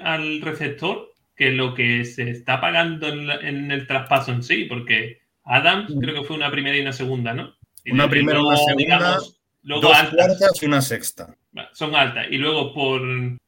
al, 0.05 0.41
receptor 0.43 1.13
que 1.35 1.51
lo 1.53 1.75
que 1.75 2.05
se 2.05 2.31
está 2.31 2.61
pagando 2.61 3.09
en, 3.09 3.27
la- 3.27 3.37
en 3.41 3.71
el 3.71 3.87
traspaso 3.87 4.33
en 4.33 4.43
sí, 4.43 4.65
porque 4.65 5.21
Adams 5.45 5.93
creo 6.01 6.15
que 6.15 6.25
fue 6.27 6.37
una 6.37 6.51
primera 6.51 6.77
y 6.77 6.81
una 6.83 6.93
segunda, 6.93 7.33
¿no? 7.33 7.55
Y 7.85 7.93
Una 7.93 8.09
primera, 8.11 8.41
una 8.43 8.57
segunda, 8.59 9.19
luego 9.63 9.83
Dos 9.83 9.97
altas, 9.97 10.15
cuartas 10.15 10.63
y 10.63 10.67
una 10.67 10.83
sexta. 10.83 11.35
son 11.73 11.95
altas. 11.97 12.27
Y 12.31 12.37
luego 12.37 12.75
por, 12.75 13.01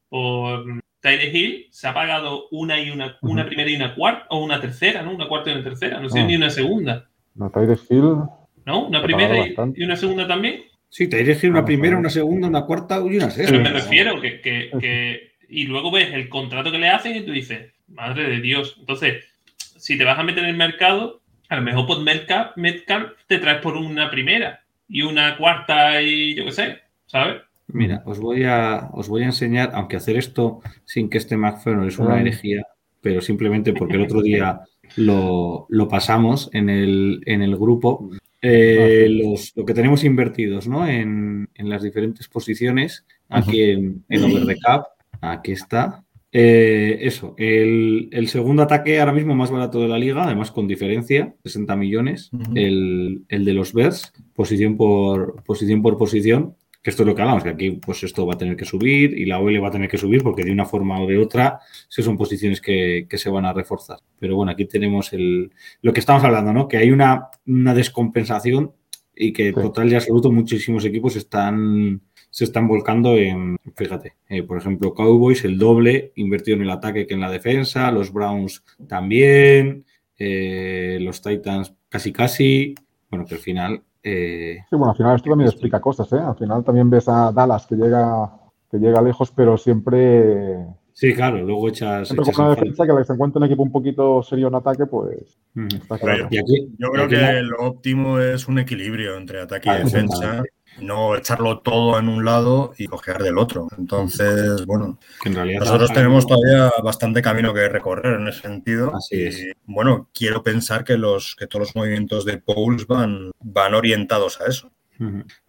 por 0.08 0.64
Tyler 1.00 1.36
Hill 1.36 1.66
se 1.70 1.86
ha 1.88 1.92
pagado 1.94 2.48
una 2.50 2.80
y 2.80 2.90
una, 2.90 3.18
una 3.20 3.44
primera 3.44 3.68
y 3.70 3.76
una 3.76 3.94
cuarta, 3.94 4.26
o 4.30 4.42
una 4.42 4.58
tercera, 4.60 5.02
¿no? 5.02 5.14
Una 5.14 5.28
cuarta 5.28 5.50
y 5.50 5.54
una 5.54 5.64
tercera, 5.64 6.00
no 6.00 6.08
sé, 6.08 6.20
Ah. 6.20 6.24
ni 6.24 6.36
una 6.36 6.48
segunda, 6.48 7.08
No, 7.34 7.50
Tyreek 7.50 7.80
Hill, 7.90 8.16
¿no? 8.64 8.86
Una 8.86 9.02
primera 9.02 9.46
y 9.74 9.82
una 9.84 9.96
segunda 9.96 10.26
también. 10.26 10.62
Sí, 10.94 11.08
te 11.08 11.18
elegí 11.22 11.46
una 11.46 11.64
primera, 11.64 11.96
una 11.96 12.10
segunda, 12.10 12.48
una 12.48 12.66
cuarta 12.66 12.98
y 12.98 13.16
una 13.16 13.30
sexta. 13.30 13.50
Pero 13.50 13.64
me 13.64 13.70
refiero 13.70 14.20
que, 14.20 14.42
que- 14.42 14.70
que- 14.78 15.32
Y 15.48 15.64
luego 15.64 15.90
ves 15.90 16.12
el 16.12 16.28
contrato 16.28 16.70
que 16.70 16.78
le 16.78 16.88
hacen 16.90 17.16
y 17.16 17.22
tú 17.22 17.32
dices, 17.32 17.72
madre 17.88 18.28
de 18.28 18.40
Dios. 18.40 18.76
Entonces, 18.78 19.24
si 19.56 19.96
te 19.96 20.04
vas 20.04 20.18
a 20.18 20.22
meter 20.22 20.44
en 20.44 20.50
el 20.50 20.56
mercado, 20.56 21.22
a 21.48 21.56
lo 21.56 21.62
mejor 21.62 21.86
por 21.86 22.02
Metcalf, 22.02 22.56
Metcalf 22.56 23.12
te 23.26 23.38
traes 23.38 23.60
por 23.62 23.76
una 23.76 24.10
primera 24.10 24.60
y 24.86 25.00
una 25.00 25.36
cuarta 25.38 26.00
y 26.02 26.34
yo 26.34 26.44
qué 26.44 26.52
sé, 26.52 26.78
¿sabes? 27.06 27.40
Mira, 27.68 28.02
os 28.04 28.18
voy 28.20 28.44
a 28.44 28.88
os 28.92 29.08
voy 29.08 29.22
a 29.22 29.26
enseñar, 29.26 29.70
aunque 29.72 29.96
hacer 29.96 30.16
esto 30.18 30.60
sin 30.84 31.08
que 31.08 31.16
esté 31.18 31.36
McFerrin 31.38 31.84
es 31.88 31.98
una 31.98 32.20
herejía, 32.20 32.66
pero 33.00 33.20
simplemente 33.22 33.72
porque 33.72 33.96
el 33.96 34.02
otro 34.02 34.20
día 34.20 34.60
lo, 34.96 35.66
lo 35.70 35.88
pasamos 35.88 36.50
en 36.52 36.68
el, 36.70 37.20
en 37.26 37.40
el 37.42 37.56
grupo. 37.56 38.10
Eh, 38.42 39.06
los, 39.08 39.52
lo 39.54 39.64
que 39.64 39.72
tenemos 39.72 40.02
invertidos 40.02 40.66
¿no? 40.66 40.86
en, 40.86 41.48
en 41.54 41.68
las 41.68 41.82
diferentes 41.82 42.26
posiciones, 42.26 43.04
aquí 43.28 43.62
en, 43.62 44.04
en 44.08 44.24
Over 44.24 44.46
the 44.46 44.58
Cap, 44.58 44.86
aquí 45.20 45.52
está. 45.52 46.04
Eh, 46.34 46.98
eso, 47.02 47.34
el, 47.36 48.08
el 48.10 48.26
segundo 48.28 48.62
ataque 48.62 48.98
ahora 48.98 49.12
mismo 49.12 49.34
más 49.34 49.50
barato 49.50 49.80
de 49.80 49.88
la 49.88 49.98
liga, 49.98 50.24
además 50.24 50.50
con 50.50 50.66
diferencia, 50.66 51.34
60 51.44 51.76
millones, 51.76 52.30
el, 52.54 53.22
el 53.28 53.44
de 53.44 53.52
los 53.52 53.72
Bears, 53.72 54.12
posición 54.34 54.76
por 54.76 55.42
posición 55.44 55.82
por 55.82 55.96
posición, 55.96 56.56
que 56.82 56.90
esto 56.90 57.04
es 57.04 57.06
lo 57.06 57.14
que 57.14 57.22
hablamos, 57.22 57.44
que 57.44 57.50
aquí 57.50 57.70
pues 57.72 58.02
esto 58.02 58.26
va 58.26 58.34
a 58.34 58.38
tener 58.38 58.56
que 58.56 58.64
subir 58.64 59.16
y 59.16 59.24
la 59.24 59.38
OL 59.38 59.62
va 59.62 59.68
a 59.68 59.72
tener 59.72 59.88
que 59.88 59.98
subir 59.98 60.22
porque 60.22 60.42
de 60.42 60.50
una 60.50 60.66
forma 60.66 61.00
o 61.00 61.06
de 61.06 61.16
otra 61.18 61.60
sí 61.88 62.02
son 62.02 62.16
posiciones 62.16 62.60
que, 62.60 63.06
que 63.08 63.18
se 63.18 63.30
van 63.30 63.44
a 63.44 63.52
reforzar. 63.52 63.98
Pero 64.18 64.34
bueno, 64.36 64.50
aquí 64.50 64.64
tenemos 64.64 65.12
el, 65.12 65.52
lo 65.80 65.92
que 65.92 66.00
estamos 66.00 66.24
hablando, 66.24 66.52
¿no? 66.52 66.66
Que 66.66 66.78
hay 66.78 66.90
una, 66.90 67.28
una 67.46 67.72
descompensación 67.74 68.72
y 69.14 69.32
que 69.32 69.52
Sí. 69.52 69.60
total 69.60 69.92
y 69.92 69.94
absoluto 69.94 70.32
muchísimos 70.32 70.84
equipos 70.84 71.16
están 71.16 72.00
se 72.30 72.44
están 72.44 72.66
volcando 72.66 73.18
en, 73.18 73.58
fíjate, 73.76 74.14
eh, 74.30 74.42
por 74.42 74.56
ejemplo, 74.56 74.94
Cowboys 74.94 75.44
el 75.44 75.58
doble 75.58 76.12
invertido 76.16 76.56
en 76.56 76.62
el 76.62 76.70
ataque 76.70 77.06
que 77.06 77.12
en 77.12 77.20
la 77.20 77.30
defensa, 77.30 77.92
los 77.92 78.10
Browns 78.10 78.64
también, 78.88 79.84
eh, 80.18 80.98
los 81.02 81.20
Titans 81.20 81.74
casi 81.90 82.10
casi, 82.10 82.74
bueno, 83.10 83.26
que 83.26 83.34
al 83.34 83.40
final 83.40 83.82
eh, 84.02 84.58
Sí, 84.68 84.76
bueno, 84.76 84.90
al 84.90 84.96
final 84.96 85.16
esto 85.16 85.30
también 85.30 85.50
explica 85.50 85.80
cosas, 85.80 86.12
¿eh? 86.12 86.18
Al 86.18 86.36
final 86.36 86.64
también 86.64 86.90
ves 86.90 87.08
a 87.08 87.32
Dallas 87.32 87.66
que 87.66 87.76
llega, 87.76 88.30
que 88.70 88.78
llega 88.78 89.02
lejos, 89.02 89.30
pero 89.30 89.56
siempre, 89.56 90.64
sí, 90.92 91.14
claro, 91.14 91.42
luego 91.42 91.68
echas, 91.68 92.08
siempre 92.08 92.24
echas 92.24 92.36
con 92.36 92.46
una 92.46 92.54
defensa 92.54 92.86
que 92.86 93.04
se 93.04 93.12
encuentra 93.12 93.38
un 93.38 93.46
equipo 93.46 93.62
un 93.62 93.72
poquito 93.72 94.22
serio 94.22 94.48
en 94.48 94.54
ataque, 94.54 94.86
pues 94.86 95.38
Ujú. 95.54 95.76
está 95.76 95.98
claro. 95.98 96.28
Y 96.30 96.38
aquí, 96.38 96.68
Yo 96.78 96.90
creo 96.90 97.04
aquí 97.04 97.14
que 97.14 97.42
lo 97.42 97.58
óptimo 97.58 98.18
es 98.18 98.48
un 98.48 98.58
equilibrio 98.58 99.16
entre 99.16 99.42
ataque 99.42 99.68
y 99.68 99.72
Claro, 99.72 99.84
defensa. 99.84 100.42
No 100.80 101.14
echarlo 101.16 101.60
todo 101.60 101.98
en 101.98 102.08
un 102.08 102.24
lado 102.24 102.72
y 102.78 102.86
cojear 102.86 103.22
del 103.22 103.38
otro. 103.38 103.68
Entonces, 103.78 104.64
bueno, 104.66 104.98
que 105.22 105.28
en 105.28 105.34
realidad 105.36 105.60
nosotros 105.60 105.92
tenemos 105.92 106.26
todavía 106.26 106.70
bastante 106.82 107.20
camino 107.22 107.52
que 107.54 107.68
recorrer 107.68 108.20
en 108.20 108.28
ese 108.28 108.40
sentido. 108.40 108.94
Así 108.96 109.16
y, 109.16 109.26
es. 109.26 109.46
bueno, 109.64 110.08
quiero 110.14 110.42
pensar 110.42 110.84
que 110.84 110.96
los 110.96 111.36
que 111.36 111.46
todos 111.46 111.66
los 111.68 111.76
movimientos 111.76 112.24
de 112.24 112.38
Pauls 112.38 112.86
van, 112.86 113.30
van 113.40 113.74
orientados 113.74 114.40
a 114.40 114.46
eso. 114.46 114.72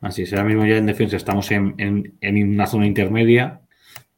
Así 0.01 0.23
es, 0.23 0.33
ahora 0.33 0.45
mismo 0.45 0.65
ya 0.65 0.77
en 0.77 0.87
defensa 0.87 1.15
estamos 1.15 1.51
en, 1.51 1.75
en- 1.77 2.17
en 2.21 2.49
una 2.53 2.65
zona 2.65 2.87
intermedia 2.87 3.61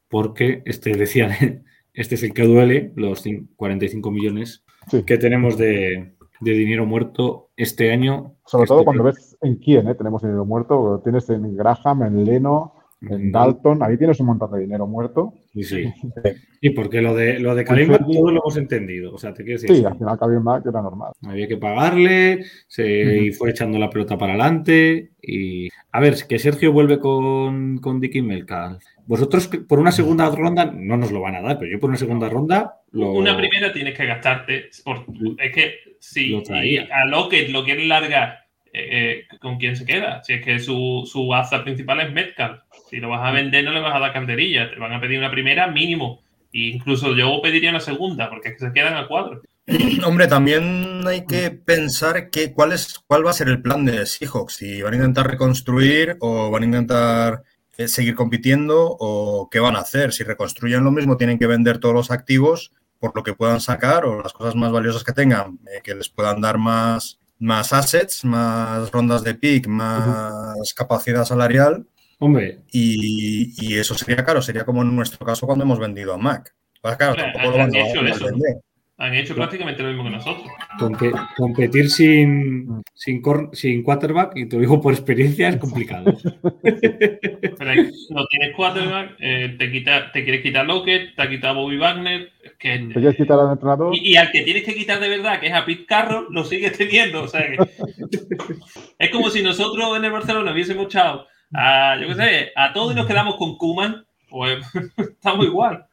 porque 0.08 0.62
este 0.64 0.94
decían, 0.94 1.30
este 1.94 2.14
es 2.14 2.22
el 2.22 2.32
que 2.32 2.44
duele, 2.44 2.92
los 2.96 3.24
cin- 3.24 3.48
45 3.56 4.10
millones 4.10 4.62
Sí. 4.90 5.02
que 5.04 5.18
tenemos 5.18 5.58
de, 5.58 6.14
de 6.40 6.52
dinero 6.52 6.86
muerto 6.86 7.48
este 7.56 7.90
año. 7.92 8.34
Sobre 8.44 8.64
Este- 8.64 8.74
todo 8.74 8.84
cuando 8.84 9.04
ves 9.04 9.36
en 9.42 9.56
quién, 9.56 9.88
¿eh? 9.88 9.94
Tenemos 9.94 10.22
dinero 10.22 10.44
muerto, 10.44 11.00
tienes 11.02 11.28
en 11.30 11.56
Graham, 11.56 12.02
en 12.02 12.24
Leno, 12.24 12.74
en 13.02 13.30
Dalton, 13.30 13.82
ahí 13.82 13.98
tienes 13.98 14.18
un 14.20 14.26
montón 14.26 14.50
de 14.52 14.60
dinero 14.60 14.86
muerto. 14.86 15.34
Sí, 15.52 15.62
sí. 15.62 15.84
Y 16.62 16.70
porque 16.70 17.00
lo 17.02 17.14
de, 17.14 17.38
lo 17.38 17.54
de 17.54 17.64
Karim 17.64 17.88
todos 17.92 18.32
lo 18.32 18.40
hemos 18.40 18.56
entendido. 18.56 19.12
O 19.14 19.18
sea, 19.18 19.32
te 19.32 19.44
quiero 19.44 19.60
decir, 19.60 19.76
Sí, 19.76 19.84
al 19.84 19.96
final 19.96 20.18
Mack 20.42 20.66
era 20.66 20.82
normal. 20.82 21.12
había 21.22 21.46
que 21.46 21.58
pagarle, 21.58 22.44
se 22.66 23.22
y 23.22 23.30
fue 23.32 23.50
echando 23.50 23.78
la 23.78 23.90
pelota 23.90 24.16
para 24.18 24.32
adelante. 24.32 25.10
Y 25.22 25.68
a 25.92 26.00
ver, 26.00 26.14
que 26.28 26.38
Sergio 26.38 26.72
vuelve 26.72 26.98
con, 26.98 27.78
con 27.78 28.00
Dicky 28.00 28.22
Melcal. 28.22 28.78
Vosotros 29.06 29.48
por 29.68 29.78
una 29.78 29.92
segunda 29.92 30.28
ronda 30.30 30.64
no 30.74 30.96
nos 30.96 31.12
lo 31.12 31.20
van 31.20 31.36
a 31.36 31.42
dar, 31.42 31.58
pero 31.58 31.70
yo 31.70 31.78
por 31.78 31.90
una 31.90 31.98
segunda 31.98 32.28
ronda 32.28 32.80
lo. 32.90 33.12
Una 33.12 33.36
primera 33.36 33.72
tienes 33.72 33.96
que 33.96 34.06
gastarte. 34.06 34.70
Por, 34.84 35.04
es 35.38 35.54
que 35.54 35.70
si 36.10 36.28
Lo 36.28 36.42
traía. 36.42 36.82
y 36.84 36.88
a 36.90 37.04
Lockett 37.04 37.50
lo 37.50 37.64
quieren 37.64 37.88
largar, 37.88 38.46
eh, 38.72 39.24
eh, 39.30 39.38
¿con 39.38 39.58
quién 39.58 39.76
se 39.76 39.84
queda? 39.84 40.22
Si 40.22 40.34
es 40.34 40.44
que 40.44 40.58
su, 40.60 41.08
su 41.10 41.34
asa 41.34 41.64
principal 41.64 42.00
es 42.00 42.12
Metcalf. 42.12 42.60
Si 42.88 42.98
lo 42.98 43.08
vas 43.08 43.26
a 43.26 43.32
vender, 43.32 43.64
no 43.64 43.72
le 43.72 43.80
vas 43.80 43.94
a 43.94 43.98
dar 43.98 44.12
calderilla. 44.12 44.70
Te 44.70 44.78
van 44.78 44.92
a 44.92 45.00
pedir 45.00 45.18
una 45.18 45.30
primera 45.30 45.66
mínimo. 45.66 46.22
E 46.52 46.68
incluso 46.68 47.14
yo 47.16 47.40
pediría 47.42 47.70
una 47.70 47.80
segunda, 47.80 48.30
porque 48.30 48.50
es 48.50 48.54
que 48.54 48.66
se 48.66 48.72
quedan 48.72 48.94
a 48.94 49.08
cuadro. 49.08 49.42
Hombre, 50.04 50.28
también 50.28 51.02
hay 51.06 51.26
que 51.26 51.50
pensar 51.50 52.30
que, 52.30 52.52
cuál, 52.52 52.72
es, 52.72 53.00
cuál 53.06 53.26
va 53.26 53.30
a 53.30 53.34
ser 53.34 53.48
el 53.48 53.60
plan 53.60 53.84
de 53.84 54.06
Seahawks. 54.06 54.54
Si 54.54 54.82
van 54.82 54.92
a 54.94 54.96
intentar 54.96 55.26
reconstruir 55.26 56.16
o 56.20 56.50
van 56.50 56.62
a 56.62 56.66
intentar 56.66 57.42
eh, 57.76 57.88
seguir 57.88 58.14
compitiendo 58.14 58.96
o 58.98 59.48
qué 59.50 59.58
van 59.58 59.74
a 59.74 59.80
hacer. 59.80 60.12
Si 60.12 60.22
reconstruyen 60.22 60.84
lo 60.84 60.92
mismo, 60.92 61.16
tienen 61.16 61.38
que 61.38 61.48
vender 61.48 61.78
todos 61.78 61.94
los 61.94 62.10
activos 62.10 62.72
por 62.98 63.14
lo 63.14 63.22
que 63.22 63.34
puedan 63.34 63.60
sacar 63.60 64.04
o 64.04 64.22
las 64.22 64.32
cosas 64.32 64.54
más 64.54 64.72
valiosas 64.72 65.04
que 65.04 65.12
tengan, 65.12 65.58
eh, 65.66 65.80
que 65.82 65.94
les 65.94 66.08
puedan 66.08 66.40
dar 66.40 66.58
más, 66.58 67.18
más 67.38 67.72
assets, 67.72 68.24
más 68.24 68.90
rondas 68.90 69.22
de 69.22 69.34
pick, 69.34 69.66
más 69.66 70.72
capacidad 70.74 71.24
salarial. 71.24 71.86
Hombre, 72.18 72.60
Y, 72.72 73.52
y 73.66 73.78
eso 73.78 73.94
sería 73.94 74.24
caro, 74.24 74.40
sería 74.40 74.64
como 74.64 74.82
en 74.82 74.96
nuestro 74.96 75.24
caso 75.26 75.46
cuando 75.46 75.64
hemos 75.64 75.78
vendido 75.78 76.14
a 76.14 76.18
Mac. 76.18 76.54
Pues 76.80 76.96
claro, 76.96 77.14
tampoco 77.16 77.50
lo 77.50 77.58
van 77.58 77.74
a 77.74 77.78
eso. 77.78 78.24
vender. 78.24 78.56
Han 78.98 79.12
hecho 79.12 79.34
prácticamente 79.34 79.82
lo 79.82 79.88
mismo 79.90 80.04
que 80.04 80.10
nosotros. 80.10 80.46
compe- 80.78 81.12
competir 81.36 81.90
sin, 81.90 82.82
sin, 82.94 83.22
sin 83.52 83.82
quarterback, 83.82 84.32
y 84.36 84.48
te 84.48 84.56
lo 84.56 84.60
digo 84.62 84.80
por 84.80 84.94
experiencia, 84.94 85.48
es 85.50 85.58
complicado. 85.58 86.16
Pero 86.62 87.70
ahí 87.70 87.90
no 88.08 88.24
tienes 88.26 88.56
quarterback, 88.56 89.16
eh, 89.20 89.54
te, 89.58 89.70
quita, 89.70 90.10
te 90.12 90.24
quieres 90.24 90.40
quitar 90.42 90.64
Lockett, 90.66 91.14
te 91.14 91.22
ha 91.22 91.28
quitado 91.28 91.56
Bobby 91.56 91.76
Wagner. 91.76 92.30
es 92.42 92.52
que- 92.58 92.78
¿Te 92.78 92.94
quieres 92.94 93.16
quitar 93.16 93.38
al 93.38 93.52
entrenador? 93.52 93.94
y, 93.94 94.12
y 94.12 94.16
al 94.16 94.30
que 94.30 94.40
tienes 94.42 94.64
que 94.64 94.74
quitar 94.74 94.98
de 94.98 95.10
verdad, 95.10 95.40
que 95.40 95.48
es 95.48 95.52
a 95.52 95.66
Pete 95.66 95.84
Carroll, 95.84 96.28
lo 96.30 96.44
sigues 96.44 96.72
teniendo. 96.78 97.22
O 97.24 97.28
sea 97.28 97.46
que 97.46 97.58
es 98.98 99.10
como 99.10 99.28
si 99.28 99.42
nosotros 99.42 99.94
en 99.96 100.04
el 100.06 100.10
Barcelona 100.12 100.52
hubiésemos 100.52 100.86
echado 100.86 101.26
a, 101.52 101.98
yo 102.00 102.08
qué 102.08 102.14
sé, 102.14 102.52
a 102.56 102.72
todos 102.72 102.92
y 102.92 102.96
nos 102.96 103.06
quedamos 103.06 103.36
con 103.36 103.58
Kuman, 103.58 104.06
pues 104.30 104.64
estamos 104.96 105.44
igual. 105.44 105.84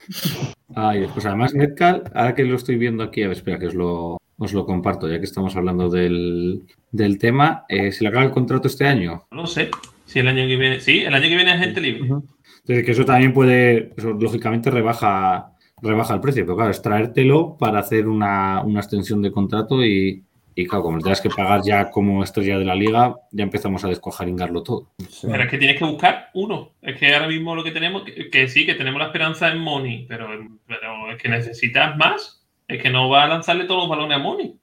Ay, 0.76 1.08
pues 1.14 1.26
además 1.26 1.54
Metcalf, 1.54 2.04
ahora 2.14 2.36
que 2.36 2.44
lo 2.44 2.56
estoy 2.56 2.78
viendo 2.78 3.04
aquí, 3.04 3.24
a 3.24 3.28
ver, 3.28 3.38
espera 3.38 3.60
que 3.60 3.68
os 3.68 3.76
lo, 3.76 4.18
os 4.38 4.54
lo 4.54 4.66
comparto, 4.66 5.08
ya 5.08 5.20
que 5.20 5.26
estamos 5.26 5.56
hablando 5.56 5.90
del, 5.90 6.64
del 6.92 7.18
tema, 7.18 7.66
eh, 7.70 7.92
¿se 7.92 8.04
le 8.04 8.10
acaba 8.10 8.26
el 8.26 8.32
contrato 8.32 8.68
este 8.68 8.86
año? 8.86 9.26
No 9.32 9.42
lo 9.42 9.48
sé. 9.48 9.70
Si 10.06 10.20
el 10.20 10.28
año 10.28 10.48
que 10.48 10.56
viene. 10.58 10.80
Sí, 10.80 11.00
el 11.00 11.14
año 11.14 11.30
que 11.30 11.36
viene 11.36 11.54
es 11.54 11.60
gente 11.60 11.82
libre. 11.82 12.02
Entonces, 12.04 12.86
que 12.86 12.92
eso 12.92 13.06
también 13.06 13.34
puede, 13.34 13.94
eso 13.98 14.14
lógicamente 14.14 14.70
rebaja, 14.70 15.54
rebaja 15.82 16.14
el 16.14 16.22
precio, 16.22 16.46
pero 16.46 16.56
claro, 16.56 16.72
es 16.72 16.82
traértelo 16.82 17.58
para 17.58 17.80
hacer 17.80 18.08
una, 18.08 18.62
una 18.64 18.80
extensión 18.80 19.22
de 19.22 19.32
contrato 19.32 19.84
y, 19.84 20.24
y 20.56 20.68
claro, 20.68 20.84
como 20.84 21.00
tengas 21.00 21.22
que 21.22 21.30
pagar 21.30 21.62
ya 21.64 21.90
como 21.90 22.24
estrella 22.24 22.58
de 22.58 22.66
la 22.66 22.76
liga, 22.76 23.16
ya 23.32 23.44
empezamos 23.44 23.84
a 23.84 23.88
descojaringarlo 23.88 24.64
todo. 24.64 24.94
Pero 25.22 25.44
es 25.44 25.50
que 25.50 25.58
tienes 25.58 25.78
que 25.78 25.86
buscar 25.86 26.30
uno. 26.34 26.74
Es 26.82 26.98
que 26.98 27.14
ahora 27.14 27.28
mismo 27.28 27.56
lo 27.56 27.64
que 27.64 27.72
tenemos, 27.72 28.04
que, 28.04 28.30
que 28.30 28.48
sí, 28.48 28.66
que 28.66 28.76
tenemos 28.76 29.00
la 29.00 29.08
esperanza 29.08 29.52
en 29.52 29.60
Money, 29.60 30.06
pero, 30.08 30.28
pero 30.68 31.12
es 31.12 31.22
que 31.22 31.30
necesitas 31.30 31.98
más. 31.98 32.40
Es 32.66 32.82
que 32.82 32.90
no 32.90 33.10
va 33.10 33.24
a 33.24 33.28
lanzarle 33.28 33.66
todos 33.66 33.82
los 33.82 33.90
balones 33.90 34.18
a 34.18 34.20
Money. 34.22 34.56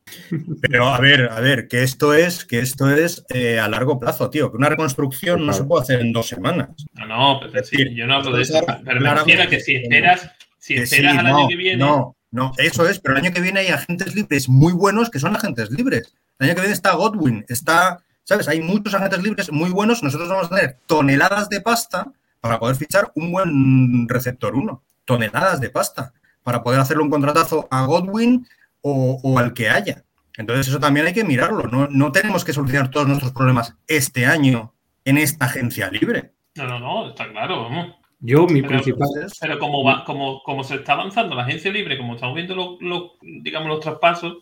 Pero 0.63 0.89
a 0.89 0.99
ver, 1.01 1.29
a 1.31 1.39
ver, 1.41 1.69
que 1.69 1.83
esto 1.83 2.15
es, 2.15 2.47
que 2.47 2.59
esto 2.59 2.91
es 2.91 3.25
eh, 3.29 3.61
a 3.61 3.69
largo 3.69 4.01
plazo, 4.01 4.31
tío. 4.31 4.51
Que 4.51 4.57
una 4.57 4.71
reconstrucción 4.71 5.45
no 5.45 5.53
se 5.53 5.65
puede 5.65 5.83
hacer 5.83 6.01
en 6.01 6.13
dos 6.13 6.27
semanas. 6.27 6.71
No, 6.95 7.07
no, 7.07 7.41
pero 7.41 7.61
Es 7.61 7.69
sí, 7.69 7.77
decir, 7.77 7.95
yo 7.95 8.07
no 8.07 8.15
hablo 8.15 8.35
de 8.35 8.43
eso. 8.43 8.59
Pero 8.85 9.01
me 9.01 9.15
refiero 9.15 9.43
a 9.43 9.47
que 9.49 9.61
si 9.61 9.77
esperas, 9.77 10.33
si 10.59 10.75
esperas 10.75 11.13
sí, 11.13 11.19
al 11.19 11.27
no, 11.27 11.37
año 11.37 11.49
que 11.49 11.57
viene. 11.57 11.77
No, 11.77 12.17
no, 12.31 12.53
eso 12.59 12.89
es, 12.89 13.01
pero 13.01 13.17
el 13.17 13.25
año 13.25 13.35
que 13.35 13.41
viene 13.41 13.61
hay 13.61 13.69
agentes 13.69 14.15
libres 14.15 14.49
muy 14.49 14.73
buenos 14.73 15.11
que 15.11 15.19
son 15.19 15.35
agentes 15.35 15.71
libres. 15.71 16.15
El 16.39 16.47
año 16.47 16.55
que 16.55 16.61
viene 16.63 16.75
está 16.75 16.93
Godwin, 16.93 17.45
está, 17.49 18.03
¿sabes? 18.25 18.47
Hay 18.49 18.61
muchos 18.61 18.95
agentes 18.95 19.23
libres 19.23 19.51
muy 19.51 19.71
buenos. 19.71 20.03
Nosotros 20.03 20.29
vamos 20.29 20.47
a 20.47 20.57
tener 20.57 20.79
toneladas 20.87 21.49
de 21.49 21.61
pasta 21.61 22.13
para 22.41 22.59
poder 22.59 22.77
fichar 22.77 23.11
un 23.15 23.33
buen 23.33 24.09
receptor 24.09 24.55
uno. 24.55 24.83
Toneladas 25.05 25.61
de 25.61 25.71
pasta 25.71 26.13
para 26.43 26.63
poder 26.63 26.81
hacerle 26.81 27.03
un 27.03 27.11
contratazo 27.11 27.67
a 27.71 27.85
Godwin 27.85 28.47
o, 28.81 29.21
o 29.23 29.39
al 29.39 29.53
que 29.53 29.69
haya. 29.69 30.05
Entonces 30.37 30.69
eso 30.69 30.81
también 30.81 31.07
hay 31.07 31.13
que 31.13 31.25
mirarlo. 31.25 31.65
No, 31.65 31.89
no 31.89 32.13
tenemos 32.13 32.45
que 32.45 32.53
solucionar 32.53 32.91
todos 32.91 33.09
nuestros 33.09 33.33
problemas 33.33 33.75
este 33.89 34.25
año 34.25 34.73
en 35.05 35.19
esta 35.19 35.47
agencia 35.47 35.91
libre. 35.91 36.33
No, 36.55 36.67
no, 36.67 36.79
no, 36.79 37.11
está 37.11 37.29
claro, 37.31 37.65
vamos. 37.65 38.00
Yo, 38.21 38.47
mi 38.47 38.61
Pero- 38.63 38.75
principal... 38.75 39.09
Pero 39.41 39.59
como 39.59 39.83
va, 39.83 40.05
como, 40.05 40.43
como 40.43 40.63
se 40.65 40.77
está 40.77 40.93
avanzando 40.93 41.35
la 41.35 41.45
agencia 41.45 41.73
libre, 41.73 41.97
como 41.99 42.15
estamos 42.15 42.35
viendo 42.35 42.55
los, 42.55 42.81
los, 42.81 43.13
digamos, 43.23 43.69
los 43.69 43.81
traspasos, 43.81 44.39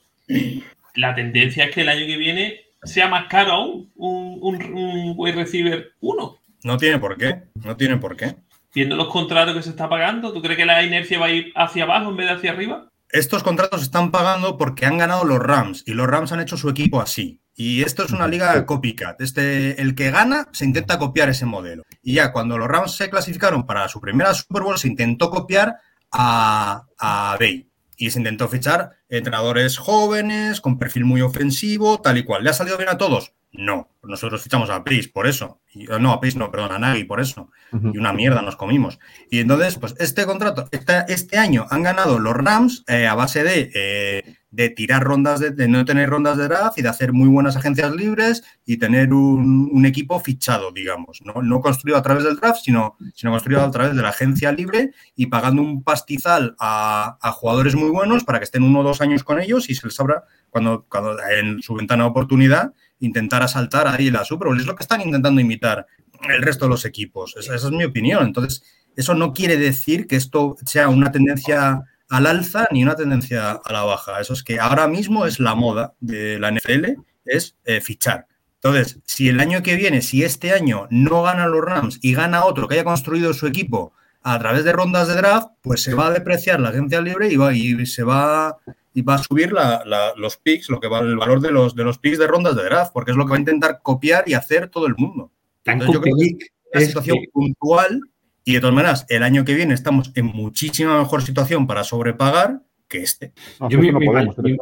la 0.94 1.14
tendencia 1.14 1.64
es 1.64 1.74
que 1.74 1.82
el 1.82 1.88
año 1.88 2.06
que 2.06 2.16
viene 2.16 2.60
sea 2.82 3.08
más 3.08 3.26
caro 3.28 3.52
aún 3.52 3.90
un, 3.96 4.38
un, 4.40 4.62
un 4.74 5.14
wide 5.16 5.36
receiver 5.36 5.92
1. 6.00 6.36
No 6.64 6.76
tiene 6.76 6.98
por 6.98 7.16
qué. 7.16 7.42
No 7.54 7.76
tiene 7.76 7.96
por 7.96 8.16
qué. 8.16 8.34
Viendo 8.74 8.96
los 8.96 9.08
contratos 9.08 9.54
que 9.54 9.62
se 9.62 9.70
está 9.70 9.88
pagando, 9.88 10.32
¿tú 10.32 10.42
crees 10.42 10.58
que 10.58 10.66
la 10.66 10.82
inercia 10.82 11.18
va 11.18 11.26
a 11.26 11.30
ir 11.30 11.52
hacia 11.54 11.84
abajo 11.84 12.10
en 12.10 12.16
vez 12.16 12.26
de 12.28 12.32
hacia 12.34 12.50
arriba? 12.52 12.88
estos 13.10 13.42
contratos 13.42 13.80
están 13.80 14.10
pagando 14.10 14.58
porque 14.58 14.84
han 14.84 14.98
ganado 14.98 15.24
los 15.24 15.38
Rams 15.38 15.82
y 15.86 15.94
los 15.94 16.06
Rams 16.06 16.30
han 16.32 16.40
hecho 16.40 16.58
su 16.58 16.68
equipo 16.68 17.00
así. 17.00 17.40
Y 17.60 17.82
esto 17.82 18.04
es 18.04 18.12
una 18.12 18.28
liga 18.28 18.64
copycat. 18.66 19.20
Este, 19.20 19.82
el 19.82 19.96
que 19.96 20.12
gana 20.12 20.46
se 20.52 20.64
intenta 20.64 20.96
copiar 20.96 21.28
ese 21.28 21.44
modelo. 21.44 21.82
Y 22.04 22.14
ya 22.14 22.30
cuando 22.30 22.56
los 22.56 22.68
Rams 22.68 22.92
se 22.92 23.10
clasificaron 23.10 23.66
para 23.66 23.88
su 23.88 24.00
primera 24.00 24.32
Super 24.32 24.62
Bowl, 24.62 24.78
se 24.78 24.86
intentó 24.86 25.28
copiar 25.28 25.74
a, 26.12 26.84
a 26.96 27.36
Bay. 27.40 27.68
y 27.96 28.10
se 28.10 28.20
intentó 28.20 28.46
fichar 28.46 28.92
entrenadores 29.08 29.76
jóvenes, 29.76 30.60
con 30.60 30.78
perfil 30.78 31.04
muy 31.04 31.20
ofensivo, 31.20 32.00
tal 32.00 32.18
y 32.18 32.22
cual. 32.22 32.44
¿Le 32.44 32.50
ha 32.50 32.52
salido 32.52 32.76
bien 32.76 32.90
a 32.90 32.96
todos? 32.96 33.32
No. 33.52 33.88
Nosotros 34.02 34.42
fichamos 34.42 34.70
a 34.70 34.84
Pris 34.84 35.08
por 35.08 35.26
eso. 35.26 35.60
Y, 35.72 35.84
no, 35.84 36.12
a 36.12 36.20
Pris 36.20 36.36
no, 36.36 36.50
perdón, 36.50 36.72
a 36.72 36.78
Nagy 36.78 37.04
por 37.04 37.20
eso. 37.20 37.50
Y 37.72 37.98
una 37.98 38.12
mierda 38.12 38.42
nos 38.42 38.56
comimos. 38.56 38.98
Y 39.30 39.40
entonces, 39.40 39.76
pues 39.76 39.94
este 39.98 40.24
contrato, 40.24 40.68
este, 40.70 41.04
este 41.08 41.38
año 41.38 41.66
han 41.70 41.82
ganado 41.82 42.18
los 42.18 42.34
Rams 42.34 42.84
eh, 42.86 43.06
a 43.06 43.14
base 43.14 43.42
de, 43.42 43.70
eh, 43.74 44.36
de 44.50 44.70
tirar 44.70 45.02
rondas, 45.02 45.40
de, 45.40 45.50
de, 45.50 45.68
no 45.68 45.84
tener 45.84 46.08
rondas 46.08 46.38
de 46.38 46.44
draft 46.44 46.78
y 46.78 46.82
de 46.82 46.88
hacer 46.88 47.12
muy 47.12 47.28
buenas 47.28 47.56
agencias 47.56 47.92
libres 47.92 48.42
y 48.64 48.78
tener 48.78 49.12
un, 49.12 49.68
un 49.70 49.86
equipo 49.86 50.18
fichado, 50.20 50.72
digamos. 50.72 51.20
¿no? 51.24 51.42
no 51.42 51.60
construido 51.60 51.98
a 51.98 52.02
través 52.02 52.24
del 52.24 52.36
draft, 52.36 52.60
sino, 52.62 52.96
sino 53.14 53.32
construido 53.32 53.62
a 53.62 53.70
través 53.70 53.94
de 53.94 54.02
la 54.02 54.10
agencia 54.10 54.52
libre 54.52 54.92
y 55.16 55.26
pagando 55.26 55.60
un 55.60 55.82
pastizal 55.82 56.54
a, 56.58 57.18
a 57.20 57.32
jugadores 57.32 57.74
muy 57.74 57.90
buenos 57.90 58.24
para 58.24 58.38
que 58.38 58.44
estén 58.44 58.62
uno 58.62 58.80
o 58.80 58.84
dos 58.84 59.00
años 59.00 59.24
con 59.24 59.40
ellos 59.40 59.68
y 59.68 59.74
se 59.74 59.86
les 59.86 59.98
abra 60.00 60.24
cuando, 60.50 60.86
cuando 60.88 61.16
en 61.30 61.60
su 61.62 61.74
ventana 61.74 62.04
de 62.04 62.10
oportunidad 62.10 62.72
intentar 63.00 63.42
asaltar 63.42 63.86
ahí 63.86 64.10
la 64.10 64.24
Super 64.24 64.48
Bowl. 64.48 64.58
Es 64.58 64.66
lo 64.66 64.74
que 64.74 64.82
están 64.82 65.00
intentando 65.00 65.40
imitar 65.40 65.86
el 66.28 66.42
resto 66.42 66.64
de 66.66 66.70
los 66.70 66.84
equipos. 66.84 67.34
Esa, 67.36 67.54
es 67.54 67.70
mi 67.70 67.84
opinión. 67.84 68.24
Entonces, 68.26 68.62
eso 68.96 69.14
no 69.14 69.32
quiere 69.32 69.56
decir 69.56 70.06
que 70.06 70.16
esto 70.16 70.56
sea 70.66 70.88
una 70.88 71.12
tendencia 71.12 71.82
al 72.08 72.26
alza 72.26 72.66
ni 72.72 72.82
una 72.82 72.96
tendencia 72.96 73.52
a 73.52 73.72
la 73.72 73.82
baja. 73.82 74.20
Eso 74.20 74.32
es 74.32 74.42
que 74.42 74.58
ahora 74.58 74.88
mismo 74.88 75.26
es 75.26 75.40
la 75.40 75.54
moda 75.54 75.94
de 76.00 76.38
la 76.38 76.50
NFL, 76.50 77.00
es 77.24 77.56
eh, 77.64 77.80
fichar. 77.80 78.26
Entonces, 78.62 78.98
si 79.04 79.28
el 79.28 79.38
año 79.38 79.62
que 79.62 79.76
viene, 79.76 80.02
si 80.02 80.24
este 80.24 80.52
año 80.52 80.88
no 80.90 81.22
ganan 81.22 81.52
los 81.52 81.64
Rams 81.64 81.98
y 82.02 82.14
gana 82.14 82.44
otro 82.44 82.66
que 82.66 82.74
haya 82.74 82.84
construido 82.84 83.32
su 83.32 83.46
equipo 83.46 83.92
a 84.22 84.38
través 84.38 84.64
de 84.64 84.72
rondas 84.72 85.06
de 85.06 85.14
draft, 85.14 85.48
pues 85.62 85.82
se 85.82 85.94
va 85.94 86.08
a 86.08 86.10
depreciar 86.10 86.58
la 86.58 86.70
agencia 86.70 87.00
libre 87.00 87.28
y, 87.32 87.36
va, 87.36 87.54
y 87.54 87.86
se 87.86 88.02
va 88.02 88.58
y 88.94 89.02
va 89.02 89.14
a 89.14 89.18
subir 89.18 89.52
la, 89.52 89.82
la, 89.84 90.12
los 90.16 90.36
picks, 90.36 90.70
lo 90.70 90.80
que 90.80 90.88
va 90.88 91.00
el 91.00 91.16
valor 91.16 91.40
de 91.40 91.50
los, 91.50 91.74
de 91.74 91.84
los 91.84 91.98
picks 91.98 92.18
de 92.18 92.26
rondas 92.26 92.56
de 92.56 92.64
draft, 92.64 92.92
porque 92.92 93.12
es 93.12 93.16
lo 93.16 93.24
que 93.24 93.30
va 93.30 93.36
a 93.36 93.40
intentar 93.40 93.80
copiar 93.82 94.24
y 94.26 94.34
hacer 94.34 94.68
todo 94.68 94.86
el 94.86 94.94
mundo. 94.96 95.30
Entonces, 95.64 95.94
yo 95.94 96.00
creo 96.00 96.16
que 96.16 96.24
es 96.24 96.50
una 96.72 96.80
situación 96.80 97.18
que... 97.20 97.28
puntual 97.32 98.00
y 98.44 98.54
de 98.54 98.60
todas 98.60 98.74
maneras, 98.74 99.06
el 99.10 99.22
año 99.22 99.44
que 99.44 99.54
viene 99.54 99.74
estamos 99.74 100.10
en 100.14 100.24
muchísima 100.24 100.98
mejor 100.98 101.22
situación 101.22 101.66
para 101.66 101.84
sobrepagar 101.84 102.62
que 102.88 103.02
este. 103.02 103.34
No, 103.60 103.68
yo 103.68 103.78
mi, 103.78 103.92
no 103.92 104.00
podemos, 104.00 104.38
mi, 104.38 104.56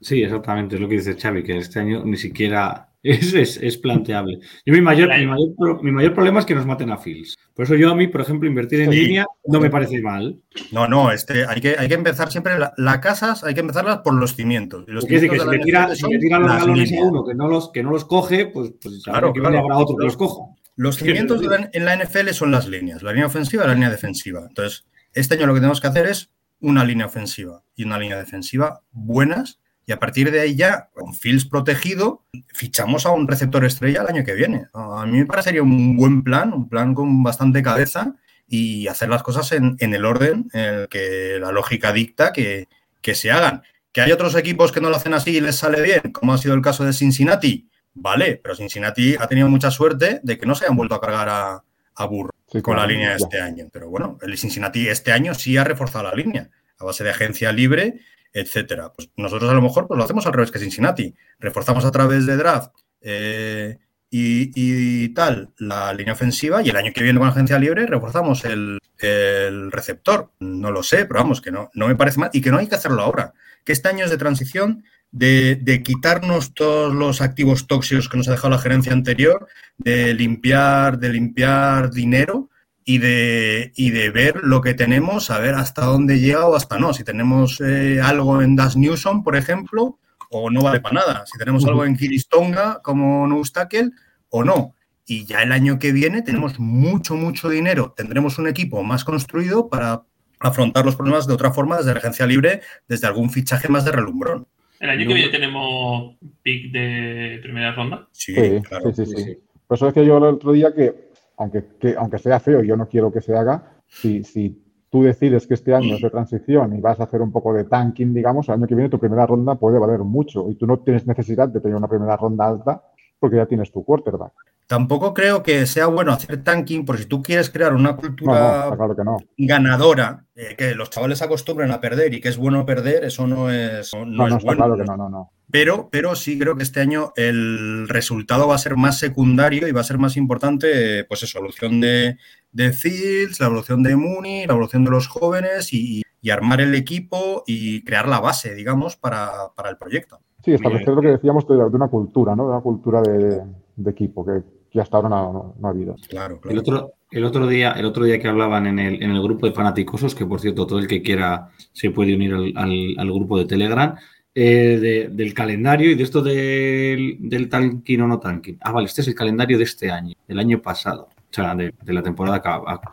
sí, 0.00 0.22
exactamente, 0.22 0.74
es 0.74 0.80
lo 0.82 0.88
que 0.88 0.96
dice 0.96 1.16
Xavi, 1.16 1.42
que 1.42 1.56
este 1.56 1.80
año 1.80 2.04
ni 2.04 2.18
siquiera 2.18 2.93
es, 3.04 3.34
es, 3.34 3.58
es 3.58 3.76
planteable. 3.76 4.40
Yo 4.64 4.72
mi 4.72 4.80
mayor, 4.80 5.10
mi 5.10 5.26
mayor, 5.26 5.82
mi, 5.82 5.92
mayor, 5.92 6.14
problema 6.14 6.40
es 6.40 6.46
que 6.46 6.54
nos 6.54 6.64
maten 6.64 6.90
a 6.90 6.96
Fields. 6.96 7.36
Por 7.54 7.66
eso 7.66 7.74
yo 7.74 7.90
a 7.90 7.94
mí, 7.94 8.08
por 8.08 8.22
ejemplo, 8.22 8.48
invertir 8.48 8.80
en 8.80 8.90
sí. 8.90 9.04
línea 9.04 9.26
no 9.44 9.60
me 9.60 9.68
parece 9.68 10.00
mal. 10.00 10.40
No, 10.72 10.88
no, 10.88 11.12
este, 11.12 11.44
hay, 11.46 11.60
que, 11.60 11.76
hay 11.78 11.86
que 11.86 11.94
empezar 11.94 12.32
siempre, 12.32 12.58
las 12.58 12.72
la 12.78 13.00
casas 13.02 13.44
hay 13.44 13.52
que 13.52 13.60
empezarlas 13.60 13.98
por 13.98 14.14
los 14.14 14.34
cimientos. 14.34 14.84
Los 14.88 15.04
es 15.04 15.10
decir, 15.10 15.30
que 15.30 15.38
si 15.38 15.46
le 15.46 15.58
tira, 15.58 15.94
si 15.94 16.10
le 16.10 16.18
tira 16.18 16.38
los 16.38 16.50
galones 16.50 16.92
a 16.92 17.02
uno 17.02 17.24
que 17.24 17.34
no 17.34 17.46
los, 17.46 17.70
que 17.70 17.82
no 17.82 17.90
los 17.90 18.06
coge, 18.06 18.46
pues, 18.46 18.72
pues 18.80 19.02
claro, 19.04 19.34
que 19.34 19.40
claro. 19.40 19.58
habrá 19.58 19.76
otro 19.76 19.96
que 19.96 20.06
los 20.06 20.16
coja. 20.16 20.42
Los 20.76 20.96
cimientos 20.96 21.40
de 21.42 21.48
la, 21.48 21.70
en 21.72 21.84
la 21.84 21.96
NFL 21.96 22.30
son 22.30 22.50
las 22.50 22.66
líneas, 22.66 23.02
la 23.02 23.12
línea 23.12 23.26
ofensiva 23.26 23.64
y 23.64 23.66
la 23.68 23.74
línea 23.74 23.90
defensiva. 23.90 24.46
Entonces, 24.48 24.86
este 25.12 25.34
año 25.34 25.46
lo 25.46 25.54
que 25.54 25.60
tenemos 25.60 25.80
que 25.80 25.86
hacer 25.88 26.06
es 26.06 26.32
una 26.60 26.84
línea 26.84 27.06
ofensiva 27.06 27.62
y 27.76 27.84
una 27.84 27.98
línea 27.98 28.16
defensiva 28.16 28.80
buenas 28.90 29.60
y 29.86 29.92
a 29.92 29.98
partir 29.98 30.30
de 30.30 30.40
ahí 30.40 30.56
ya, 30.56 30.88
con 30.94 31.14
Fields 31.14 31.44
protegido, 31.44 32.24
fichamos 32.48 33.06
a 33.06 33.10
un 33.10 33.28
receptor 33.28 33.64
estrella 33.64 34.02
el 34.02 34.08
año 34.08 34.24
que 34.24 34.34
viene. 34.34 34.66
A 34.72 35.04
mí 35.06 35.18
me 35.18 35.26
parecería 35.26 35.62
un 35.62 35.96
buen 35.96 36.22
plan, 36.22 36.52
un 36.52 36.68
plan 36.68 36.94
con 36.94 37.22
bastante 37.22 37.62
cabeza 37.62 38.14
y 38.48 38.86
hacer 38.88 39.08
las 39.08 39.22
cosas 39.22 39.52
en, 39.52 39.76
en 39.78 39.94
el 39.94 40.04
orden 40.04 40.48
en 40.52 40.60
el 40.60 40.88
que 40.88 41.38
la 41.40 41.52
lógica 41.52 41.92
dicta 41.92 42.32
que, 42.32 42.68
que 43.00 43.14
se 43.14 43.30
hagan. 43.30 43.62
Que 43.92 44.00
hay 44.00 44.12
otros 44.12 44.34
equipos 44.34 44.72
que 44.72 44.80
no 44.80 44.90
lo 44.90 44.96
hacen 44.96 45.14
así 45.14 45.36
y 45.36 45.40
les 45.40 45.56
sale 45.56 45.80
bien, 45.82 46.12
como 46.12 46.32
ha 46.32 46.38
sido 46.38 46.54
el 46.54 46.62
caso 46.62 46.84
de 46.84 46.92
Cincinnati, 46.92 47.68
Vale, 47.94 48.40
pero 48.42 48.56
Cincinnati 48.56 49.14
ha 49.18 49.28
tenido 49.28 49.48
mucha 49.48 49.70
suerte 49.70 50.20
de 50.22 50.36
que 50.36 50.46
no 50.46 50.54
se 50.54 50.64
hayan 50.64 50.76
vuelto 50.76 50.96
a 50.96 51.00
cargar 51.00 51.28
a, 51.28 51.64
a 51.94 52.06
Burro 52.06 52.32
sí, 52.50 52.60
con 52.60 52.76
la 52.76 52.86
línea 52.86 53.10
de 53.10 53.16
este 53.16 53.40
año. 53.40 53.68
Pero 53.72 53.88
bueno, 53.88 54.18
el 54.20 54.36
Cincinnati 54.36 54.88
este 54.88 55.12
año 55.12 55.32
sí 55.34 55.56
ha 55.56 55.64
reforzado 55.64 56.04
la 56.04 56.14
línea 56.14 56.50
a 56.78 56.84
base 56.84 57.04
de 57.04 57.10
agencia 57.10 57.52
libre, 57.52 58.00
etcétera. 58.34 58.92
Pues 58.92 59.08
nosotros 59.16 59.50
a 59.50 59.54
lo 59.54 59.62
mejor 59.62 59.86
pues 59.86 59.96
lo 59.96 60.04
hacemos 60.04 60.26
al 60.26 60.32
revés 60.32 60.50
que 60.50 60.58
Cincinnati. 60.58 61.14
Reforzamos 61.38 61.84
a 61.84 61.92
través 61.92 62.26
de 62.26 62.36
draft 62.36 62.72
eh, 63.00 63.78
y, 64.10 65.08
tal 65.14 65.50
la 65.58 65.92
línea 65.92 66.12
ofensiva 66.12 66.62
y 66.62 66.68
el 66.68 66.76
año 66.76 66.92
que 66.92 67.02
viene 67.02 67.18
con 67.18 67.28
agencia 67.28 67.58
libre 67.58 67.86
reforzamos 67.86 68.44
el, 68.44 68.78
el 68.98 69.72
receptor. 69.72 70.32
No 70.40 70.70
lo 70.70 70.82
sé, 70.82 71.06
pero 71.06 71.20
vamos, 71.20 71.40
que 71.40 71.52
no, 71.52 71.70
no 71.74 71.88
me 71.88 71.96
parece 71.96 72.18
mal 72.20 72.30
y 72.32 72.40
que 72.40 72.50
no 72.50 72.58
hay 72.58 72.66
que 72.66 72.74
hacerlo 72.74 73.02
ahora. 73.02 73.32
Que 73.64 73.72
este 73.72 73.88
año 73.88 74.04
es 74.04 74.10
de 74.10 74.18
transición 74.18 74.84
de, 75.12 75.54
de, 75.54 75.82
quitarnos 75.84 76.54
todos 76.54 76.92
los 76.92 77.20
activos 77.20 77.68
tóxicos 77.68 78.08
que 78.08 78.16
nos 78.16 78.26
ha 78.26 78.32
dejado 78.32 78.50
la 78.50 78.58
gerencia 78.58 78.92
anterior, 78.92 79.46
de 79.78 80.12
limpiar, 80.12 80.98
de 80.98 81.10
limpiar 81.10 81.92
dinero 81.92 82.50
y 82.84 82.98
de, 82.98 83.72
y 83.76 83.90
de 83.90 84.10
ver 84.10 84.42
lo 84.42 84.60
que 84.60 84.74
tenemos, 84.74 85.30
a 85.30 85.38
ver 85.38 85.54
hasta 85.54 85.84
dónde 85.84 86.20
llega 86.20 86.46
o 86.46 86.54
hasta 86.54 86.78
no. 86.78 86.92
Si 86.92 87.04
tenemos 87.04 87.60
eh, 87.60 88.00
algo 88.02 88.42
en 88.42 88.56
Das 88.56 88.76
Newsom, 88.76 89.22
por 89.22 89.36
ejemplo, 89.36 89.98
o 90.30 90.50
no 90.50 90.62
vale 90.62 90.80
para 90.80 90.96
nada. 90.96 91.26
Si 91.26 91.38
tenemos 91.38 91.62
uh 91.62 91.66
-huh. 91.66 91.70
algo 91.70 91.84
en 91.84 91.96
Kiristonga 91.96 92.80
como 92.82 93.26
Neustakel 93.26 93.92
o 94.28 94.44
no. 94.44 94.74
Y 95.06 95.24
ya 95.26 95.42
el 95.42 95.52
año 95.52 95.78
que 95.78 95.92
viene 95.92 96.22
tenemos 96.22 96.58
mucho, 96.58 97.14
mucho 97.14 97.48
dinero. 97.48 97.94
Tendremos 97.96 98.38
un 98.38 98.48
equipo 98.48 98.82
más 98.82 99.04
construido 99.04 99.68
para 99.68 100.02
afrontar 100.40 100.84
los 100.84 100.96
problemas 100.96 101.26
de 101.26 101.34
otra 101.34 101.52
forma 101.52 101.78
desde 101.78 101.92
la 101.92 101.98
agencia 101.98 102.26
libre, 102.26 102.60
desde 102.88 103.06
algún 103.06 103.30
fichaje 103.30 103.68
más 103.68 103.84
de 103.84 103.92
relumbrón. 103.92 104.46
¿El 104.80 104.90
año 104.90 105.08
que 105.08 105.14
viene 105.14 105.30
tenemos 105.30 106.16
pick 106.42 106.70
de 106.70 107.38
primera 107.42 107.72
ronda? 107.72 108.08
Sí, 108.12 108.34
sí, 108.34 108.60
claro. 108.62 108.92
sí, 108.92 109.06
sí, 109.06 109.16
sí. 109.16 109.38
Por 109.66 109.76
eso 109.76 109.86
decía 109.86 110.02
yo 110.02 110.18
el 110.18 110.24
otro 110.24 110.52
día 110.52 110.74
que, 110.74 110.92
aunque, 111.36 111.64
que, 111.78 111.94
aunque 111.96 112.18
sea 112.18 112.40
feo, 112.40 112.62
yo 112.62 112.76
no 112.76 112.88
quiero 112.88 113.12
que 113.12 113.20
se 113.20 113.36
haga, 113.36 113.74
si, 113.86 114.24
si 114.24 114.62
tú 114.90 115.02
decides 115.02 115.46
que 115.46 115.54
este 115.54 115.74
año 115.74 115.96
es 115.96 116.02
de 116.02 116.10
transición 116.10 116.76
y 116.76 116.80
vas 116.80 117.00
a 117.00 117.04
hacer 117.04 117.20
un 117.20 117.32
poco 117.32 117.52
de 117.52 117.64
tanking, 117.64 118.14
digamos, 118.14 118.48
el 118.48 118.54
año 118.54 118.66
que 118.66 118.74
viene 118.74 118.90
tu 118.90 119.00
primera 119.00 119.26
ronda 119.26 119.56
puede 119.56 119.78
valer 119.78 120.00
mucho 120.00 120.48
y 120.50 120.54
tú 120.54 120.66
no 120.66 120.78
tienes 120.78 121.06
necesidad 121.06 121.48
de 121.48 121.60
tener 121.60 121.76
una 121.76 121.88
primera 121.88 122.16
ronda 122.16 122.46
alta 122.46 122.82
porque 123.18 123.36
ya 123.36 123.46
tienes 123.46 123.72
tu 123.72 123.84
quarterback. 123.84 124.32
Tampoco 124.66 125.12
creo 125.12 125.42
que 125.42 125.66
sea 125.66 125.88
bueno 125.88 126.12
hacer 126.12 126.42
tanking, 126.42 126.84
porque 126.84 127.02
si 127.02 127.08
tú 127.08 127.22
quieres 127.22 127.50
crear 127.50 127.74
una 127.74 127.96
cultura 127.96 128.66
no, 128.66 128.70
no, 128.70 128.76
claro 128.76 128.96
que 128.96 129.04
no. 129.04 129.16
ganadora, 129.36 130.24
eh, 130.34 130.54
que 130.56 130.74
los 130.74 130.90
chavales 130.90 131.20
acostumbren 131.20 131.70
a 131.70 131.80
perder 131.80 132.14
y 132.14 132.20
que 132.20 132.28
es 132.28 132.38
bueno 132.38 132.64
perder, 132.64 133.04
eso 133.04 133.26
no 133.26 133.50
es, 133.50 133.92
no, 133.92 134.06
no, 134.06 134.36
es 134.36 134.44
bueno. 134.44 134.64
Claro 134.64 134.76
que 134.76 134.84
no, 134.84 134.96
no, 134.96 135.08
no. 135.10 135.32
Pero, 135.50 135.88
pero 135.90 136.16
sí 136.16 136.38
creo 136.38 136.56
que 136.56 136.62
este 136.62 136.80
año 136.80 137.12
el 137.16 137.88
resultado 137.88 138.48
va 138.48 138.54
a 138.54 138.58
ser 138.58 138.76
más 138.76 138.98
secundario 138.98 139.68
y 139.68 139.72
va 139.72 139.82
a 139.82 139.84
ser 139.84 139.98
más 139.98 140.16
importante, 140.16 141.04
pues 141.04 141.22
eso, 141.22 141.38
la 141.38 141.40
evolución 141.40 141.80
de, 141.80 142.16
de 142.52 142.72
Fields, 142.72 143.40
la 143.40 143.46
evolución 143.46 143.82
de 143.82 143.96
Mooney, 143.96 144.46
la 144.46 144.54
evolución 144.54 144.84
de 144.84 144.90
los 144.90 145.06
jóvenes 145.06 145.72
y, 145.72 146.02
y 146.20 146.30
armar 146.30 146.60
el 146.62 146.74
equipo 146.74 147.44
y 147.46 147.84
crear 147.84 148.08
la 148.08 148.18
base, 148.18 148.54
digamos, 148.54 148.96
para, 148.96 149.30
para 149.54 149.68
el 149.68 149.76
proyecto. 149.76 150.20
Sí, 150.44 150.52
establecer 150.52 150.88
lo 150.88 151.00
que 151.00 151.08
decíamos 151.08 151.46
de, 151.46 151.56
de, 151.56 151.64
una 151.64 151.88
cultura, 151.88 152.34
¿no? 152.34 152.44
De 152.44 152.52
una 152.52 152.60
cultura 152.60 153.02
de, 153.02 153.42
de 153.76 153.90
equipo 153.90 154.24
que, 154.24 154.42
que, 154.70 154.80
hasta 154.80 154.96
ahora 154.96 155.08
no, 155.08 155.32
no, 155.32 155.54
no 155.58 155.68
ha 155.68 155.70
habido. 155.70 155.96
Claro, 156.08 156.40
claro. 156.40 156.52
El 156.52 156.58
otro, 156.58 156.92
el 157.10 157.24
otro 157.24 157.46
día, 157.46 157.72
el 157.72 157.84
otro 157.84 158.04
día 158.04 158.18
que 158.18 158.28
hablaban 158.28 158.66
en 158.66 158.78
el, 158.78 159.02
en 159.02 159.10
el 159.10 159.22
grupo 159.22 159.46
de 159.46 159.52
fanaticosos, 159.52 160.14
que 160.14 160.26
por 160.26 160.40
cierto, 160.40 160.66
todo 160.66 160.78
el 160.78 160.86
que 160.86 161.02
quiera 161.02 161.50
se 161.72 161.90
puede 161.90 162.14
unir 162.14 162.34
al, 162.34 162.52
al, 162.56 162.94
al 162.98 163.12
grupo 163.12 163.38
de 163.38 163.44
Telegram, 163.44 163.94
eh, 164.34 164.78
de, 164.80 165.08
del 165.12 165.32
calendario 165.32 165.90
y 165.90 165.94
de 165.94 166.02
esto 166.02 166.20
del, 166.20 167.16
del 167.20 167.48
tanking 167.48 168.00
o 168.00 168.08
no 168.08 168.18
tanking. 168.18 168.58
Ah, 168.60 168.72
vale, 168.72 168.86
este 168.86 169.02
es 169.02 169.08
el 169.08 169.14
calendario 169.14 169.58
de 169.58 169.64
este 169.64 169.90
año, 169.90 170.14
del 170.26 170.38
año 170.38 170.60
pasado. 170.60 171.08
O 171.30 171.34
sea, 171.34 171.54
de, 171.54 171.74
de 171.82 171.92
la 171.92 172.02
temporada 172.02 172.40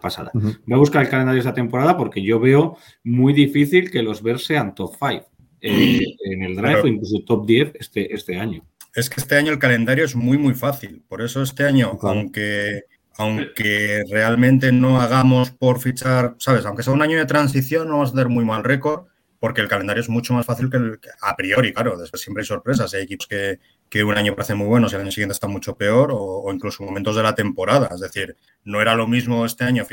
pasada. 0.02 0.32
Uh 0.34 0.40
-huh. 0.40 0.60
Voy 0.66 0.76
a 0.76 0.80
buscar 0.80 1.04
el 1.04 1.10
calendario 1.10 1.42
de 1.42 1.48
esta 1.48 1.54
temporada 1.54 1.96
porque 1.96 2.24
yo 2.24 2.40
veo 2.40 2.78
muy 3.04 3.34
difícil 3.34 3.92
que 3.92 4.02
los 4.02 4.24
Bears 4.24 4.46
sean 4.46 4.74
top 4.74 4.96
5 5.00 5.26
eh, 5.62 6.00
en 6.26 6.44
el 6.44 6.56
drive 6.56 6.82
o 6.82 6.88
incluso 6.88 7.24
top 7.26 7.46
10 7.46 7.74
este, 7.80 8.14
este 8.14 8.38
año. 8.38 8.64
Es 8.96 9.10
que 9.10 9.22
este 9.22 9.36
año 9.36 9.52
el 9.52 9.60
calendario 9.60 10.06
es 10.06 10.16
muy, 10.16 10.38
muy 10.38 10.54
fácil. 10.54 11.02
Por 11.08 11.22
eso 11.22 11.42
este 11.42 11.64
año, 11.64 11.98
claro. 11.98 12.20
aunque, 12.20 12.84
aunque 13.18 14.04
realmente 14.10 14.72
no 14.72 15.00
hagamos 15.00 15.52
por 15.52 15.80
fichar, 15.80 16.36
¿sabes? 16.40 16.66
Aunque 16.66 16.84
sea 16.84 16.94
un 16.94 17.02
año 17.02 17.18
de 17.18 17.26
transición, 17.26 17.88
no 17.88 17.94
vamos 17.94 18.10
a 18.10 18.14
tener 18.14 18.30
muy 18.30 18.44
mal 18.44 18.64
récord, 18.64 19.06
porque 19.42 19.60
el 19.60 19.68
calendario 19.68 20.02
es 20.02 20.08
mucho 20.08 20.36
más 20.36 20.46
fácil 20.46 20.70
que, 20.70 20.78
el, 20.78 21.00
a 21.20 21.36
priori, 21.36 21.74
claro. 21.74 21.98
Siempre 22.14 22.44
hay 22.44 22.46
sorpresas. 22.46 22.94
Hay 22.94 23.02
equipos 23.02 23.28
que, 23.28 24.04
un 24.04 24.16
año 24.16 24.36
parecen 24.36 24.56
muy 24.56 24.68
buenos 24.68 24.92
y 24.92 24.96
el 24.96 25.02
año 25.02 25.10
siguiente 25.10 25.34
están 25.34 25.50
mucho 25.50 25.76
peor, 25.76 26.12
o, 26.14 26.46
incluso 26.54 26.84
momentos 26.84 27.16
de 27.16 27.24
la 27.24 27.34
temporada. 27.34 27.90
Es 27.92 28.02
decir, 28.02 28.38
no 28.66 28.80
era 28.80 28.94
lo 28.94 29.08
mismo 29.08 29.44
este 29.44 29.64
año 29.64 29.84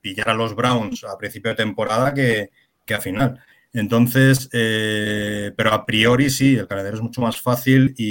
pillar 0.00 0.30
a 0.30 0.34
los 0.34 0.56
Browns 0.56 1.04
a 1.04 1.16
principio 1.16 1.52
de 1.52 1.54
temporada 1.54 2.12
que, 2.12 2.50
que 2.84 2.94
a 2.94 3.00
final. 3.00 3.40
Entonces, 3.72 4.50
eh, 4.52 5.52
pero 5.56 5.72
a 5.72 5.86
priori 5.86 6.28
sí, 6.28 6.56
el 6.56 6.66
calendario 6.66 6.96
es 6.96 7.02
mucho 7.02 7.20
más 7.20 7.40
fácil 7.40 7.94
y, 7.96 8.10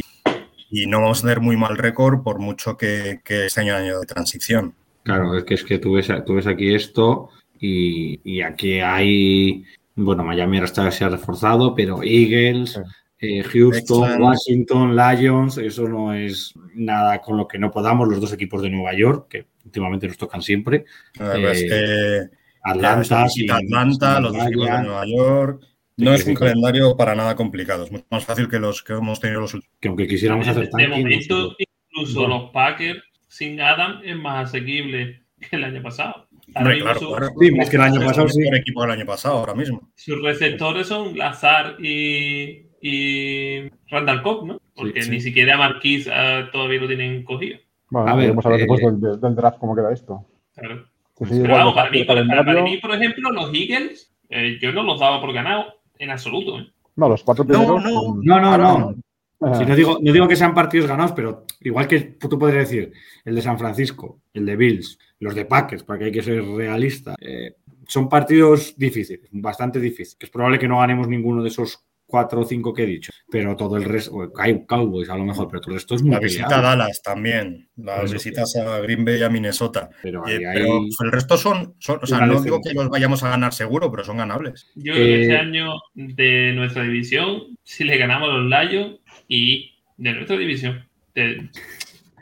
no 0.87 1.01
vamos 1.01 1.19
a 1.19 1.23
tener 1.23 1.41
muy 1.41 1.57
mal 1.57 1.77
récord 1.77 2.23
por 2.23 2.39
mucho 2.39 2.77
que, 2.77 3.19
este 3.27 3.59
año 3.59 3.75
año 3.75 3.99
de 3.99 4.05
transición. 4.05 4.73
Claro, 5.03 5.37
es 5.37 5.43
que 5.43 5.53
es 5.55 5.65
que 5.65 5.79
tú 5.79 5.95
ves, 5.95 6.09
aquí 6.47 6.73
esto 6.73 7.29
y 7.59 8.41
aquí 8.41 8.79
hay 8.79 9.65
Bueno, 9.97 10.23
Miami 10.23 10.57
ahora 10.57 10.65
está- 10.67 10.91
se 10.91 11.03
ha 11.03 11.09
reforzado, 11.09 11.73
pero 11.75 12.01
Eagles, 12.03 12.79
eh, 13.19 13.43
Houston. 13.43 14.21
Washington, 14.21 14.95
Lions, 14.95 15.57
eso 15.57 15.89
no 15.89 16.13
es 16.13 16.53
nada 16.75 17.19
con 17.19 17.35
lo 17.35 17.47
que 17.47 17.57
no 17.57 17.71
podamos. 17.71 18.07
Los 18.07 18.21
dos 18.21 18.31
equipos 18.31 18.61
de 18.61 18.69
Nueva 18.69 18.93
York, 18.93 19.27
que 19.29 19.47
últimamente 19.65 20.07
nos 20.07 20.17
tocan 20.17 20.41
siempre. 20.41 20.85
Eh, 21.19 21.39
pues, 21.41 21.61
Eh, 21.63 21.67
eh, 21.71 22.29
Atlanta, 22.63 23.27
sin- 23.27 23.51
Atlanta, 23.51 24.19
los 24.19 24.33
dos 24.33 24.45
equipos 24.45 24.67
de 24.67 24.83
Nueva 24.83 25.05
York. 25.07 25.63
No 25.97 26.13
es 26.13 26.27
un 26.27 26.35
calendario 26.35 26.95
para 26.95 27.15
nada 27.15 27.35
complicado, 27.35 27.85
es 27.85 27.91
mucho 27.91 28.05
más 28.11 28.23
fácil 28.23 28.47
que 28.47 28.59
los 28.59 28.83
que 28.83 28.93
hemos 28.93 29.19
tenido 29.19 29.41
los 29.41 29.53
últimos. 29.55 29.75
que 29.79 29.87
aunque 29.87 30.07
quisiéramos 30.07 30.45
de, 30.45 30.51
hacer 30.51 30.65
de 30.65 30.69
tanking, 30.69 30.89
momento, 31.03 31.55
incluso 31.89 32.19
Bueno. 32.19 32.37
los 32.43 32.51
Packers 32.51 33.01
sin 33.27 33.59
Adam 33.59 34.01
es 34.05 34.15
más 34.15 34.47
asequible 34.49 35.23
que 35.39 35.55
el 35.55 35.63
año 35.63 35.81
pasado. 35.81 36.26
Hombre, 36.55 36.79
claro, 36.79 36.99
su- 36.99 37.07
claro. 37.09 37.27
Sí, 37.39 37.49
es 37.59 37.69
que 37.69 37.75
el 37.75 37.81
año 37.81 37.99
pasado 38.01 38.25
el 38.27 38.31
sí. 38.31 38.39
mejor 38.39 38.55
equipo 38.57 38.81
del 38.81 38.91
año 38.91 39.05
pasado, 39.05 39.37
ahora 39.37 39.53
mismo. 39.53 39.89
Sus 39.95 40.21
receptores 40.21 40.87
son 40.87 41.17
Lazar 41.17 41.75
y, 41.79 42.65
y 42.81 43.69
Randall 43.89 44.21
Cobb, 44.23 44.45
¿no? 44.47 44.61
Porque 44.75 45.01
sí. 45.01 45.09
ni 45.11 45.19
siquiera 45.21 45.57
Marquis 45.57 46.07
ah, 46.11 46.49
todavía 46.51 46.79
lo 46.81 46.87
tienen 46.87 47.23
cogido. 47.23 47.57
Bueno, 47.89 48.07
A 48.09 48.15
ver, 48.15 48.23
veremos 48.25 48.45
a 48.45 48.49
ver 48.49 48.59
eh, 48.59 48.63
después 48.63 48.81
del, 48.81 48.99
del- 49.01 49.19
del 49.21 49.35
draft 49.35 49.59
cómo 49.59 49.75
queda 49.75 49.91
esto. 49.93 50.25
Claro. 50.55 50.85
Que 51.17 51.25
sí, 51.25 51.31
Pero 51.31 51.45
igual 51.45 51.59
vamos, 51.59 51.73
para 51.75 51.89
mí, 51.89 51.99
el 51.99 52.05
para, 52.05 52.25
para- 52.27 52.61
mí, 52.63 52.77
por 52.77 52.91
ejemplo, 52.93 53.31
los 53.31 53.51
Eagles, 53.53 54.13
eh, 54.29 54.57
yo 54.61 54.71
no 54.71 54.83
los 54.83 54.99
daba 54.99 55.19
por 55.19 55.33
ganado 55.33 55.65
en 55.99 56.11
absoluto. 56.11 56.59
¿eh? 56.59 56.67
No, 56.95 57.09
los 57.09 57.23
cuatro 57.23 57.45
primeros. 57.45 57.83
no. 57.83 58.17
No, 58.21 58.39
no, 58.39 58.57
no. 58.57 58.95
Ajá. 59.39 59.55
Si 59.55 59.65
no, 59.65 59.75
digo, 59.75 59.99
no 60.01 60.11
digo 60.13 60.27
que 60.27 60.35
sean 60.35 60.55
partidos 60.55 60.87
ganados, 60.87 61.11
pero 61.11 61.45
igual 61.61 61.87
que 61.87 61.99
tú 61.99 62.39
podrías 62.39 62.67
decir 62.69 62.91
el 63.23 63.35
de 63.35 63.41
San 63.41 63.59
Francisco, 63.59 64.19
el 64.33 64.45
de 64.47 64.55
Bills, 64.55 64.97
los 65.19 65.33
de 65.35 65.45
Packers, 65.45 65.83
porque 65.83 66.05
hay 66.05 66.11
que 66.11 66.23
ser 66.23 66.43
realista, 66.43 67.15
eh, 67.19 67.55
son 67.87 68.07
partidos 68.09 68.75
difíciles, 68.77 69.27
bastante 69.31 69.79
difíciles. 69.79 70.17
Es 70.19 70.29
probable 70.29 70.59
que 70.59 70.67
no 70.67 70.79
ganemos 70.79 71.07
ninguno 71.07 71.41
de 71.41 71.49
esos 71.49 71.83
cuatro 72.05 72.39
o 72.41 72.45
cinco 72.45 72.73
que 72.73 72.83
he 72.83 72.85
dicho, 72.85 73.11
pero 73.29 73.53
todo 73.57 73.75
el 73.75 73.83
resto, 73.83 74.11
Cow- 74.31 74.65
Cowboys 74.65 75.09
a 75.09 75.17
lo 75.17 75.25
mejor, 75.25 75.47
pero 75.49 75.59
todo 75.59 75.71
el 75.71 75.75
resto 75.77 75.95
es 75.95 76.03
muy 76.03 76.11
La 76.11 76.19
visita 76.21 76.59
a. 76.59 76.61
Dallas 76.61 77.01
también, 77.01 77.67
las 77.75 78.05
Eso 78.05 78.13
visitas 78.13 78.55
a 78.55 78.79
Green 78.79 79.03
Bay 79.03 79.17
y 79.19 79.23
a 79.23 79.29
Minnesota. 79.29 79.89
Pero 80.01 80.25
Eh, 80.25 80.37
ahí- 80.37 80.45
ahí- 80.45 80.89
pero 80.97 81.07
el 81.07 81.11
resto 81.11 81.35
son, 81.35 81.75
son- 81.79 81.99
o 82.01 82.05
sea, 82.05 82.25
no 82.25 82.41
digo 82.41 82.61
que 82.61 82.73
los 82.73 82.87
vayamos 82.89 83.23
a 83.23 83.29
ganar 83.29 83.53
seguro, 83.53 83.91
pero 83.91 84.05
son 84.05 84.17
ganables. 84.17 84.71
Yo 84.75 84.93
creo 84.93 85.05
que 85.05 85.15
Eh, 85.15 85.21
este 85.23 85.37
año 85.37 85.73
de 85.95 86.53
nuestra 86.55 86.83
división, 86.83 87.41
si 87.63 87.83
le 87.83 87.97
ganamos 87.97 88.29
a 88.29 88.33
los 88.37 88.45
Lions 88.69 88.99
y 89.27 89.73
de 89.97 90.13
nuestra 90.13 90.37
división, 90.37 90.87
de- 91.13 91.49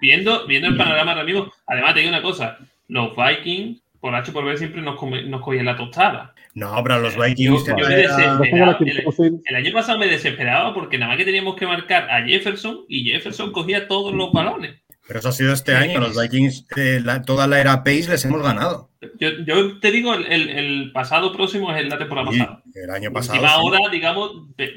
viendo, 0.02 0.48
viendo 0.48 0.68
el 0.70 0.78
panorama 0.78 1.12
ahora 1.12 1.24
mismo, 1.26 1.52
además 1.68 1.94
te 1.94 2.00
digo 2.00 2.10
una 2.12 2.22
cosa, 2.24 2.58
los 2.88 3.12
Vikings, 3.16 3.82
por 4.00 4.14
H 4.16 4.32
por 4.32 4.46
B, 4.46 4.58
siempre 4.58 4.82
nos, 4.82 4.98
come- 5.00 5.24
nos 5.24 5.42
cogían 5.42 5.66
la 5.66 5.76
tostada. 5.78 6.34
No, 6.54 6.82
pero 6.84 7.00
los 7.00 7.16
Yo, 7.16 7.24
Vikings. 7.24 7.66
yo 7.66 7.76
me 7.76 7.96
desesperaba. 7.96 8.72
La 8.72 8.78
Kirk 8.78 9.42
El, 9.46 9.56
año 9.56 9.72
pasado 9.74 9.98
me 10.00 10.08
desesperaba 10.08 10.74
porque 10.74 10.98
nada 10.98 11.10
más 11.12 11.18
que 11.18 11.26
teníamos 11.26 11.56
que 11.56 11.66
marcar 11.68 12.10
a 12.10 12.24
Jefferson 12.26 12.82
y 12.88 13.04
Jefferson 13.12 13.52
cogía 13.52 13.88
todos 13.88 14.14
los 14.14 14.32
balones. 14.32 14.76
Pero 15.08 15.20
eso 15.20 15.30
ha 15.30 15.34
sido 15.34 15.54
este 15.54 15.76
año. 15.76 16.00
Los 16.00 16.20
Vikings, 16.20 16.66
eh, 16.78 17.00
la- 17.04 17.22
toda 17.24 17.46
la 17.48 17.60
era 17.60 17.84
Pace 17.84 18.08
les 18.10 18.24
hemos 18.26 18.42
ganado. 18.42 18.90
Yo, 19.20 19.30
yo 19.46 19.80
te 19.80 19.92
digo, 19.92 20.14
el, 20.16 20.26
el- 20.32 20.50
el 20.50 20.92
pasado 20.94 21.32
próximo 21.34 21.72
es 21.76 21.88
la 21.88 21.98
temporada 21.98 22.30
Y 22.34 22.40
pasada. 22.40 22.64
el 22.74 22.90
año 22.90 23.10
Y 23.10 23.14
pasado. 23.14 23.36
Encima 23.36 23.50
sí. 23.50 23.56
ahora, 23.60 23.80
digamos, 23.92 24.32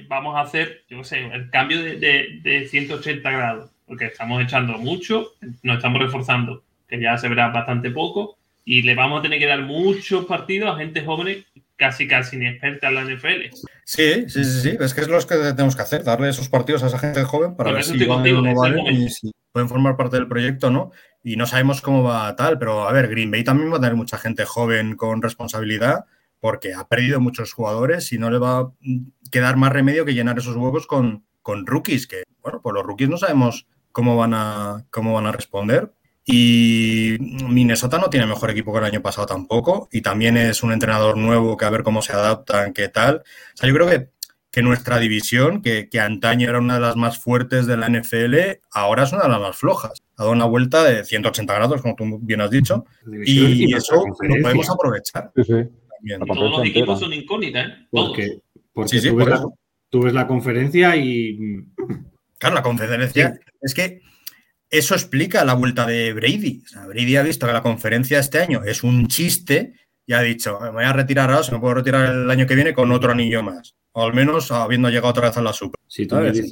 vamos 0.09 0.37
a 0.37 0.41
hacer, 0.41 0.83
yo 0.91 0.99
qué 0.99 1.05
sé, 1.05 1.25
el 1.33 1.49
cambio 1.51 1.83
de, 1.83 1.97
de- 1.97 2.41
de 2.43 2.67
180 2.69 3.31
grados, 3.31 3.71
porque 3.87 4.07
estamos 4.07 4.43
echando 4.43 4.77
mucho, 4.79 5.29
nos 5.63 5.77
estamos 5.77 6.01
reforzando, 6.03 6.63
que 6.89 7.01
ya 7.01 7.17
se 7.19 7.29
verá 7.29 7.49
bastante 7.49 7.91
poco, 7.91 8.39
y 8.65 8.83
le 8.83 8.95
vamos 8.95 9.21
a 9.21 9.23
tener 9.23 9.39
que 9.39 9.47
dar 9.47 9.63
muchos 9.63 10.27
partidos 10.27 10.75
a 10.75 10.79
gente 10.79 11.05
joven, 11.05 11.45
casi 11.77 12.07
casi 12.07 12.37
inexperta 12.37 12.89
en 12.89 12.95
la 12.95 13.05
NFL. 13.05 13.55
Sí, 13.85 14.29
sí, 14.29 14.45
sí, 14.45 14.61
sí. 14.61 14.77
Es 14.79 14.93
que 14.93 15.01
es 15.01 15.09
lo 15.09 15.19
que 15.21 15.37
tenemos 15.37 15.75
que 15.75 15.83
hacer, 15.83 16.05
darle 16.05 16.29
esos 16.29 16.51
partidos 16.51 16.83
a 16.83 16.89
esa 16.89 16.99
gente 16.99 17.25
joven 17.25 17.55
para 17.55 17.71
Por 17.71 17.77
ver 17.77 17.85
si 17.85 18.07
contigo, 18.07 18.43
momento. 18.43 18.91
y 18.91 19.09
si 19.09 19.33
pueden 19.53 19.69
formar 19.69 19.97
parte 19.97 20.17
del 20.17 20.29
proyecto 20.29 20.71
no. 20.71 20.91
Y 21.23 21.37
no 21.37 21.47
sabemos 21.47 21.81
cómo 21.81 22.03
va 22.03 22.37
tal, 22.37 22.59
pero 22.59 22.87
a 22.87 22.93
ver, 22.93 23.09
Green 23.09 23.31
Bay 23.31 23.43
también 23.43 23.73
va 23.73 23.79
a 23.79 23.81
tener 23.81 23.97
mucha 23.97 24.19
gente 24.19 24.45
joven 24.45 24.97
con 24.97 25.23
responsabilidad 25.23 26.05
porque 26.41 26.75
ha 26.75 26.87
perdido 26.87 27.21
muchos 27.21 27.53
jugadores 27.53 28.13
y 28.13 28.19
no 28.19 28.31
le 28.31 28.39
va 28.39 28.59
a 28.59 28.73
quedar 29.31 29.57
más 29.57 29.73
remedio 29.73 30.05
que 30.05 30.15
llenar 30.15 30.39
esos 30.39 30.57
huecos 30.57 30.87
con, 30.87 31.25
con 31.43 31.67
rookies, 31.67 32.07
que, 32.07 32.25
bueno, 32.43 32.61
pues 32.63 32.75
los 32.75 32.85
rookies 32.85 33.09
no 33.09 33.17
sabemos 33.17 33.67
cómo 33.93 34.17
van 34.17 34.35
a, 34.35 34.85
cómo 34.91 35.15
van 35.15 35.27
a 35.27 35.33
responder. 35.33 35.93
Y 36.31 37.17
Minnesota 37.49 37.97
no 37.97 38.11
tiene 38.11 38.27
mejor 38.27 38.51
equipo 38.51 38.71
que 38.71 38.81
el 38.81 38.85
año 38.85 39.01
pasado 39.01 39.27
tampoco. 39.27 39.89
Y 39.91 40.03
también 40.03 40.37
es 40.37 40.63
un 40.63 40.73
entrenador 40.73 41.17
nuevo 41.17 41.57
que 41.57 41.65
a 41.65 41.71
ver 41.71 41.83
cómo 41.83 42.03
se 42.03 42.13
adaptan, 42.13 42.75
qué 42.75 42.89
tal. 42.89 43.23
O 43.55 43.57
sea, 43.57 43.67
yo 43.67 43.75
creo 43.75 43.89
que, 43.89 44.11
que 44.51 44.61
nuestra 44.61 44.99
división, 44.99 45.63
que, 45.63 45.89
que 45.89 46.01
antaño 46.01 46.47
era 46.51 46.59
una 46.59 46.75
de 46.75 46.81
las 46.81 46.97
más 46.97 47.19
fuertes 47.19 47.67
de 47.67 47.79
la 47.79 47.89
NFL, 47.89 48.61
ahora 48.71 49.05
es 49.05 49.13
una 49.15 49.23
de 49.23 49.29
las 49.31 49.41
más 49.41 49.57
flojas. 49.57 50.03
Ha 50.17 50.25
dado 50.25 50.33
una 50.33 50.45
vuelta 50.45 50.85
de 50.85 51.03
180 51.03 51.55
grados, 51.55 51.81
como 51.81 51.97
tú 51.97 52.19
bien 52.21 52.43
has 52.43 52.51
dicho. 52.51 52.85
Y, 53.25 53.75
eso 53.75 54.05
lo 54.21 54.43
podemos 54.43 54.69
aprovechar. 54.69 55.31
sí, 55.35 55.45
sí. 55.45 55.55
todos 56.27 56.51
los 56.59 56.67
equipos 56.67 57.01
son 57.01 57.15
incógnitas, 57.15 57.69
¿eh? 57.69 57.73
Porque, 57.91 58.39
porque 58.75 58.91
Sí, 58.91 59.01
sí, 59.01 59.09
tú, 59.09 59.15
por 59.15 59.25
ves 59.25 59.31
la, 59.31 59.37
eso. 59.37 59.55
tú 59.89 60.03
ves 60.03 60.13
la 60.13 60.27
conferencia 60.27 60.95
y 60.95 61.65
Claro, 62.39 62.55
la 62.55 62.63
conferencia 62.63 63.41
es 63.63 63.73
que 63.73 64.03
eso 64.71 64.95
explica 64.95 65.45
la 65.45 65.55
vuelta 65.55 65.87
de 65.87 66.13
Brady. 66.13 66.63
O 66.65 66.69
sea, 66.69 66.87
Brady 66.87 67.17
ha 67.17 67.23
visto 67.23 67.47
que 67.47 67.53
la 67.53 67.63
conferencia 67.63 68.19
este 68.19 68.39
año 68.41 68.63
es 68.65 68.83
un 68.83 69.07
chiste 69.09 69.75
y 70.07 70.13
ha 70.15 70.21
dicho, 70.23 70.59
me 70.61 70.71
voy 70.71 70.85
a 70.85 70.93
retirar 70.93 71.31
ahora, 71.31 71.43
se 71.43 71.53
me 71.53 71.59
puedo 71.61 71.75
retirar 71.75 72.11
el 72.15 72.31
año 72.31 72.47
que 72.47 72.55
viene 72.55 72.73
con 72.75 72.91
otro 72.93 73.13
anillo 73.13 73.43
más. 73.43 73.75
O 73.93 74.05
al 74.05 74.15
menos 74.15 74.51
habiendo 74.53 74.89
llegado 74.89 75.09
otra 75.09 75.29
vez 75.29 75.37
a 75.37 75.43
la 75.43 75.53
Super. 75.53 75.81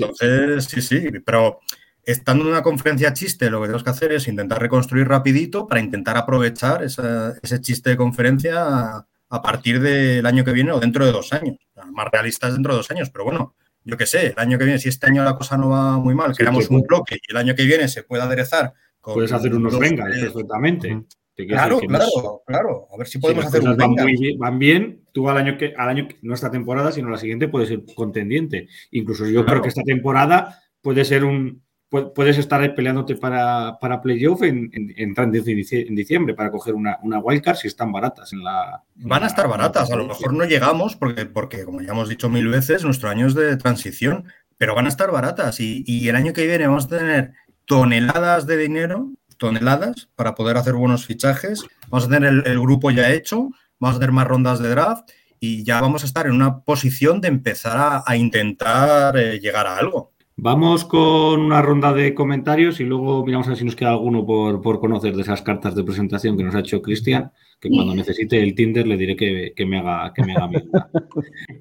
Entonces, 0.04 0.64
sí, 0.64 0.82
sí, 0.82 1.08
pero 1.24 1.60
estando 2.02 2.44
en 2.44 2.50
una 2.50 2.62
conferencia 2.62 3.12
chiste, 3.12 3.50
lo 3.50 3.60
que 3.60 3.66
tenemos 3.66 3.84
que 3.84 3.90
hacer 3.90 4.12
es 4.12 4.28
intentar 4.28 4.60
reconstruir 4.60 5.06
rapidito 5.08 5.66
para 5.66 5.80
intentar 5.80 6.16
aprovechar 6.16 6.82
esa- 6.84 7.34
ese 7.42 7.60
chiste 7.60 7.90
de 7.90 7.96
conferencia 7.96 8.54
a, 8.64 9.06
a 9.28 9.42
partir 9.42 9.80
del 9.80 10.24
año 10.26 10.44
que 10.44 10.52
viene 10.52 10.72
o 10.72 10.80
dentro 10.80 11.04
de 11.04 11.12
dos 11.12 11.32
años. 11.32 11.56
Más 11.92 12.06
realistas 12.12 12.52
dentro 12.54 12.72
de 12.72 12.78
dos 12.78 12.90
años, 12.90 13.10
pero 13.10 13.24
bueno, 13.24 13.54
yo 13.86 13.96
qué 13.96 14.04
sé, 14.04 14.26
el 14.26 14.34
año 14.36 14.58
que 14.58 14.64
viene, 14.64 14.78
si 14.78 14.88
este 14.90 15.06
año 15.06 15.24
la 15.24 15.36
cosa 15.36 15.56
no 15.56 15.70
va 15.70 15.96
muy 15.98 16.14
mal, 16.14 16.32
Sí, 16.34 16.38
creamos 16.38 16.68
un 16.68 16.82
bloque 16.82 17.14
y 17.16 17.30
el 17.30 17.36
año 17.38 17.54
que 17.54 17.64
viene 17.64 17.88
se 17.88 18.02
puede 18.02 18.22
aderezar 18.22 18.74
con 19.00 19.14
puedes 19.14 19.32
hacer 19.32 19.54
unos 19.54 19.72
dos, 19.72 19.80
Bengals 19.80 20.16
eh, 20.16 20.20
perfectamente. 20.20 21.04
Claro, 21.36 21.78
claro, 21.80 22.42
claro. 22.46 22.88
A 22.92 22.96
ver 22.96 23.06
si 23.06 23.18
podemos 23.18 23.44
hacer 23.44 23.60
un 23.62 23.76
van, 23.76 23.90
muy 23.90 24.36
van 24.38 24.58
bien, 24.58 25.04
tú 25.12 25.28
al 25.28 25.36
año 25.36 25.56
que, 25.58 25.74
al 25.76 25.88
año 25.90 26.08
que- 26.08 26.16
no 26.22 26.34
esta 26.34 26.50
temporada, 26.50 26.90
sino 26.92 27.10
la 27.10 27.18
siguiente, 27.18 27.46
puedes 27.48 27.68
ser 27.68 27.82
contendiente. 27.94 28.68
Incluso 28.90 29.24
yo 29.26 29.44
Claro. 29.44 29.46
creo 29.46 29.62
que 29.62 29.68
esta 29.68 29.82
temporada 29.82 30.62
puede 30.80 31.04
ser 31.04 31.24
un. 31.24 31.62
Pu- 31.90 32.12
Puedes 32.14 32.38
estar 32.38 32.74
peleándote 32.74 33.16
para, 33.16 33.78
para 33.80 34.00
playoff 34.00 34.42
en, 34.42 34.70
en, 34.72 34.94
en 34.96 35.14
dici- 35.14 35.86
en 35.88 35.94
diciembre 35.94 36.34
para 36.34 36.50
coger 36.50 36.74
una, 36.74 36.98
una 37.02 37.18
wildcard 37.18 37.56
si 37.56 37.68
están 37.68 37.92
baratas 37.92 38.32
en 38.32 38.42
la. 38.44 38.82
Van 38.96 39.22
a 39.22 39.26
estar 39.26 39.48
baratas, 39.48 39.90
a 39.90 39.96
lo 39.96 40.06
mejor 40.06 40.32
no 40.32 40.44
llegamos 40.44 40.96
porque, 40.96 41.26
porque, 41.26 41.64
como 41.64 41.80
ya 41.82 41.92
hemos 41.92 42.08
dicho 42.08 42.28
mil 42.28 42.48
veces, 42.48 42.84
nuestro 42.84 43.08
año 43.08 43.26
es 43.26 43.34
de 43.34 43.56
transición, 43.56 44.24
pero 44.58 44.74
van 44.74 44.86
a 44.86 44.88
estar 44.88 45.10
baratas 45.10 45.60
y, 45.60 45.84
y 45.86 46.08
el 46.08 46.16
año 46.16 46.32
que 46.32 46.46
viene 46.46 46.66
vamos 46.66 46.86
a 46.86 46.98
tener 46.98 47.32
toneladas 47.66 48.46
de 48.46 48.56
dinero, 48.56 49.10
toneladas, 49.36 50.08
para 50.16 50.34
poder 50.34 50.56
hacer 50.56 50.74
buenos 50.74 51.04
fichajes, 51.04 51.62
vamos 51.88 52.06
a 52.06 52.10
tener 52.10 52.28
el, 52.32 52.42
el 52.46 52.60
grupo 52.60 52.90
ya 52.90 53.12
hecho, 53.12 53.50
vamos 53.78 53.96
a 53.96 54.00
tener 54.00 54.12
más 54.12 54.26
rondas 54.26 54.60
de 54.60 54.70
draft 54.70 55.10
y 55.38 55.62
ya 55.64 55.80
vamos 55.82 56.02
a 56.02 56.06
estar 56.06 56.26
en 56.26 56.32
una 56.32 56.60
posición 56.60 57.20
de 57.20 57.28
empezar 57.28 57.76
a, 57.76 58.02
a 58.06 58.16
intentar 58.16 59.16
eh, 59.18 59.38
llegar 59.38 59.66
a 59.66 59.76
algo. 59.76 60.12
Vamos 60.38 60.84
con 60.84 61.40
una 61.40 61.62
ronda 61.62 61.94
de 61.94 62.12
comentarios 62.14 62.78
y 62.80 62.84
luego 62.84 63.24
miramos 63.24 63.46
a 63.46 63.50
ver 63.50 63.58
si 63.58 63.64
nos 63.64 63.74
queda 63.74 63.90
alguno 63.92 64.26
por, 64.26 64.60
por 64.60 64.80
conocer 64.80 65.16
de 65.16 65.22
esas 65.22 65.40
cartas 65.40 65.74
de 65.74 65.82
presentación 65.82 66.36
que 66.36 66.42
nos 66.44 66.54
ha 66.54 66.60
hecho 66.60 66.82
Cristian, 66.82 67.32
que 67.58 67.70
cuando 67.70 67.94
necesite 67.94 68.42
el 68.42 68.54
Tinder 68.54 68.86
le 68.86 68.98
diré 68.98 69.16
que, 69.16 69.54
que 69.56 69.64
me 69.64 69.78
haga 69.78 70.12
que 70.12 70.22
me 70.24 70.34
haga 70.34 70.48
mi 70.48 70.60
duda. 70.60 70.90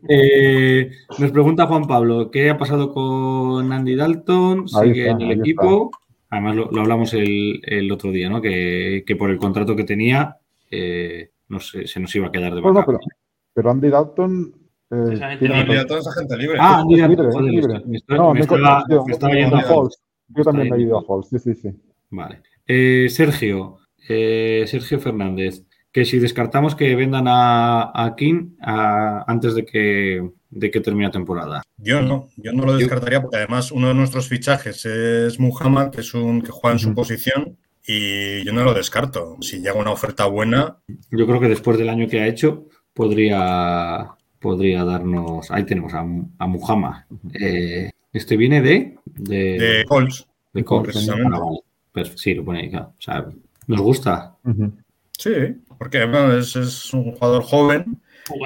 Eh, 0.08 0.92
nos 1.18 1.32
pregunta 1.32 1.66
Juan 1.66 1.88
Pablo, 1.88 2.30
¿qué 2.30 2.50
ha 2.52 2.58
pasado 2.58 2.92
con 2.94 3.72
Andy 3.72 3.96
Dalton? 3.96 4.68
¿Sigue 4.68 5.10
está, 5.10 5.12
en 5.12 5.22
el 5.22 5.40
equipo? 5.40 5.90
Además 6.30 6.56
lo, 6.56 6.70
lo 6.70 6.82
hablamos 6.82 7.14
el, 7.16 7.60
el 7.64 7.92
otro 7.92 8.12
día, 8.12 8.30
¿no? 8.30 8.40
Que, 8.42 9.04
que 9.08 9.16
por 9.16 9.32
el 9.32 9.38
contrato 9.38 9.76
que 9.76 9.84
tenía 9.84 10.38
eh, 10.70 11.32
no 11.48 11.60
sé, 11.60 11.88
se 11.88 12.00
nos 12.00 12.14
iba 12.16 12.28
a 12.28 12.32
quedar 12.32 12.54
de 12.54 12.62
No, 12.62 12.68
no, 12.68 12.74
backup. 12.74 12.86
pero, 12.86 13.00
pero 13.54 13.72
Andy 13.72 13.90
Dalton. 13.90 14.54
Eh, 14.92 15.14
Esa 15.14 15.30
gente 15.30 15.46
tiene 15.48 15.64
libre. 15.64 15.86
toda 15.86 16.00
esa 16.00 16.12
gente 16.14 16.38
libre. 16.38 16.58
Ah, 16.60 16.84
Dalton, 16.88 17.10
libre, 17.10 17.52
libre. 17.52 17.82
me 17.86 17.98
estoy- 17.98 18.18
No, 18.18 18.34
me 18.34 18.40
estaba- 18.42 18.84
me 19.06 19.12
estaba 19.12 19.34
yendo 19.34 19.56
a- 19.58 19.62
Halls. 19.62 20.02
Yo 20.30 20.44
también 20.44 20.70
me 20.70 20.78
he 20.78 20.82
ido 20.82 20.98
a 20.98 21.04
Halls, 21.08 21.30
sí, 21.30 21.40
sí, 21.40 21.54
sí. 21.56 21.70
Vale. 22.10 22.42
Eh, 22.68 23.08
Sergio, 23.10 23.78
eh, 24.10 24.64
Sergio 24.68 25.00
Fernández, 25.00 25.64
que 25.92 26.04
si 26.06 26.20
descartamos 26.20 26.76
que 26.76 26.96
vendan 26.96 27.26
a, 27.28 27.92
a 27.94 28.16
King 28.16 28.56
a- 28.62 29.24
antes 29.28 29.56
de 29.56 29.66
que, 29.66 30.30
de 30.50 30.72
que 30.72 30.80
termine 30.82 31.06
la 31.08 31.12
temporada. 31.12 31.62
Yo 31.78 32.02
no, 32.02 32.30
yo 32.38 32.54
no 32.54 32.66
lo 32.66 32.76
descartaría 32.78 33.22
porque 33.22 33.38
además 33.38 33.72
uno 33.72 33.90
de 33.90 33.94
nuestros 33.94 34.28
fichajes 34.28 34.86
es 34.86 35.40
Muhammad, 35.40 35.92
que 35.92 36.02
es 36.02 36.14
un 36.14 36.42
que 36.42 36.52
juega 36.52 36.74
en 36.74 36.80
su 36.80 36.94
posición 36.94 37.58
y 37.88 38.44
yo 38.44 38.52
no 38.54 38.64
lo 38.64 38.74
descarto. 38.74 39.38
Si 39.42 39.58
llega 39.60 39.74
una 39.76 39.92
oferta 39.92 40.26
buena, 40.26 40.78
Yo 41.12 41.26
creo 41.28 41.40
que 41.40 41.50
después 41.50 41.78
del 41.78 41.90
año 41.90 42.08
que 42.08 42.20
ha 42.22 42.28
hecho, 42.28 42.66
podría, 42.94 44.08
podría 44.46 44.84
darnos. 44.84 45.50
Ahí 45.50 45.64
tenemos 45.64 45.92
a, 45.96 46.02
a 46.38 46.48
Muhammad. 46.48 47.04
Eh, 47.34 47.90
este 48.14 48.38
viene 48.38 48.62
de. 48.62 48.96
De, 49.06 49.38
De 49.60 49.86
Colts. 49.88 50.28
de 50.54 50.64
Colts. 50.64 50.92
precisamente. 50.94 51.38
Ah. 51.42 51.60
Pues 51.92 52.14
sí, 52.16 52.36
lo 52.36 52.46
pone 52.46 52.60
ahí. 52.60 52.70
claro. 52.70 52.94
O 52.98 53.02
sea, 53.02 53.26
nos 53.68 53.82
gusta. 53.82 54.36
Sí, 55.18 55.32
porque 55.80 56.06
bueno, 56.06 56.38
es, 56.38 56.56
es 56.56 56.94
un 56.94 57.12
jugador 57.14 57.42
joven 57.44 57.98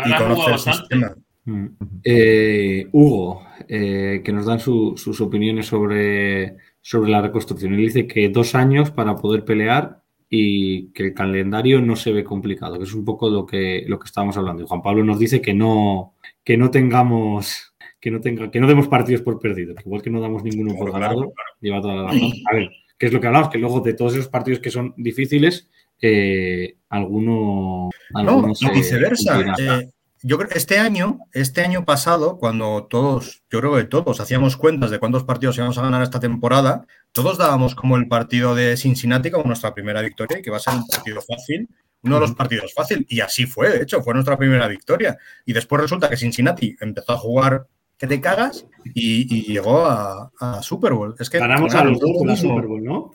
y 0.05 0.13
conoce 0.17 0.51
el 0.51 0.59
sistema. 0.59 1.15
Mm. 1.45 1.65
Eh, 2.03 2.87
Hugo, 2.93 3.43
eh, 3.67 4.21
que 4.23 4.31
nos 4.31 4.45
dan 4.45 4.59
su- 4.59 4.93
sus 4.95 5.19
opiniones 5.19 5.65
sobre, 5.67 6.55
sobre 6.81 7.11
la 7.11 7.21
reconstrucción. 7.21 7.73
Él 7.73 7.79
dice 7.81 8.07
que 8.07 8.29
dos 8.29 8.55
años 8.55 8.91
para 8.91 9.15
poder 9.17 9.43
pelear 9.43 9.98
y 10.29 10.87
que 10.91 11.07
el 11.07 11.13
calendario 11.13 11.81
no 11.81 11.95
se 11.95 12.11
ve 12.11 12.23
complicado, 12.23 12.77
que 12.77 12.83
es 12.83 12.93
un 12.93 13.03
poco 13.03 13.29
lo 13.29 13.45
que, 13.45 13.83
lo 13.87 13.97
que 13.97 14.05
estábamos 14.05 14.37
hablando. 14.37 14.63
Y 14.63 14.67
Juan 14.67 14.81
Pablo 14.81 15.03
nos 15.03 15.17
dice 15.17 15.41
que 15.41 15.53
no, 15.53 16.13
que 16.43 16.55
no 16.57 16.69
tengamos, 16.69 17.73
que 17.99 18.11
no 18.11 18.21
tenga, 18.21 18.51
que 18.51 18.59
no 18.59 18.67
demos 18.67 18.87
partidos 18.87 19.21
por 19.21 19.39
perdidos, 19.39 19.75
que 19.75 19.83
igual 19.85 20.01
que 20.01 20.09
no 20.11 20.21
damos 20.21 20.43
ninguno 20.43 20.75
por 20.75 20.91
Claro, 20.91 20.99
ganado, 20.99 21.21
claro, 21.33 21.51
lleva 21.61 21.81
toda 21.81 21.95
la 21.95 22.03
razón. 22.03 22.31
A 22.51 22.55
ver, 22.55 22.69
¿qué 22.97 23.05
es 23.07 23.13
lo 23.13 23.19
que 23.19 23.27
hablamos? 23.27 23.49
Que 23.49 23.57
luego 23.57 23.79
de 23.81 23.93
todos 23.93 24.13
esos 24.13 24.27
partidos 24.27 24.59
que 24.59 24.69
son 24.71 24.93
difíciles, 24.97 25.67
eh, 26.01 26.75
alguno, 26.89 27.89
No, 28.11 28.19
alguno 28.19 28.51
y 28.51 28.55
se 28.55 28.71
viceversa. 28.71 29.43
cumplirá. 29.43 29.79
Eh, 29.79 29.89
yo 30.21 30.37
creo 30.37 30.49
este 30.53 30.79
año, 30.79 31.19
este 31.31 31.61
año 31.61 31.85
pasado, 31.85 32.37
cuando 32.37 32.87
todos, 32.89 33.43
yo 33.49 33.59
creo 33.59 33.75
que 33.75 33.85
todos 33.85 34.19
hacíamos 34.19 34.57
cuentas 34.57 34.91
de 34.91 34.99
cuántos 34.99 35.23
partidos 35.23 35.57
íbamos 35.57 35.77
a 35.77 35.83
ganar 35.83 36.01
esta 36.01 36.19
temporada, 36.19 36.85
todos 37.11 37.37
dábamos 37.37 37.73
como 37.75 37.95
el 37.95 38.07
partido 38.07 38.53
de 38.53 38.75
Cincinnati 38.75 39.31
como 39.31 39.45
nuestra 39.45 39.73
primera 39.73 40.01
victoria 40.01 40.39
y 40.39 40.41
que 40.41 40.51
va 40.51 40.57
a 40.57 40.61
ser 40.61 40.73
un 40.73 40.87
partido 40.87 41.21
fácil, 41.21 41.69
uno 42.03 42.15
de 42.15 42.21
los 42.21 42.33
partidos 42.33 42.73
fácil. 42.73 43.05
Y 43.09 43.21
así 43.21 43.45
fue, 43.45 43.69
de 43.69 43.83
hecho, 43.83 44.01
fue 44.01 44.13
nuestra 44.13 44.37
primera 44.37 44.67
victoria. 44.67 45.17
Y 45.45 45.53
después 45.53 45.81
resulta 45.81 46.09
que 46.09 46.17
Cincinnati 46.17 46.75
empezó 46.79 47.13
a 47.13 47.17
jugar 47.17 47.67
que 47.97 48.07
te 48.07 48.21
cagas 48.21 48.65
y, 48.85 49.33
y 49.33 49.43
llegó 49.43 49.85
a, 49.85 50.31
a 50.39 50.61
Super 50.61 50.93
Bowl. 50.93 51.15
Es 51.19 51.29
que 51.29 51.39
Ganamos 51.39 51.73
a 51.75 51.83
los 51.83 51.99
dos 51.99 52.11
la. 52.25 52.35
Super 52.35 52.67
Bowl, 52.67 52.83
¿no? 52.83 53.11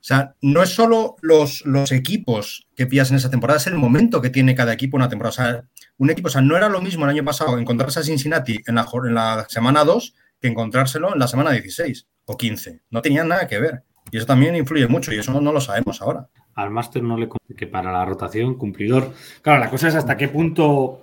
O 0.00 0.02
sea, 0.02 0.34
no 0.40 0.62
es 0.62 0.70
solo 0.70 1.16
los, 1.20 1.64
los 1.66 1.92
equipos 1.92 2.66
que 2.74 2.86
pillas 2.86 3.10
en 3.10 3.16
esa 3.18 3.30
temporada, 3.30 3.58
es 3.58 3.66
el 3.66 3.74
momento 3.74 4.20
que 4.22 4.30
tiene 4.30 4.54
cada 4.54 4.72
equipo 4.72 4.96
en 4.96 5.02
una 5.02 5.08
temporada. 5.10 5.30
O 5.30 5.32
sea, 5.34 5.64
un 5.98 6.10
equipo, 6.10 6.28
o 6.28 6.30
sea, 6.30 6.40
no 6.40 6.56
era 6.56 6.68
lo 6.70 6.80
mismo 6.80 7.04
el 7.04 7.10
año 7.10 7.24
pasado 7.24 7.58
encontrarse 7.58 8.00
a 8.00 8.02
Cincinnati 8.02 8.60
en 8.66 8.74
la, 8.76 8.84
jor- 8.86 9.06
en 9.08 9.14
la 9.14 9.44
semana 9.48 9.84
2 9.84 10.14
que 10.40 10.48
encontrárselo 10.48 11.12
en 11.12 11.18
la 11.18 11.28
semana 11.28 11.50
16 11.50 12.06
o 12.24 12.36
15. 12.36 12.80
No 12.90 13.02
tenían 13.02 13.28
nada 13.28 13.46
que 13.46 13.58
ver. 13.60 13.82
Y 14.10 14.16
eso 14.16 14.26
también 14.26 14.56
influye 14.56 14.88
mucho 14.88 15.12
y 15.12 15.18
eso 15.18 15.32
no, 15.32 15.40
no 15.42 15.52
lo 15.52 15.60
sabemos 15.60 16.00
ahora. 16.00 16.28
Al 16.54 16.70
máster 16.70 17.02
no 17.02 17.16
le 17.18 17.28
que 17.56 17.66
para 17.66 17.92
la 17.92 18.04
rotación, 18.06 18.54
cumplidor. 18.56 19.12
Claro, 19.42 19.60
la 19.60 19.68
cosa 19.70 19.88
es 19.88 19.94
hasta 19.94 20.16
qué 20.16 20.28
punto 20.28 21.02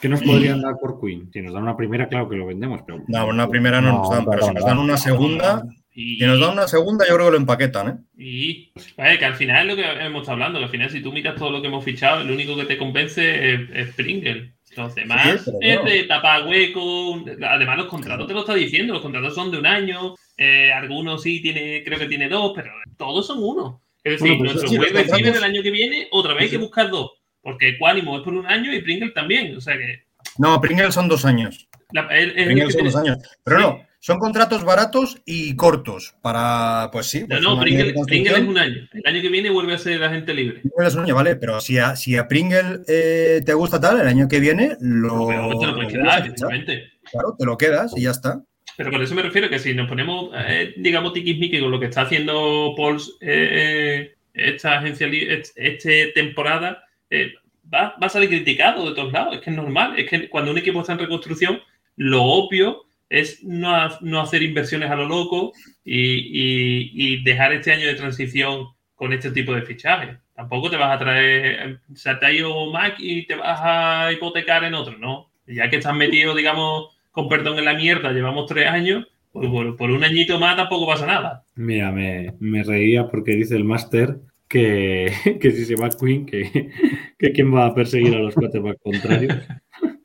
que 0.00 0.08
nos 0.08 0.20
podrían 0.22 0.60
dar 0.60 0.74
por 0.78 1.00
Queen. 1.00 1.30
Si 1.32 1.40
nos 1.40 1.54
dan 1.54 1.62
una 1.62 1.76
primera, 1.76 2.08
claro 2.08 2.28
que 2.28 2.36
lo 2.36 2.46
vendemos, 2.46 2.80
pero 2.84 3.02
No, 3.06 3.28
una 3.28 3.48
primera 3.48 3.80
no, 3.80 3.92
No, 3.92 3.98
nos 4.00 4.10
dan, 4.10 4.24
pero 4.26 4.46
si 4.46 4.52
nos 4.52 4.64
dan 4.64 4.78
una 4.78 4.96
segunda, 4.98 5.64
Y, 5.96 6.18
si 6.18 6.26
nos 6.26 6.40
dan 6.40 6.50
una 6.52 6.66
segunda, 6.66 7.06
yo 7.08 7.14
creo 7.14 7.26
que 7.26 7.30
lo 7.32 7.36
empaquetan, 7.38 7.88
¿eh? 7.88 7.96
y 8.18 8.72
que 8.96 9.24
al 9.24 9.36
final 9.36 9.70
es 9.70 9.76
lo 9.76 9.82
que 9.82 9.88
hemos 10.04 10.22
estado 10.22 10.32
hablando, 10.32 10.58
que 10.58 10.64
al 10.64 10.70
final 10.70 10.90
si 10.90 11.00
tú 11.00 11.12
miras 11.12 11.36
todo 11.36 11.50
lo 11.52 11.60
que 11.62 11.68
hemos 11.68 11.84
fichado, 11.84 12.20
el 12.22 12.30
único 12.32 12.56
que 12.56 12.64
te 12.64 12.76
convence 12.78 13.54
es, 13.54 13.60
es 13.72 13.94
Pringle. 13.94 14.54
Los 14.76 14.92
demás 14.96 15.44
Sí, 15.44 15.52
es 15.60 15.84
de 15.84 16.02
tapar 16.04 16.48
hueco. 16.48 17.22
Además, 17.48 17.76
los 17.78 17.86
contratos 17.86 18.26
te 18.26 18.34
lo 18.34 18.40
está 18.40 18.54
diciendo, 18.54 18.92
los 18.94 19.02
contratos 19.02 19.32
son 19.34 19.52
de 19.52 19.58
un 19.58 19.66
año. 19.66 20.14
eh, 20.36 20.72
algunos 20.72 21.22
sí 21.22 21.40
tiene, 21.40 21.84
creo 21.84 21.96
que 21.96 22.06
tiene 22.08 22.28
dos, 22.28 22.52
pero 22.56 22.72
todos 22.98 23.24
son 23.24 23.38
uno. 23.40 23.82
Es 24.02 24.14
decir, 24.20 24.36
Bueno, 24.36 24.38
pues 24.52 24.54
nuestro 24.62 24.80
receiver 24.82 25.06
contratos- 25.06 25.34
del 25.34 25.44
año 25.44 25.62
que 25.62 25.70
viene, 25.70 26.08
otra 26.10 26.34
vez 26.34 26.42
hay 26.44 26.50
que 26.50 26.56
buscar 26.58 26.90
dos. 26.90 27.12
Porque 27.40 27.78
Quanimo 27.78 28.16
es 28.18 28.24
por 28.24 28.34
un 28.34 28.46
año 28.46 28.74
y 28.74 28.82
Pringle 28.82 29.10
también. 29.10 29.56
O 29.56 29.60
sea 29.60 29.76
que. 29.78 30.06
No, 30.38 30.60
Pringle 30.60 30.90
son 30.90 31.06
dos 31.08 31.24
años. 31.24 31.68
la- 31.92 32.08
él- 32.10 32.30
es 32.30 32.36
el 32.38 32.44
Pringle 32.46 32.62
son 32.64 32.72
tiene- 32.72 32.90
dos 32.90 32.96
años. 33.00 33.18
Pero 33.44 33.56
Sí. 33.58 33.62
no, 33.62 33.86
son 34.04 34.18
contratos 34.18 34.64
baratos 34.64 35.22
y 35.24 35.56
cortos 35.56 36.14
para, 36.20 36.90
pues 36.92 37.06
sí. 37.06 37.20
No, 37.20 37.26
pues 37.28 37.40
no, 37.40 37.58
Pringle, 37.58 37.94
Pringle 38.06 38.32
es 38.34 38.46
un 38.46 38.58
año. 38.58 38.86
El 38.92 39.06
año 39.06 39.22
que 39.22 39.30
viene 39.30 39.48
vuelve 39.48 39.72
a 39.72 39.78
ser 39.78 40.04
agente 40.04 40.34
libre. 40.34 40.60
Es 40.76 40.94
un 40.94 41.04
año, 41.04 41.14
vale, 41.14 41.36
pero 41.36 41.58
si 41.58 41.78
a, 41.78 41.96
si 41.96 42.14
a 42.18 42.28
Pringle 42.28 42.80
eh, 42.86 43.40
te 43.46 43.54
gusta 43.54 43.80
tal, 43.80 43.98
el 43.98 44.06
año 44.06 44.28
que 44.28 44.40
viene 44.40 44.76
lo. 44.78 45.28
Pero 45.28 45.58
te 45.58 45.66
lo 45.66 45.74
puedes 45.76 45.92
quedar, 45.94 46.18
evidentemente. 46.18 46.92
Claro, 47.10 47.34
te 47.38 47.46
lo 47.46 47.56
quedas 47.56 47.94
y 47.96 48.02
ya 48.02 48.10
está. 48.10 48.42
Pero 48.76 48.90
por 48.90 49.02
eso 49.02 49.14
me 49.14 49.22
refiero 49.22 49.48
que 49.48 49.58
si 49.58 49.72
nos 49.72 49.88
ponemos, 49.88 50.32
eh, 50.36 50.74
digamos, 50.76 51.14
tiquismiqui 51.14 51.60
con 51.60 51.70
lo 51.70 51.80
que 51.80 51.86
está 51.86 52.02
haciendo 52.02 52.74
Pauls 52.76 53.16
eh, 53.22 54.16
esta 54.34 54.80
agencia, 54.80 55.08
este 55.56 56.08
temporada, 56.08 56.84
eh, 57.08 57.32
va, 57.72 57.96
va 58.02 58.06
a 58.08 58.10
salir 58.10 58.28
criticado 58.28 58.86
de 58.86 58.94
todos 58.94 59.14
lados. 59.14 59.36
Es 59.36 59.40
que 59.40 59.48
es 59.48 59.56
normal. 59.56 59.98
Es 59.98 60.10
que 60.10 60.28
cuando 60.28 60.50
un 60.50 60.58
equipo 60.58 60.82
está 60.82 60.92
en 60.92 60.98
reconstrucción, 60.98 61.62
lo 61.96 62.22
obvio 62.22 62.84
es 63.08 63.42
no, 63.44 63.88
no 64.00 64.20
hacer 64.20 64.42
inversiones 64.42 64.90
a 64.90 64.96
lo 64.96 65.06
loco 65.06 65.52
y, 65.84 67.14
y- 67.14 67.22
dejar 67.22 67.52
este 67.52 67.72
año 67.72 67.86
de 67.86 67.94
transición 67.94 68.68
con 68.94 69.12
este 69.12 69.30
tipo 69.30 69.54
de 69.54 69.62
fichajes. 69.62 70.18
Tampoco 70.34 70.70
te 70.70 70.76
vas 70.76 70.94
a 70.96 70.98
traer, 70.98 71.80
se 71.94 72.14
te 72.16 72.42
Mac 72.72 72.96
y 72.98 73.26
te 73.26 73.36
vas 73.36 73.60
a 73.62 74.12
hipotecar 74.12 74.64
en 74.64 74.74
otro, 74.74 74.98
¿no? 74.98 75.30
Ya 75.46 75.70
que 75.70 75.76
estás 75.76 75.94
metido, 75.94 76.34
digamos, 76.34 76.88
con 77.10 77.28
perdón 77.28 77.58
en 77.58 77.66
la 77.66 77.74
mierda, 77.74 78.12
llevamos 78.12 78.46
tres 78.46 78.66
años, 78.66 79.06
pues 79.32 79.48
por, 79.48 79.76
por 79.76 79.90
un 79.90 80.02
añito 80.02 80.38
más 80.40 80.56
tampoco 80.56 80.86
pasa 80.86 81.06
nada. 81.06 81.44
Mira, 81.56 81.92
me, 81.92 82.34
me 82.40 82.62
reía 82.62 83.06
porque 83.08 83.32
dice 83.32 83.56
el 83.56 83.64
máster 83.64 84.16
que, 84.48 85.12
que 85.40 85.50
si 85.52 85.64
se 85.64 85.76
va 85.76 85.90
Queen, 85.90 86.26
que, 86.26 86.70
que 87.18 87.32
quién 87.32 87.54
va 87.54 87.66
a 87.66 87.74
perseguir 87.74 88.14
a 88.14 88.18
los 88.18 88.34
quarterbacks 88.34 88.80
contrarios. 88.82 89.36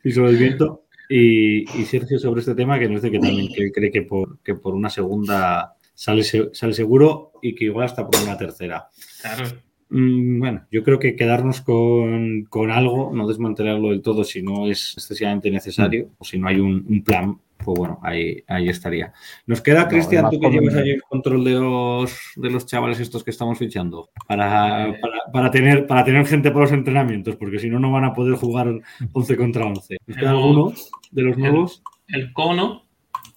Y 0.04 0.12
sobre 0.12 0.32
el 0.32 0.38
viento. 0.38 0.86
Y, 1.10 1.62
y 1.62 1.86
Sergio 1.86 2.20
sobre 2.20 2.42
este 2.42 2.54
tema 2.54 2.78
que 2.78 2.88
nos 2.88 3.02
dice 3.02 3.12
que 3.12 3.20
también 3.20 3.52
que 3.52 3.72
cree 3.72 3.92
que 3.92 4.04
por, 4.04 4.40
que 4.42 4.54
por 4.54 4.76
una 4.76 4.92
segunda 4.92 5.76
sale, 5.96 6.24
sale 6.24 6.74
seguro 6.74 7.32
y 7.42 7.56
que 7.56 7.66
igual 7.66 7.86
hasta 7.86 8.08
por 8.08 8.22
una 8.22 8.38
tercera. 8.38 8.88
Claro. 9.22 9.46
Mm, 9.90 10.40
Bueno, 10.40 10.66
yo 10.72 10.84
creo 10.84 11.00
que 11.00 11.16
quedarnos 11.16 11.62
con, 11.62 12.44
con 12.46 12.70
algo, 12.70 13.12
no 13.14 13.28
desmantelarlo 13.28 13.90
del 13.90 14.02
todo 14.04 14.24
si 14.24 14.44
no 14.44 14.68
es 14.70 14.94
excesivamente 14.94 15.50
necesario 15.50 16.12
o 16.20 16.24
si 16.24 16.38
no 16.38 16.48
hay 16.48 16.60
un, 16.60 16.86
un 16.88 17.04
plan, 17.04 17.40
pues 17.58 17.78
bueno, 17.78 18.00
ahí, 18.04 18.44
ahí 18.48 18.70
estaría. 18.70 19.12
Nos 19.48 19.62
queda, 19.62 19.84
No, 19.84 19.88
Cristian, 19.90 20.30
tú 20.30 20.40
que 20.40 20.50
llevas 20.50 20.76
ahí 20.76 20.92
el 20.92 21.02
control 21.02 21.44
de 21.44 21.54
los, 21.54 22.16
de 22.36 22.50
los 22.52 22.66
chavales 22.66 23.00
estos 23.00 23.24
que 23.24 23.32
estamos 23.32 23.58
fichando, 23.58 24.12
para, 24.28 24.96
para, 25.02 25.18
para 25.34 25.52
tener, 25.52 25.86
para 25.88 26.06
tener 26.06 26.26
gente 26.26 26.52
para 26.52 26.66
los 26.66 26.72
entrenamientos, 26.72 27.36
porque 27.36 27.60
si 27.60 27.68
no, 27.70 27.80
no 27.80 27.92
van 27.92 28.06
a 28.06 28.14
poder 28.14 28.36
jugar 28.36 28.80
11 29.12 29.36
contra 29.38 29.66
11. 29.66 29.98
¿Nos 30.06 30.18
queda 30.18 30.30
alguno 30.30 30.74
de 31.12 31.22
los 31.24 31.38
nuevos? 31.38 31.84
El 32.08 32.34
cono, 32.34 32.86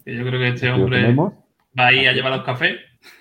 que 0.04 0.14
yo 0.16 0.24
creo 0.24 0.40
que 0.40 0.48
este 0.48 0.70
hombre 0.70 1.14
va 1.14 1.86
a 1.86 1.92
ir 1.92 2.08
a 2.08 2.12
llevar 2.12 2.32
los 2.32 2.44
cafés. 2.44 2.78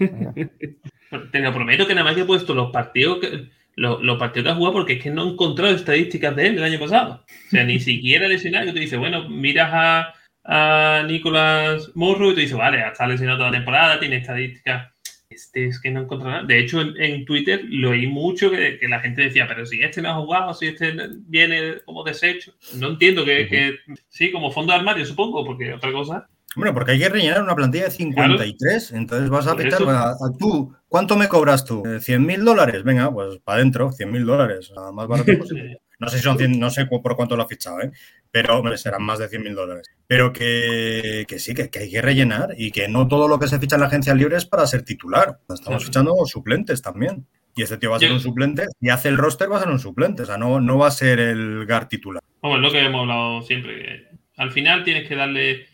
Te 1.31 1.39
lo 1.39 1.53
prometo 1.53 1.87
que 1.87 1.93
nada 1.93 2.05
más 2.05 2.15
que 2.15 2.21
he 2.21 2.25
puesto 2.25 2.53
los 2.53 2.71
partidos 2.71 3.19
que, 3.19 3.49
los, 3.75 4.01
los 4.01 4.17
partidos 4.17 4.45
que 4.45 4.51
ha 4.51 4.55
jugado 4.55 4.73
porque 4.73 4.93
es 4.93 5.03
que 5.03 5.09
no 5.09 5.25
he 5.25 5.31
encontrado 5.31 5.73
estadísticas 5.73 6.35
de 6.35 6.47
él 6.47 6.57
el 6.57 6.63
año 6.63 6.79
pasado. 6.79 7.25
O 7.47 7.49
sea, 7.49 7.63
ni 7.63 7.79
siquiera 7.81 8.27
lesionado. 8.27 8.67
Que 8.67 8.73
tú 8.73 8.79
dices, 8.79 8.99
bueno, 8.99 9.27
miras 9.29 9.69
a, 9.73 10.13
a 10.43 11.03
Nicolás 11.03 11.91
Morro 11.95 12.31
y 12.31 12.33
tú 12.35 12.39
dices, 12.41 12.57
vale, 12.57 12.85
está 12.85 13.07
lesionado 13.07 13.39
toda 13.39 13.51
la 13.51 13.57
temporada, 13.57 13.99
tiene 13.99 14.17
estadísticas. 14.17 14.91
Este 15.31 15.67
es 15.67 15.79
que 15.79 15.91
no 15.91 16.01
encontré 16.01 16.29
nada. 16.29 16.43
De 16.43 16.59
hecho, 16.59 16.81
en, 16.81 17.01
en 17.01 17.25
Twitter 17.25 17.61
lo 17.69 17.91
oí 17.91 18.05
mucho 18.05 18.51
que, 18.51 18.77
que 18.77 18.87
la 18.87 18.99
gente 18.99 19.23
decía, 19.23 19.47
pero 19.47 19.65
si 19.65 19.81
este 19.81 20.01
no 20.01 20.09
ha 20.09 20.15
jugado, 20.15 20.53
si 20.53 20.67
este 20.67 20.93
viene 21.27 21.81
como 21.85 22.03
deshecho. 22.03 22.53
No 22.75 22.89
entiendo 22.89 23.23
que, 23.23 23.47
que 23.47 23.75
sí, 24.09 24.31
como 24.31 24.51
fondo 24.51 24.73
de 24.73 24.79
armario, 24.79 25.05
supongo, 25.05 25.45
porque 25.45 25.73
otra 25.73 25.91
cosa. 25.91 26.27
Bueno, 26.55 26.73
porque 26.73 26.91
hay 26.91 26.99
que 26.99 27.07
rellenar 27.07 27.41
una 27.41 27.55
plantilla 27.55 27.85
de 27.85 27.91
53, 27.91 28.91
entonces 28.91 29.29
vas 29.29 29.47
a 29.47 29.51
a 29.51 30.37
tú. 30.37 30.75
¿Cuánto 30.89 31.15
me 31.15 31.29
cobras 31.29 31.63
tú? 31.63 31.81
Eh, 31.85 32.01
¿100 32.01 32.19
mil 32.19 32.43
dólares? 32.43 32.83
Venga, 32.83 33.09
pues 33.11 33.37
para 33.37 33.59
adentro, 33.59 33.91
100 33.91 34.11
mil 34.11 34.25
dólares, 34.25 34.73
más 34.93 35.07
barato 35.07 35.31
posible. 35.39 35.79
No 36.01 36.09
sé 36.09 36.17
si 36.17 36.23
son 36.23 36.37
100, 36.37 36.59
no 36.59 36.69
sé 36.71 36.85
por 36.87 37.15
cuánto 37.15 37.37
lo 37.37 37.43
has 37.43 37.49
fichado, 37.49 37.79
¿eh? 37.79 37.91
pero 38.31 38.57
hombre, 38.57 38.77
serán 38.77 39.03
más 39.03 39.19
de 39.19 39.27
100 39.29 39.43
mil 39.43 39.53
dólares. 39.55 39.87
Pero 40.07 40.33
que, 40.33 41.25
que 41.27 41.37
sí, 41.39 41.53
que, 41.53 41.69
que 41.69 41.79
hay 41.79 41.91
que 41.91 42.01
rellenar 42.01 42.49
y 42.57 42.71
que 42.71 42.87
no 42.87 43.07
todo 43.07 43.27
lo 43.27 43.37
que 43.39 43.47
se 43.47 43.59
ficha 43.59 43.75
en 43.75 43.81
la 43.81 43.87
agencia 43.87 44.15
libre 44.15 44.35
es 44.37 44.45
para 44.45 44.65
ser 44.67 44.83
titular. 44.83 45.37
Estamos 45.47 45.85
fichando 45.85 46.13
suplentes 46.25 46.81
también. 46.81 47.25
Y 47.55 47.63
este 47.63 47.77
tío 47.77 47.91
va 47.91 47.97
a 47.97 47.99
ser 47.99 48.11
un 48.13 48.19
suplente. 48.19 48.65
Si 48.79 48.89
hace 48.89 49.09
el 49.09 49.17
roster, 49.17 49.51
va 49.51 49.57
a 49.57 49.59
ser 49.59 49.69
un 49.69 49.77
suplente. 49.79 50.23
O 50.23 50.25
sea, 50.25 50.37
no, 50.37 50.59
no 50.61 50.77
va 50.77 50.87
a 50.87 50.91
ser 50.91 51.19
el 51.19 51.65
GAR 51.65 51.87
titular. 51.89 52.23
Vamos, 52.41 52.57
es 52.57 52.63
lo 52.63 52.71
que 52.71 52.79
hemos 52.79 53.01
hablado 53.01 53.41
siempre. 53.43 53.75
que 53.83 54.07
al 54.37 54.51
final 54.51 54.83
tienes 54.83 55.07
que 55.07 55.15
darle. 55.15 55.51
eh, 55.51 55.67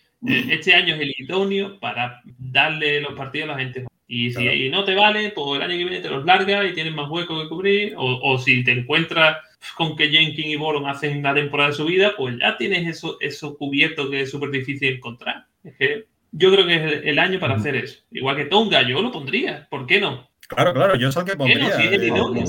este 0.49 0.73
año 0.73 0.95
es 0.95 1.01
el 1.01 1.13
idóneo 1.19 1.79
para 1.79 2.21
darle 2.37 2.99
los 2.99 3.13
partidos 3.13 3.49
a 3.49 3.51
la 3.53 3.59
gente. 3.59 3.85
Y 4.07 4.29
si 4.31 4.35
Claro. 4.41 4.53
y 4.57 4.69
no 4.69 4.83
te 4.83 4.95
vale, 4.95 5.29
pues 5.35 5.55
el 5.57 5.61
año 5.61 5.77
que 5.77 5.83
viene 5.85 5.99
te 6.01 6.09
los 6.09 6.25
largas 6.25 6.65
y 6.69 6.73
tienes 6.73 6.93
más 6.93 7.09
hueco 7.09 7.41
que 7.41 7.47
cubrir. 7.47 7.93
O, 7.95 8.19
o 8.33 8.37
si 8.39 8.63
te 8.63 8.71
encuentras 8.71 9.37
con 9.75 9.95
que 9.95 10.09
Jenkins 10.09 10.47
y 10.47 10.55
Boron 10.55 10.87
hacen 10.87 11.17
una 11.17 11.33
temporada 11.33 11.69
de 11.69 11.75
su 11.75 11.85
vida, 11.85 12.13
pues 12.17 12.37
ya 12.39 12.57
tienes 12.57 12.87
eso, 12.87 13.17
eso 13.19 13.57
cubierto 13.57 14.09
que 14.09 14.21
es 14.21 14.31
súper 14.31 14.49
difícil 14.51 14.93
encontrar. 14.95 15.45
Es 15.63 15.75
que 15.75 16.05
yo 16.31 16.51
creo 16.51 16.65
que 16.67 16.75
es 16.75 16.81
el, 16.81 17.07
el 17.09 17.19
año 17.19 17.39
para 17.39 17.55
hacer 17.55 17.75
eso. 17.75 17.99
Igual 18.11 18.35
que 18.35 18.45
Tonga, 18.45 18.81
yo 18.87 19.01
lo 19.01 19.11
pondría. 19.11 19.67
¿Por 19.69 19.85
qué 19.87 19.99
no? 19.99 20.27
Claro, 20.47 20.73
claro, 20.73 20.95
yo 20.95 21.09
es 21.09 21.15
el 21.17 21.25
que 21.25 21.35
pondría. 21.35 21.71
sí, 21.77 21.83
es 21.87 21.91
el 21.91 22.03
eh, 22.03 22.07
idóneo. 22.07 22.43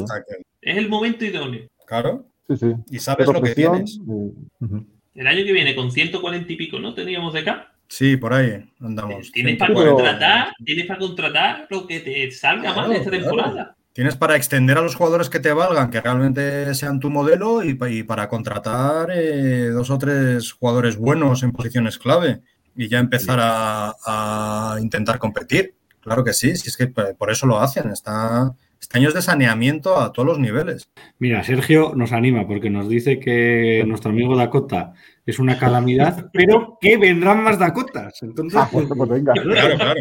Es 0.62 0.76
el 0.76 0.88
momento 0.88 1.24
idóneo. 1.24 1.68
Claro, 1.86 2.26
Sí, 2.48 2.56
sí. 2.56 2.66
y 2.90 2.98
sabes 2.98 3.26
lo 3.26 3.42
que 3.42 3.54
tienes. 3.54 3.98
ujú. 4.06 4.86
El 5.14 5.26
año 5.26 5.44
que 5.44 5.52
viene 5.52 5.74
con 5.74 5.90
140 5.90 6.52
y 6.52 6.56
pico, 6.56 6.78
¿no? 6.78 6.94
Teníamos 6.94 7.32
de 7.32 7.40
acá. 7.40 7.72
Sí, 7.88 8.16
por 8.16 8.32
ahí 8.34 8.62
andamos. 8.80 9.32
Tienes 9.32 9.56
para 9.56 9.74
contratar, 9.74 10.52
tienes 10.64 10.86
para 10.86 10.98
contratar 11.00 11.66
lo 11.70 11.86
que 11.86 12.00
te 12.00 12.30
salga 12.30 12.72
Claro, 12.74 12.88
mal 12.88 12.92
esta 12.92 13.10
claro. 13.10 13.74
Tienes 13.92 14.16
para 14.16 14.36
extender 14.36 14.78
a 14.78 14.82
los 14.82 14.94
jugadores 14.94 15.28
que 15.28 15.40
te 15.40 15.52
valgan, 15.52 15.90
que 15.90 16.00
realmente 16.00 16.72
sean 16.74 17.00
tu 17.00 17.10
modelo 17.10 17.64
y, 17.64 17.74
pa- 17.74 17.90
y 17.90 18.04
para 18.04 18.28
contratar 18.28 19.08
eh, 19.12 19.70
dos 19.70 19.90
o 19.90 19.98
tres 19.98 20.52
jugadores 20.52 20.96
buenos 20.96 21.42
en 21.42 21.50
posiciones 21.50 21.98
clave 21.98 22.40
y 22.76 22.88
ya 22.88 23.00
empezar 23.00 23.38
a, 23.42 23.94
a 24.06 24.76
intentar 24.80 25.18
competir. 25.18 25.74
Claro 26.00 26.22
que 26.22 26.32
sí, 26.32 26.54
si 26.56 26.68
es 26.68 26.76
que 26.76 26.86
por 26.86 27.30
eso 27.30 27.46
lo 27.46 27.58
hacen. 27.58 27.90
Está, 27.90 28.52
este 28.80 28.98
año 28.98 29.08
es 29.08 29.14
de 29.14 29.22
saneamiento 29.22 29.98
a 29.98 30.12
todos 30.12 30.28
los 30.28 30.38
niveles. 30.38 30.88
Mira, 31.18 31.42
Sergio 31.42 31.92
nos 31.96 32.12
anima 32.12 32.46
porque 32.46 32.70
nos 32.70 32.88
dice 32.88 33.18
que 33.18 33.82
nuestro 33.84 34.12
amigo 34.12 34.36
Dakota 34.36 34.92
es 35.26 35.40
una 35.40 35.58
calamidad, 35.58 36.30
pero 36.32 36.78
que 36.80 36.96
vendrán 36.98 37.42
más 37.42 37.58
Dakotas. 37.58 38.22
Entonces, 38.22 38.60
Ah, 38.62 38.68
pues, 38.70 38.86
pues 38.96 39.10
venga, 39.10 39.32
Claro, 39.32 39.76
claro. 39.76 40.00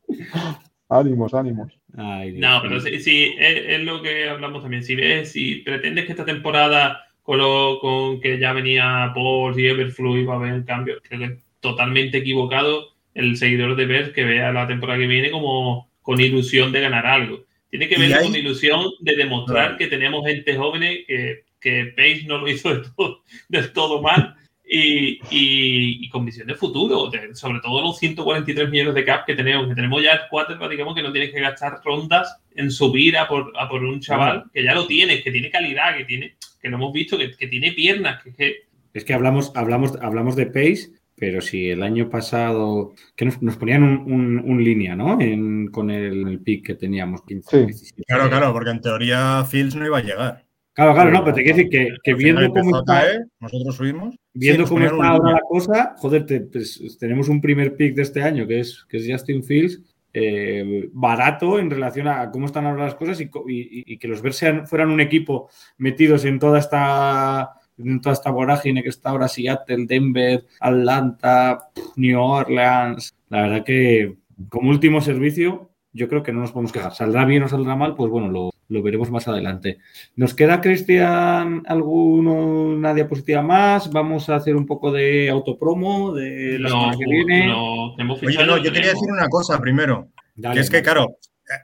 ánimos, 0.88 1.34
ánimos. 1.34 1.72
Ay, 1.96 2.32
No, 2.32 2.60
pero 2.62 2.80
sí, 2.80 3.00
sí, 3.00 3.34
es, 3.38 3.62
es 3.66 3.80
lo 3.82 4.02
que 4.02 4.28
hablamos 4.28 4.62
también. 4.62 4.82
Si 4.84 4.94
ves, 4.94 5.32
si 5.32 5.56
pretendes 5.56 6.06
que 6.06 6.12
esta 6.12 6.24
temporada, 6.24 7.04
con, 7.22 7.38
lo, 7.38 7.78
con 7.80 8.20
que 8.20 8.38
ya 8.38 8.52
venía 8.52 9.12
Paul 9.14 9.58
y 9.58 9.66
Everflow 9.66 10.16
iba 10.16 10.34
a 10.34 10.36
haber 10.36 10.64
cambios, 10.64 11.00
creo 11.02 11.20
que 11.20 11.26
es 11.26 11.32
totalmente 11.60 12.18
equivocado 12.18 12.88
el 13.14 13.36
seguidor 13.36 13.74
de 13.76 13.86
Bears 13.86 14.10
que 14.10 14.24
vea 14.24 14.52
la 14.52 14.66
temporada 14.68 14.98
que 14.98 15.06
viene 15.06 15.30
como 15.30 15.88
con 16.02 16.20
ilusión 16.20 16.72
de 16.72 16.80
ganar 16.80 17.04
algo. 17.06 17.44
Tiene 17.70 17.88
que 17.88 17.96
hay- 17.96 18.24
con 18.24 18.34
ilusión 18.34 18.86
de 19.00 19.16
demostrar 19.16 19.64
Claro. 19.64 19.78
que 19.78 19.88
tenemos 19.88 20.24
gente 20.24 20.56
joven 20.56 20.80
que, 21.06 21.44
que 21.60 21.92
Pace 21.96 22.24
no 22.26 22.38
lo 22.38 22.48
hizo 22.48 22.70
del 22.70 22.82
todo, 22.94 23.22
del 23.48 23.72
todo 23.72 24.00
mal. 24.00 24.36
Y, 24.70 25.18
y- 25.30 26.04
y 26.04 26.08
con 26.10 26.26
visión 26.26 26.46
de 26.46 26.54
futuro, 26.54 27.08
de- 27.10 27.34
sobre 27.34 27.60
todo 27.60 27.80
los 27.80 27.98
143 27.98 28.68
millones 28.68 28.94
de 28.94 29.04
cap 29.04 29.24
que 29.24 29.34
tenemos, 29.34 29.66
que 29.66 29.74
tenemos 29.74 30.02
ya 30.02 30.12
el 30.12 30.20
quarterback, 30.28 30.70
digamos 30.70 30.94
que 30.94 31.02
no 31.02 31.10
tienes 31.10 31.30
que 31.32 31.40
gastar 31.40 31.80
rondas 31.82 32.36
en 32.54 32.70
subir 32.70 33.16
a 33.16 33.26
por, 33.26 33.52
a 33.58 33.66
por 33.68 33.82
un 33.82 34.00
chaval 34.00 34.44
que 34.52 34.62
ya 34.62 34.74
lo 34.74 34.86
tienes, 34.86 35.22
que 35.24 35.30
tiene 35.32 35.50
calidad, 35.50 35.96
que 35.96 36.04
tiene, 36.04 36.36
que 36.60 36.68
lo 36.68 36.76
hemos 36.76 36.92
visto, 36.92 37.16
que, 37.16 37.30
que 37.34 37.46
tiene 37.48 37.72
piernas, 37.72 38.22
que, 38.22 38.34
que 38.34 38.56
Es 38.92 39.04
que 39.06 39.14
hablamos, 39.14 39.52
hablamos, 39.54 39.96
hablamos 40.02 40.36
de 40.36 40.46
Pace, 40.46 40.90
pero 41.16 41.40
si 41.40 41.70
el 41.70 41.82
año 41.82 42.10
pasado 42.10 42.92
que 43.16 43.24
nos, 43.24 43.40
nos 43.40 43.56
ponían 43.56 43.82
un, 43.82 44.12
un- 44.12 44.38
un 44.44 44.62
línea, 44.62 44.94
¿no? 44.94 45.18
En- 45.20 45.68
con 45.68 45.90
el, 45.90 46.28
el 46.28 46.40
pick 46.40 46.66
que 46.66 46.74
teníamos, 46.74 47.22
15, 47.24 47.50
Sí. 47.60 47.66
17. 47.66 48.02
Claro, 48.06 48.28
claro, 48.28 48.52
porque 48.52 48.70
en 48.70 48.80
teoría 48.82 49.44
Fields 49.50 49.76
no 49.76 49.86
iba 49.86 49.96
a 49.98 50.02
llegar. 50.02 50.44
Claro, 50.78 50.94
claro, 50.94 51.10
no, 51.10 51.24
pero 51.24 51.34
te 51.34 51.42
quiero 51.42 51.56
decir 51.56 51.70
que, 52.04 52.14
viendo 52.14 52.48
cómo 52.52 52.78
está, 52.78 53.00
caer, 53.00 53.26
nosotros 53.40 53.74
subimos. 53.74 54.14
viendo 54.32 54.62
Sí, 54.64 54.68
cómo 54.72 54.84
está 54.86 55.08
ahora 55.08 55.32
la 55.32 55.40
cosa, 55.40 55.94
joder, 55.98 56.24
te- 56.24 56.40
pues, 56.42 56.96
tenemos 57.00 57.28
un 57.28 57.40
primer 57.40 57.74
pick 57.74 57.96
de 57.96 58.02
este 58.02 58.22
año 58.22 58.46
que 58.46 58.60
es, 58.60 58.86
que 58.88 58.98
es 58.98 59.06
Justin 59.10 59.42
Fields, 59.42 59.82
eh, 60.12 60.88
barato 60.92 61.58
en 61.58 61.68
relación 61.68 62.06
a 62.06 62.30
cómo 62.30 62.46
están 62.46 62.64
ahora 62.64 62.84
las 62.84 62.94
cosas 62.94 63.20
y, 63.20 63.28
co- 63.28 63.44
y- 63.48 63.82
y 63.92 63.98
que 63.98 64.06
los 64.06 64.22
Bears 64.22 64.36
sean- 64.36 64.66
fueran 64.68 64.90
un 64.90 65.00
equipo 65.00 65.48
metidos 65.78 66.24
en 66.24 66.38
toda 66.38 66.60
esta 66.60 67.50
en 67.76 68.00
toda 68.00 68.12
esta 68.12 68.30
vorágine 68.30 68.82
que 68.84 68.88
está 68.88 69.10
ahora 69.10 69.26
Seattle, 69.28 69.86
Denver, 69.86 70.44
Atlanta, 70.60 71.70
New 71.96 72.20
Orleans. 72.20 73.14
La 73.30 73.42
verdad 73.42 73.64
que 73.64 74.16
como 74.48 74.70
último 74.70 75.00
servicio 75.00 75.67
yo 75.98 76.08
creo 76.08 76.22
que 76.22 76.32
no 76.32 76.40
nos 76.40 76.52
podemos 76.52 76.72
quejar. 76.72 76.94
Saldrá 76.94 77.24
bien 77.24 77.42
o 77.42 77.48
saldrá 77.48 77.74
mal, 77.74 77.94
pues 77.94 78.10
bueno, 78.10 78.28
lo, 78.28 78.50
lo 78.68 78.82
veremos 78.82 79.10
más 79.10 79.26
adelante. 79.26 79.78
¿Nos 80.14 80.32
queda, 80.32 80.60
Cristian, 80.60 81.64
alguno, 81.66 82.34
una 82.34 82.94
diapositiva 82.94 83.42
más? 83.42 83.90
Vamos 83.90 84.28
a 84.28 84.36
hacer 84.36 84.54
un 84.56 84.64
poco 84.64 84.92
de 84.92 85.28
autopromo 85.28 86.14
de 86.14 86.58
la 86.58 86.68
no, 86.68 86.80
semana 86.80 86.98
que 86.98 87.10
viene. 87.10 87.46
no 87.48 87.94
Oye, 87.94 88.46
no, 88.46 88.58
yo 88.58 88.72
quería 88.72 88.90
decir 88.90 89.10
una 89.10 89.28
cosa 89.28 89.60
primero. 89.60 90.08
Dale, 90.36 90.54
que 90.54 90.60
es 90.60 90.70
que, 90.70 90.82
claro, 90.82 91.16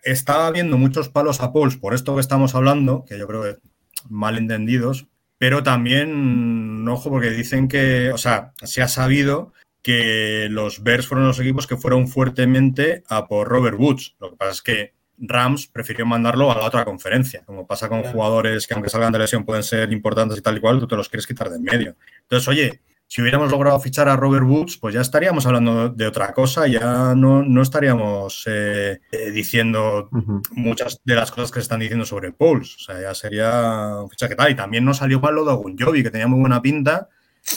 estaba 0.03 0.51
viendo 0.51 0.77
muchos 0.77 1.09
palos 1.09 1.41
a 1.41 1.53
Pauls 1.53 1.77
por 1.77 1.95
esto 1.95 2.15
que 2.15 2.21
estamos 2.21 2.57
hablando, 2.57 3.05
que 3.07 3.19
yo 3.19 3.29
creo 3.29 3.43
que 3.43 3.57
mal 4.09 4.37
entendidos, 4.37 5.07
pero 5.39 5.63
también, 5.63 6.87
ojo, 6.89 7.11
porque 7.11 7.31
dicen 7.31 7.69
que, 7.69 8.11
o 8.11 8.19
sea, 8.19 8.53
se 8.63 8.83
ha 8.83 8.89
sabido 8.89 9.53
que 9.85 10.49
los 10.51 10.83
Bears 10.83 11.07
fueron 11.07 11.29
los 11.29 11.39
equipos 11.39 11.67
que 11.67 11.77
fueron 11.77 12.09
fuertemente 12.09 13.05
a 13.07 13.29
por 13.29 13.47
Robert 13.47 13.79
Woods. 13.79 14.17
Lo 14.19 14.31
que 14.31 14.37
pasa 14.37 14.53
es 14.53 14.63
que 14.63 14.95
Rams 15.19 15.67
prefirió 15.67 16.07
mandarlo 16.07 16.51
a 16.51 16.57
la 16.57 16.65
otra 16.65 16.87
conferencia, 16.87 17.45
como 17.45 17.67
pasa 17.67 17.89
con 17.91 18.03
jugadores 18.03 18.67
que 18.67 18.73
aunque 18.73 18.89
salgan 18.89 19.13
de 19.13 19.19
lesión 19.19 19.45
pueden 19.45 19.63
ser 19.63 19.93
importantes 19.93 20.39
y 20.39 20.41
tal 20.41 20.57
y 20.57 20.61
cual, 20.61 20.81
tú 20.81 20.89
te 20.89 20.97
los 20.97 21.11
quieres 21.11 21.27
quitar 21.27 21.51
de 21.51 21.57
en 21.57 21.63
medio. 21.63 21.97
Entonces, 22.23 22.49
oye, 22.49 22.81
si 23.07 23.21
hubiéramos 23.21 23.51
logrado 23.51 23.79
fichar 23.79 24.09
a 24.09 24.17
Robert 24.17 24.47
Woods, 24.47 24.79
pues 24.79 24.95
ya 24.95 25.03
estaríamos 25.03 25.45
hablando 25.45 25.91
de 25.91 26.07
otra 26.07 26.33
cosa, 26.33 26.67
ya 26.67 27.15
no, 27.15 27.43
no 27.43 27.61
estaríamos 27.61 28.43
eh, 28.47 29.01
eh, 29.13 29.31
diciendo 29.33 30.09
muchas 30.53 31.03
de 31.05 31.15
las 31.15 31.31
cosas 31.31 31.51
que 31.51 31.61
se 31.61 31.65
están 31.65 31.81
diciendo 31.81 32.07
sobre 32.07 32.33
Pauls. 32.33 32.75
O 32.77 32.79
sea, 32.79 33.03
ya 33.03 33.15
sería 33.15 33.99
un 34.03 34.09
fichaje 34.09 34.35
tal. 34.35 34.51
Y 34.51 34.55
también 34.55 34.87
no 34.87 34.95
salió 34.95 35.21
mal 35.21 35.35
lo 35.35 35.45
de 35.45 35.53
Agunjobi, 35.53 36.03
que 36.03 36.11
tenía 36.11 36.27
muy 36.27 36.41
buena 36.41 36.63
pinta 36.63 37.11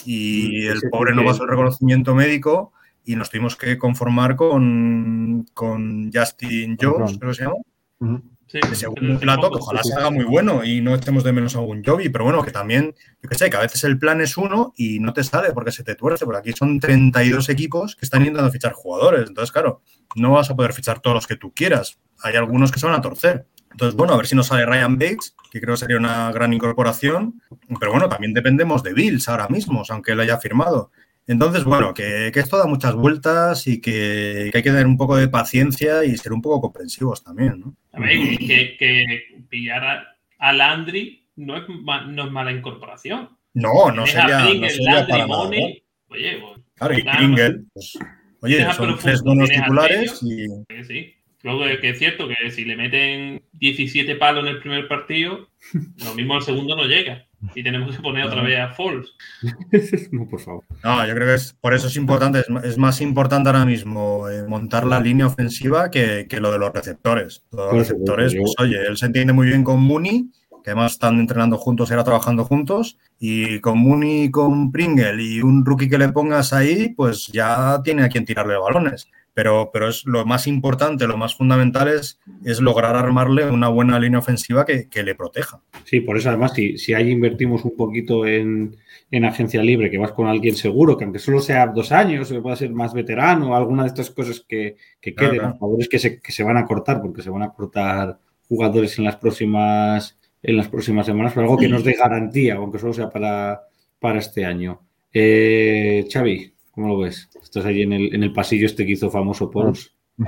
y 0.05 0.67
el 0.67 0.81
pobre 0.89 1.13
no 1.13 1.23
pasó 1.23 1.43
el 1.43 1.49
reconocimiento 1.49 2.15
médico 2.15 2.73
y 3.03 3.15
nos 3.15 3.29
tuvimos 3.29 3.55
que 3.55 3.77
conformar 3.77 4.35
con, 4.35 5.45
con 5.53 6.11
Justin 6.13 6.77
Jones, 6.79 7.17
creo 7.17 7.31
que 7.31 7.37
se 7.37 7.43
llama. 7.43 8.21
Sí, 8.47 8.59
pero 8.61 8.75
segundo 8.75 9.19
sí, 9.19 9.25
plato, 9.25 9.51
que 9.51 9.57
ojalá 9.57 9.83
se 9.83 9.93
haga 9.93 10.09
muy 10.09 10.23
bueno 10.23 10.63
y 10.63 10.79
no 10.79 10.95
echemos 10.95 11.25
de 11.25 11.33
menos 11.33 11.55
a 11.57 11.59
un 11.59 11.83
Jovi, 11.83 12.07
pero 12.07 12.23
bueno, 12.23 12.43
que 12.43 12.51
también, 12.51 12.95
yo 13.21 13.29
qué 13.29 13.35
sé, 13.35 13.49
que 13.49 13.57
a 13.57 13.61
veces 13.61 13.83
el 13.83 13.99
plan 13.99 14.21
es 14.21 14.37
uno 14.37 14.73
y 14.77 14.99
no 14.99 15.11
te 15.13 15.23
sale 15.25 15.51
porque 15.51 15.73
se 15.73 15.83
te 15.83 15.95
tuerce, 15.95 16.23
porque 16.23 16.39
aquí 16.39 16.53
son 16.53 16.79
32 16.79 17.49
equipos 17.49 17.97
que 17.97 18.05
están 18.05 18.21
intentando 18.21 18.49
fichar 18.49 18.71
jugadores, 18.71 19.27
entonces 19.27 19.51
claro, 19.51 19.81
no 20.15 20.31
vas 20.31 20.49
a 20.49 20.55
poder 20.55 20.71
fichar 20.71 21.01
todos 21.01 21.15
los 21.15 21.27
que 21.27 21.35
tú 21.35 21.53
quieras, 21.53 21.99
hay 22.23 22.35
algunos 22.35 22.71
que 22.71 22.79
se 22.79 22.85
van 22.85 22.95
a 22.95 23.01
torcer. 23.01 23.47
Entonces, 23.77 23.95
bueno, 23.95 24.13
a 24.13 24.17
ver 24.17 24.25
si 24.25 24.35
nos 24.35 24.47
sale 24.47 24.65
Ryan 24.65 24.97
Bates, 24.97 25.35
que 25.51 25.61
creo 25.61 25.75
que 25.75 25.81
sería 25.81 25.97
una 25.97 26.31
gran 26.31 26.51
incorporación, 26.51 27.43
pero 27.79 27.91
bueno, 27.91 28.09
también 28.09 28.33
dependemos 28.33 28.81
de 28.81 28.91
Bills 28.91 29.29
ahora 29.29 29.47
mismo, 29.49 29.83
aunque 29.87 30.13
él 30.13 30.19
haya 30.19 30.39
firmado. 30.39 30.89
Entonces, 31.27 31.63
bueno, 31.63 31.93
que, 31.93 32.31
que 32.33 32.39
esto 32.39 32.57
da 32.57 32.65
muchas 32.65 32.95
vueltas 32.95 33.67
y 33.67 33.79
que, 33.79 34.49
que 34.51 34.57
hay 34.57 34.63
que 34.63 34.71
tener 34.71 34.87
un 34.87 34.97
poco 34.97 35.15
de 35.15 35.27
paciencia 35.27 36.03
y 36.03 36.17
ser 36.17 36.33
un 36.33 36.41
poco 36.41 36.59
comprensivos 36.59 37.23
también, 37.23 37.59
¿no? 37.59 37.75
A 37.93 37.99
ver, 37.99 38.17
que, 38.39 38.77
que 38.79 39.43
pillar 39.47 39.85
a, 39.85 40.07
a 40.39 40.53
Landry 40.53 41.27
no 41.35 41.57
es, 41.57 41.63
no 41.69 42.25
es 42.25 42.31
mala 42.31 42.51
incorporación. 42.51 43.29
No, 43.53 43.91
no 43.91 44.07
sería, 44.07 44.39
no 44.39 44.49
Pringle, 44.49 44.69
sería 44.71 44.91
Landry, 44.91 45.11
para 45.11 45.27
nada. 45.27 45.43
Money, 45.43 45.83
¿no? 46.09 46.15
Oye, 46.15 46.39
pues, 46.41 46.65
Claro, 46.73 46.97
y. 46.97 47.03
Pringle, 47.03 47.61
pues, 47.75 47.99
oye, 48.41 48.73
son 48.73 48.97
tres 48.97 49.21
buenos 49.21 49.49
titulares 49.49 50.23
y 50.23 50.47
sí. 50.83 51.13
Luego 51.47 51.79
que 51.79 51.91
es 51.91 51.97
cierto 51.97 52.27
que 52.27 52.51
si 52.51 52.65
le 52.65 52.75
meten 52.75 53.41
17 53.53 54.17
palos 54.17 54.43
en 54.43 54.49
el 54.49 54.59
primer 54.59 54.85
partido, 54.89 55.47
lo 56.03 56.13
mismo 56.13 56.35
el 56.35 56.43
segundo 56.43 56.75
no 56.75 56.83
llega. 56.83 57.25
Y 57.55 57.63
tenemos 57.63 57.95
que 57.95 58.01
poner 58.01 58.25
otra 58.25 58.41
vez 58.41 58.59
a 58.59 58.73
Falls. 58.73 59.15
no, 60.11 60.27
por 60.27 60.41
favor. 60.41 60.65
no, 60.83 61.07
yo 61.07 61.13
creo 61.13 61.27
que 61.27 61.35
es, 61.35 61.53
por 61.53 61.73
eso 61.73 61.87
es 61.87 61.95
importante, 61.95 62.39
es, 62.39 62.47
es 62.65 62.77
más 62.77 62.99
importante 62.99 63.47
ahora 63.47 63.63
mismo 63.63 64.27
eh, 64.27 64.43
montar 64.45 64.85
la 64.85 64.99
línea 64.99 65.27
ofensiva 65.27 65.89
que, 65.89 66.25
que 66.27 66.41
lo 66.41 66.51
de 66.51 66.59
los 66.59 66.73
receptores. 66.73 67.43
Los 67.51 67.71
receptores, 67.71 68.35
pues 68.35 68.53
oye, 68.59 68.85
él 68.85 68.97
se 68.97 69.05
entiende 69.05 69.31
muy 69.31 69.47
bien 69.47 69.63
con 69.63 69.81
Mooney, 69.81 70.29
que 70.65 70.71
además 70.71 70.93
están 70.93 71.17
entrenando 71.17 71.57
juntos 71.57 71.89
y 71.89 71.93
ahora 71.93 72.03
trabajando 72.03 72.43
juntos, 72.43 72.97
y 73.19 73.61
con 73.61 73.77
Mooney 73.77 74.23
y 74.23 74.31
con 74.31 74.69
Pringle 74.73 75.23
y 75.23 75.41
un 75.41 75.63
rookie 75.63 75.87
que 75.87 75.97
le 75.97 76.09
pongas 76.09 76.51
ahí, 76.51 76.89
pues 76.89 77.27
ya 77.27 77.79
tiene 77.85 78.03
a 78.03 78.09
quien 78.09 78.25
tirarle 78.25 78.57
balones. 78.57 79.07
Pero, 79.37 79.69
pero 79.71 79.87
es 79.87 80.03
lo 80.07 80.25
más 80.25 80.47
importante, 80.47 81.05
lo 81.05 81.15
más 81.15 81.35
fundamental 81.35 81.87
es, 81.89 82.19
es 82.43 82.59
lograr 82.59 82.95
armarle 82.95 83.47
una 83.51 83.67
buena 83.67 83.99
línea 83.99 84.17
ofensiva 84.17 84.65
que, 84.65 84.89
que 84.89 85.03
le 85.03 85.13
proteja. 85.13 85.61
Sí, 85.83 85.99
por 85.99 86.17
eso 86.17 86.29
además, 86.29 86.53
si, 86.55 86.79
si 86.79 86.95
ahí 86.95 87.11
invertimos 87.11 87.63
un 87.63 87.77
poquito 87.77 88.25
en, 88.25 88.75
en 89.11 89.25
agencia 89.25 89.61
libre, 89.61 89.91
que 89.91 89.99
vas 89.99 90.11
con 90.11 90.25
alguien 90.25 90.55
seguro, 90.55 90.97
que 90.97 91.03
aunque 91.03 91.19
solo 91.19 91.39
sea 91.39 91.67
dos 91.67 91.91
años, 91.91 92.31
o 92.31 92.41
pueda 92.41 92.55
ser 92.55 92.71
más 92.71 92.95
veterano, 92.95 93.55
alguna 93.55 93.83
de 93.83 93.89
estas 93.89 94.09
cosas 94.09 94.43
que, 94.49 94.75
que 94.99 95.13
Claro, 95.13 95.29
queden, 95.29 95.41
claro. 95.43 95.57
jugadores 95.59 95.87
que 95.87 95.99
se, 95.99 96.19
que 96.19 96.31
se 96.31 96.41
van 96.41 96.57
a 96.57 96.65
cortar, 96.65 96.99
porque 96.99 97.21
se 97.21 97.29
van 97.29 97.43
a 97.43 97.53
cortar 97.53 98.17
jugadores 98.49 98.97
en 98.97 99.03
las 99.03 99.17
próximas, 99.17 100.17
en 100.41 100.57
las 100.57 100.67
próximas 100.67 101.05
semanas, 101.05 101.33
pero 101.35 101.43
algo 101.45 101.59
que 101.59 101.69
nos 101.69 101.83
dé 101.83 101.93
garantía, 101.93 102.55
aunque 102.55 102.79
solo 102.79 102.93
sea 102.93 103.11
para, 103.11 103.61
para 103.99 104.17
este 104.17 104.45
año. 104.45 104.81
Eh, 105.13 106.07
Xavi, 106.11 106.53
¿cómo 106.77 106.89
lo 106.89 106.99
ves? 106.99 107.27
Estás 107.41 107.65
ahí 107.65 107.81
en 107.81 107.91
el, 107.91 108.13
en 108.13 108.21
el 108.21 108.31
pasillo 108.31 108.67
este 108.67 108.85
que 108.85 108.91
hizo 108.91 109.09
famoso 109.09 109.49
Pauls. 109.49 109.97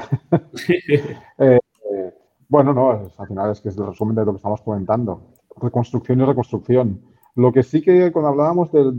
Eh, 1.38 1.60
bueno, 2.48 2.74
no, 2.74 3.06
es- 3.06 3.20
al 3.20 3.28
final 3.28 3.52
es 3.52 3.62
que 3.62 3.70
es 3.70 3.78
el 3.78 3.86
resumen 3.86 4.16
de 4.16 4.26
lo 4.26 4.32
que 4.32 4.38
estamos 4.38 4.62
comentando. 4.62 5.34
Reconstrucción 5.58 6.20
y 6.20 6.26
reconstrucción. 6.26 7.02
Lo 7.36 7.54
que 7.54 7.62
sí 7.62 7.82
que 7.82 8.12
cuando 8.12 8.30
hablábamos 8.30 8.72
del, 8.72 8.98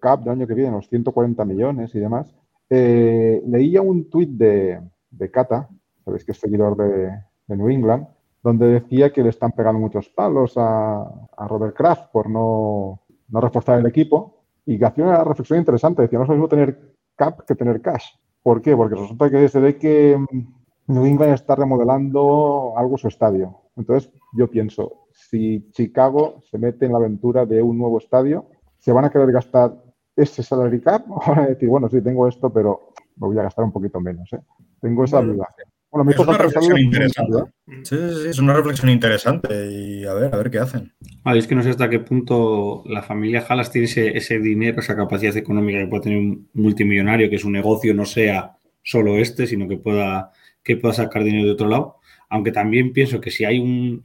CAP 0.00 0.20
del 0.20 0.32
año 0.32 0.46
que 0.46 0.54
viene, 0.54 0.70
los 0.72 0.88
140 0.88 1.44
millones 1.44 1.94
y 1.94 1.98
demás, 2.00 2.34
eh, 2.70 3.42
leía 3.46 3.82
un 3.82 4.08
tuit 4.08 4.30
de, 4.30 4.80
de 5.10 5.30
Cata, 5.30 5.68
sabéis 6.04 6.24
que 6.24 6.32
es 6.32 6.38
seguidor 6.38 6.76
de, 6.76 7.10
New 7.54 7.68
England, 7.68 8.06
donde 8.42 8.66
decía 8.66 9.12
que 9.12 9.22
le 9.22 9.28
están 9.28 9.52
pegando 9.52 9.78
muchos 9.78 10.08
palos 10.08 10.54
a, 10.56 11.02
a 11.36 11.48
Robert 11.48 11.76
Kraft 11.76 12.10
por 12.12 12.30
no, 12.30 13.02
no 13.28 13.40
reforzar 13.42 13.78
el 13.78 13.86
equipo 13.86 14.41
y 14.66 14.78
que 14.78 14.84
hacía 14.84 15.04
una 15.04 15.24
reflexión 15.24 15.58
interesante. 15.58 16.02
Decía, 16.02 16.18
no 16.18 16.24
es 16.24 16.28
lo 16.28 16.34
mismo 16.34 16.48
tener 16.48 16.94
cap 17.16 17.40
que 17.46 17.54
tener 17.54 17.80
cash. 17.80 18.06
¿Por 18.42 18.60
qué? 18.60 18.76
Porque 18.76 18.96
resulta 18.96 19.30
que 19.30 19.48
se 19.48 19.60
ve 19.60 19.76
que 19.76 20.16
mm, 20.18 20.92
New 20.92 21.06
England 21.06 21.34
está 21.34 21.54
remodelando 21.54 22.74
algo 22.76 22.98
su 22.98 23.08
estadio. 23.08 23.60
Entonces, 23.76 24.10
yo 24.32 24.48
pienso, 24.50 25.06
si 25.12 25.68
Chicago 25.70 26.40
se 26.50 26.58
mete 26.58 26.86
en 26.86 26.92
la 26.92 26.98
aventura 26.98 27.46
de 27.46 27.62
un 27.62 27.78
nuevo 27.78 27.98
estadio, 27.98 28.46
¿se 28.78 28.92
van 28.92 29.04
a 29.04 29.10
querer 29.10 29.30
gastar 29.32 29.74
ese 30.16 30.42
salary 30.42 30.80
cap? 30.80 31.04
O 31.08 31.20
van 31.30 31.40
a 31.40 31.46
decir, 31.46 31.68
bueno, 31.68 31.88
sí, 31.88 32.00
tengo 32.02 32.28
esto, 32.28 32.50
pero 32.52 32.92
me 33.16 33.28
voy 33.28 33.38
a 33.38 33.44
gastar 33.44 33.64
un 33.64 33.72
poquito 33.72 34.00
menos. 34.00 34.32
¿eh? 34.32 34.40
Tengo 34.80 35.04
esa 35.04 35.22
duda. 35.22 35.48
Bueno, 35.92 36.06
me 36.06 36.12
Es 36.12 36.18
una 36.18 36.38
reflexión 36.38 36.78
interesante. 36.78 37.38
Sí, 37.66 37.96
sí, 37.96 38.22
sí, 38.22 38.28
es 38.30 38.38
una 38.38 38.54
reflexión 38.54 38.88
interesante 38.88 39.70
y 39.70 40.06
a 40.06 40.14
ver, 40.14 40.34
a 40.34 40.38
ver 40.38 40.50
qué 40.50 40.58
hacen. 40.58 40.90
Vale, 41.22 41.38
es 41.38 41.46
que 41.46 41.54
no 41.54 41.62
sé 41.62 41.68
hasta 41.68 41.90
qué 41.90 42.00
punto 42.00 42.82
la 42.86 43.02
familia 43.02 43.44
Halas 43.46 43.70
tiene 43.70 43.84
ese, 43.84 44.16
ese 44.16 44.38
dinero, 44.38 44.80
esa 44.80 44.96
capacidad 44.96 45.36
económica 45.36 45.78
que 45.78 45.86
puede 45.88 46.04
tener 46.04 46.18
un 46.18 46.48
multimillonario, 46.54 47.28
que 47.28 47.38
su 47.38 47.50
negocio 47.50 47.92
no 47.92 48.06
sea 48.06 48.56
solo 48.82 49.18
este, 49.18 49.46
sino 49.46 49.68
que 49.68 49.76
pueda, 49.76 50.32
que 50.62 50.78
pueda 50.78 50.94
sacar 50.94 51.24
dinero 51.24 51.44
de 51.44 51.52
otro 51.52 51.68
lado. 51.68 51.96
Aunque 52.30 52.52
también 52.52 52.94
pienso 52.94 53.20
que 53.20 53.30
si 53.30 53.44
hay 53.44 53.58
un, 53.58 54.02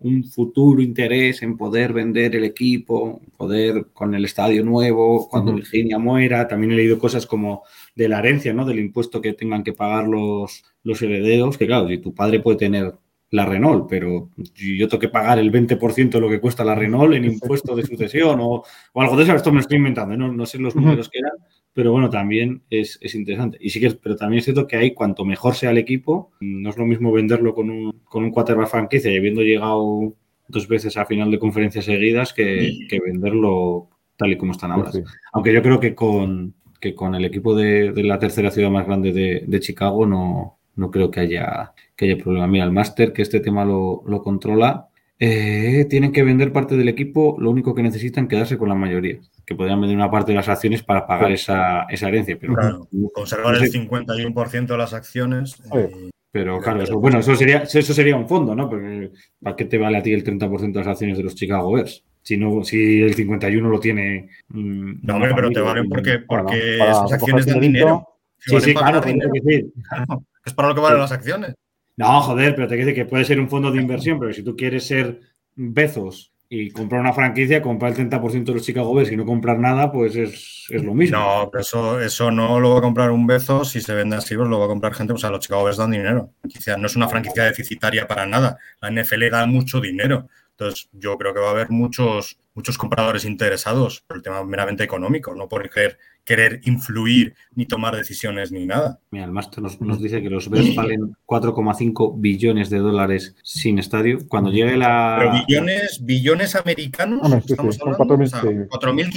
un 0.00 0.24
futuro 0.24 0.82
interés 0.82 1.42
en 1.42 1.56
poder 1.56 1.94
vender 1.94 2.36
el 2.36 2.44
equipo, 2.44 3.22
poder 3.38 3.86
con 3.94 4.14
el 4.14 4.26
estadio 4.26 4.62
nuevo, 4.64 5.30
cuando. 5.30 5.54
Virginia 5.54 5.98
muera, 5.98 6.46
también 6.46 6.72
he 6.72 6.76
leído 6.76 6.98
cosas 6.98 7.24
como 7.24 7.62
de 7.94 8.08
la 8.08 8.20
herencia, 8.20 8.52
¿no? 8.52 8.64
Del 8.64 8.78
impuesto 8.78 9.20
que 9.20 9.34
tengan 9.34 9.62
que 9.62 9.72
pagar 9.72 10.08
los, 10.08 10.64
los 10.82 11.02
herederos, 11.02 11.58
que 11.58 11.66
claro, 11.66 11.88
si 11.88 11.98
tu 11.98 12.14
padre 12.14 12.40
puede 12.40 12.58
tener 12.58 12.94
la 13.30 13.46
Renault, 13.46 13.86
pero 13.88 14.28
yo 14.54 14.88
tengo 14.88 15.00
que 15.00 15.08
pagar 15.08 15.38
el 15.38 15.50
20% 15.50 16.10
de 16.10 16.20
lo 16.20 16.28
que 16.28 16.38
cuesta 16.38 16.64
la 16.64 16.74
Renault 16.74 17.14
en 17.14 17.24
impuesto 17.24 17.74
de 17.74 17.82
sucesión 17.82 18.38
o, 18.40 18.62
o 18.92 19.02
algo 19.02 19.16
de 19.16 19.24
eso, 19.24 19.34
esto 19.34 19.50
me 19.50 19.56
lo 19.56 19.60
estoy 19.60 19.78
inventando, 19.78 20.16
no, 20.16 20.30
no 20.30 20.44
sé 20.44 20.58
los 20.58 20.76
números 20.76 21.08
que 21.08 21.18
eran, 21.18 21.32
pero 21.72 21.92
bueno, 21.92 22.10
también 22.10 22.62
es, 22.68 22.98
es 23.00 23.14
interesante. 23.14 23.56
Y 23.60 23.70
sí 23.70 23.80
que 23.80 23.90
pero 23.92 24.16
también 24.16 24.40
es 24.40 24.44
cierto 24.44 24.66
que 24.66 24.76
ahí, 24.76 24.92
cuanto 24.92 25.24
mejor 25.24 25.54
sea 25.54 25.70
el 25.70 25.78
equipo, 25.78 26.32
no 26.40 26.68
es 26.68 26.76
lo 26.76 26.84
mismo 26.84 27.10
venderlo 27.10 27.54
con 27.54 27.70
un, 27.70 28.02
con 28.04 28.22
un 28.22 28.30
quarterback 28.30 28.68
franquicia 28.68 29.10
y 29.10 29.16
habiendo 29.16 29.40
llegado 29.40 30.14
dos 30.48 30.68
veces 30.68 30.98
a 30.98 31.06
final 31.06 31.30
de 31.30 31.38
conferencias 31.38 31.86
seguidas 31.86 32.34
que, 32.34 32.86
que 32.90 33.00
venderlo 33.00 33.88
tal 34.16 34.32
y 34.32 34.36
como 34.36 34.52
están 34.52 34.72
ahora. 34.72 34.92
Sí. 34.92 35.02
Aunque 35.32 35.54
yo 35.54 35.62
creo 35.62 35.80
que 35.80 35.94
con, 35.94 36.54
que 36.82 36.96
con 36.96 37.14
el 37.14 37.24
equipo 37.24 37.54
de, 37.54 37.92
de 37.92 38.02
la 38.02 38.18
tercera 38.18 38.50
ciudad 38.50 38.68
más 38.68 38.84
grande 38.86 39.12
de, 39.12 39.44
de 39.46 39.60
Chicago 39.60 40.04
no, 40.04 40.58
no 40.74 40.90
creo 40.90 41.12
que 41.12 41.20
haya, 41.20 41.72
que 41.94 42.06
haya 42.06 42.20
problema. 42.20 42.48
Mira, 42.48 42.64
el 42.64 42.72
máster 42.72 43.12
que 43.12 43.22
este 43.22 43.38
tema 43.38 43.64
lo, 43.64 44.02
lo 44.04 44.20
controla, 44.20 44.88
eh, 45.16 45.86
tienen 45.88 46.10
que 46.10 46.24
vender 46.24 46.52
parte 46.52 46.76
del 46.76 46.88
equipo, 46.88 47.36
lo 47.38 47.50
único 47.52 47.72
que 47.72 47.84
necesitan 47.84 48.24
es 48.24 48.30
quedarse 48.30 48.58
con 48.58 48.68
la 48.68 48.74
mayoría, 48.74 49.20
que 49.46 49.54
podrían 49.54 49.80
vender 49.80 49.96
una 49.96 50.10
parte 50.10 50.32
de 50.32 50.36
las 50.36 50.48
acciones 50.48 50.82
para 50.82 51.06
pagar 51.06 51.30
esa, 51.30 51.84
esa 51.84 52.08
herencia. 52.08 52.36
Pero, 52.40 52.54
Claro, 52.56 52.88
conservar 53.14 53.54
no 53.54 53.60
el 53.60 53.70
sé, 53.70 53.78
51% 53.78 54.66
de 54.74 54.78
las 54.78 54.92
acciones. 54.92 55.62
y- 55.72 56.10
pero 56.32 56.58
claro, 56.60 56.82
eso, 56.82 56.98
bueno, 56.98 57.18
eso 57.18 57.36
sería, 57.36 57.58
eso 57.58 57.92
sería 57.94 58.16
un 58.16 58.26
fondo, 58.26 58.56
¿no? 58.56 58.68
Porque 58.68 59.10
¿para 59.40 59.54
qué 59.54 59.66
te 59.66 59.76
vale 59.78 59.98
a 59.98 60.02
ti 60.02 60.12
el 60.14 60.24
30% 60.24 60.72
de 60.72 60.84
las 60.84 60.88
acciones 60.88 61.18
de 61.18 61.22
los 61.24 61.34
Chicago 61.34 61.70
Bears? 61.72 62.02
Si, 62.22 62.36
no, 62.36 62.62
si 62.64 63.02
el 63.02 63.14
51 63.14 63.68
lo 63.68 63.80
tiene... 63.80 64.28
mm, 64.48 64.92
No, 65.02 65.14
hombre, 65.16 65.32
pero 65.34 65.50
te 65.50 65.60
valen 65.60 65.88
porque, 65.88 66.20
porque 66.20 66.76
para 66.78 66.90
esas 66.92 67.12
acciones 67.12 67.46
dan 67.46 67.60
dinerito, 67.60 67.86
dinero. 67.86 68.08
Sí, 68.38 68.60
sí, 68.60 68.74
claro, 68.74 69.00
dinero. 69.00 69.30
que 69.32 69.40
decir, 69.40 69.66
Claro, 69.88 70.24
Es 70.44 70.54
para 70.54 70.68
lo 70.68 70.74
que 70.74 70.80
valen 70.80 71.00
las 71.00 71.12
acciones. 71.12 71.54
No, 71.96 72.20
joder, 72.22 72.54
pero 72.54 72.68
te 72.68 72.76
decir 72.76 72.94
que 72.94 73.04
puede 73.04 73.24
ser 73.24 73.38
un 73.40 73.48
fondo 73.48 73.70
de 73.70 73.80
inversión, 73.80 74.18
pero 74.18 74.32
si 74.32 74.42
tú 74.42 74.56
quieres 74.56 74.86
ser 74.86 75.20
Bezos 75.54 76.32
y 76.48 76.70
comprar 76.70 77.00
una 77.00 77.12
franquicia, 77.12 77.62
comprar 77.62 77.92
el 77.92 77.96
30% 78.10 78.44
de 78.44 78.54
los 78.54 78.62
Chicago 78.62 78.94
Bears 78.94 79.10
y 79.12 79.16
no 79.16 79.24
comprar 79.24 79.58
nada, 79.58 79.90
pues 79.92 80.16
es, 80.16 80.66
es 80.70 80.82
lo 80.84 80.94
mismo. 80.94 81.18
No, 81.18 81.48
pero 81.50 81.60
eso, 81.62 82.00
eso 82.00 82.30
no 82.30 82.60
lo 82.60 82.72
va 82.72 82.78
a 82.78 82.82
comprar 82.82 83.10
un 83.10 83.26
Bezos 83.26 83.70
si 83.70 83.80
se 83.80 83.94
vende 83.94 84.16
así, 84.16 84.36
pues 84.36 84.48
lo 84.48 84.58
va 84.58 84.66
a 84.66 84.68
comprar 84.68 84.94
gente. 84.94 85.12
O 85.12 85.16
sea, 85.18 85.30
los 85.30 85.40
Chicago 85.40 85.64
Bears 85.64 85.78
dan 85.78 85.90
dinero. 85.90 86.30
Franquicia- 86.40 86.76
No 86.76 86.86
es 86.86 86.96
una 86.96 87.08
franquicia 87.08 87.44
deficitaria 87.44 88.06
para 88.06 88.26
nada. 88.26 88.58
La 88.80 88.90
NFL 88.90 89.30
da 89.30 89.46
mucho 89.46 89.80
dinero. 89.80 90.28
Entonces, 90.62 90.88
yo 90.92 91.18
creo 91.18 91.34
que 91.34 91.40
va 91.40 91.48
a 91.48 91.50
haber 91.50 91.70
muchos, 91.70 92.38
muchos 92.54 92.78
compradores 92.78 93.24
interesados 93.24 94.04
por 94.06 94.18
el 94.18 94.22
tema 94.22 94.44
meramente 94.44 94.84
económico, 94.84 95.34
no 95.34 95.48
por 95.48 95.68
querer, 95.68 95.98
querer 96.24 96.60
influir 96.64 97.34
ni 97.54 97.66
tomar 97.66 97.96
decisiones 97.96 98.52
ni 98.52 98.64
nada. 98.64 99.00
Mira, 99.10 99.24
el 99.24 99.32
máster 99.32 99.60
nos, 99.60 99.80
nos 99.80 100.00
dice 100.00 100.22
que 100.22 100.30
los 100.30 100.48
Bears 100.48 100.74
valen 100.76 101.16
4,5 101.26 102.14
billones 102.16 102.70
de 102.70 102.78
dólares 102.78 103.34
sin 103.42 103.78
estadio. 103.80 104.18
Cuando 104.28 104.50
llegue 104.50 104.76
la... 104.76 105.16
Pero 105.18 105.44
billones, 105.46 106.04
billones 106.04 106.54
americanos, 106.54 107.20
Hombre, 107.22 107.40
sí, 107.40 107.48
sí, 107.48 107.52
estamos 107.54 107.76
son 107.76 107.94
hablando, 107.94 108.16
4.000, 108.16 108.24
o 108.24 108.28
sea, 108.28 108.40
sí. 108.40 108.48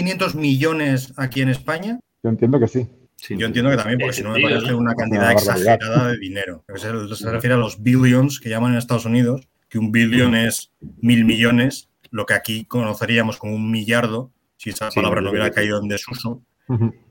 4.500 0.01 0.35
millones 0.35 1.13
aquí 1.17 1.41
en 1.41 1.49
España. 1.49 1.99
Yo 2.23 2.29
entiendo 2.31 2.59
que 2.59 2.67
sí. 2.67 2.89
Sí, 3.17 3.37
Yo 3.37 3.47
entiendo 3.47 3.71
que 3.71 3.77
también, 3.77 3.99
porque 3.99 4.13
si 4.13 4.23
no 4.23 4.31
me 4.31 4.41
parece 4.41 4.71
¿no? 4.71 4.77
una 4.77 4.93
cantidad 4.93 5.31
exagerada 5.31 6.09
de 6.09 6.17
dinero. 6.17 6.65
Se 6.75 7.31
refiere 7.31 7.53
a 7.53 7.57
los 7.57 7.81
billions 7.81 8.39
que 8.39 8.49
llaman 8.49 8.73
en 8.73 8.77
Estados 8.77 9.05
Unidos, 9.05 9.47
que 9.69 9.79
un 9.79 9.91
billion 9.91 10.35
es 10.35 10.71
mil 11.01 11.25
millones, 11.25 11.89
lo 12.11 12.25
que 12.25 12.33
aquí 12.33 12.65
conoceríamos 12.65 13.37
como 13.37 13.55
un 13.55 13.69
millardo, 13.71 14.31
si 14.57 14.69
esa 14.69 14.89
Sí, 14.91 14.95
palabra 14.95 15.21
no 15.21 15.29
hubiera 15.31 15.51
caído 15.51 15.81
en 15.81 15.87
desuso. 15.87 16.41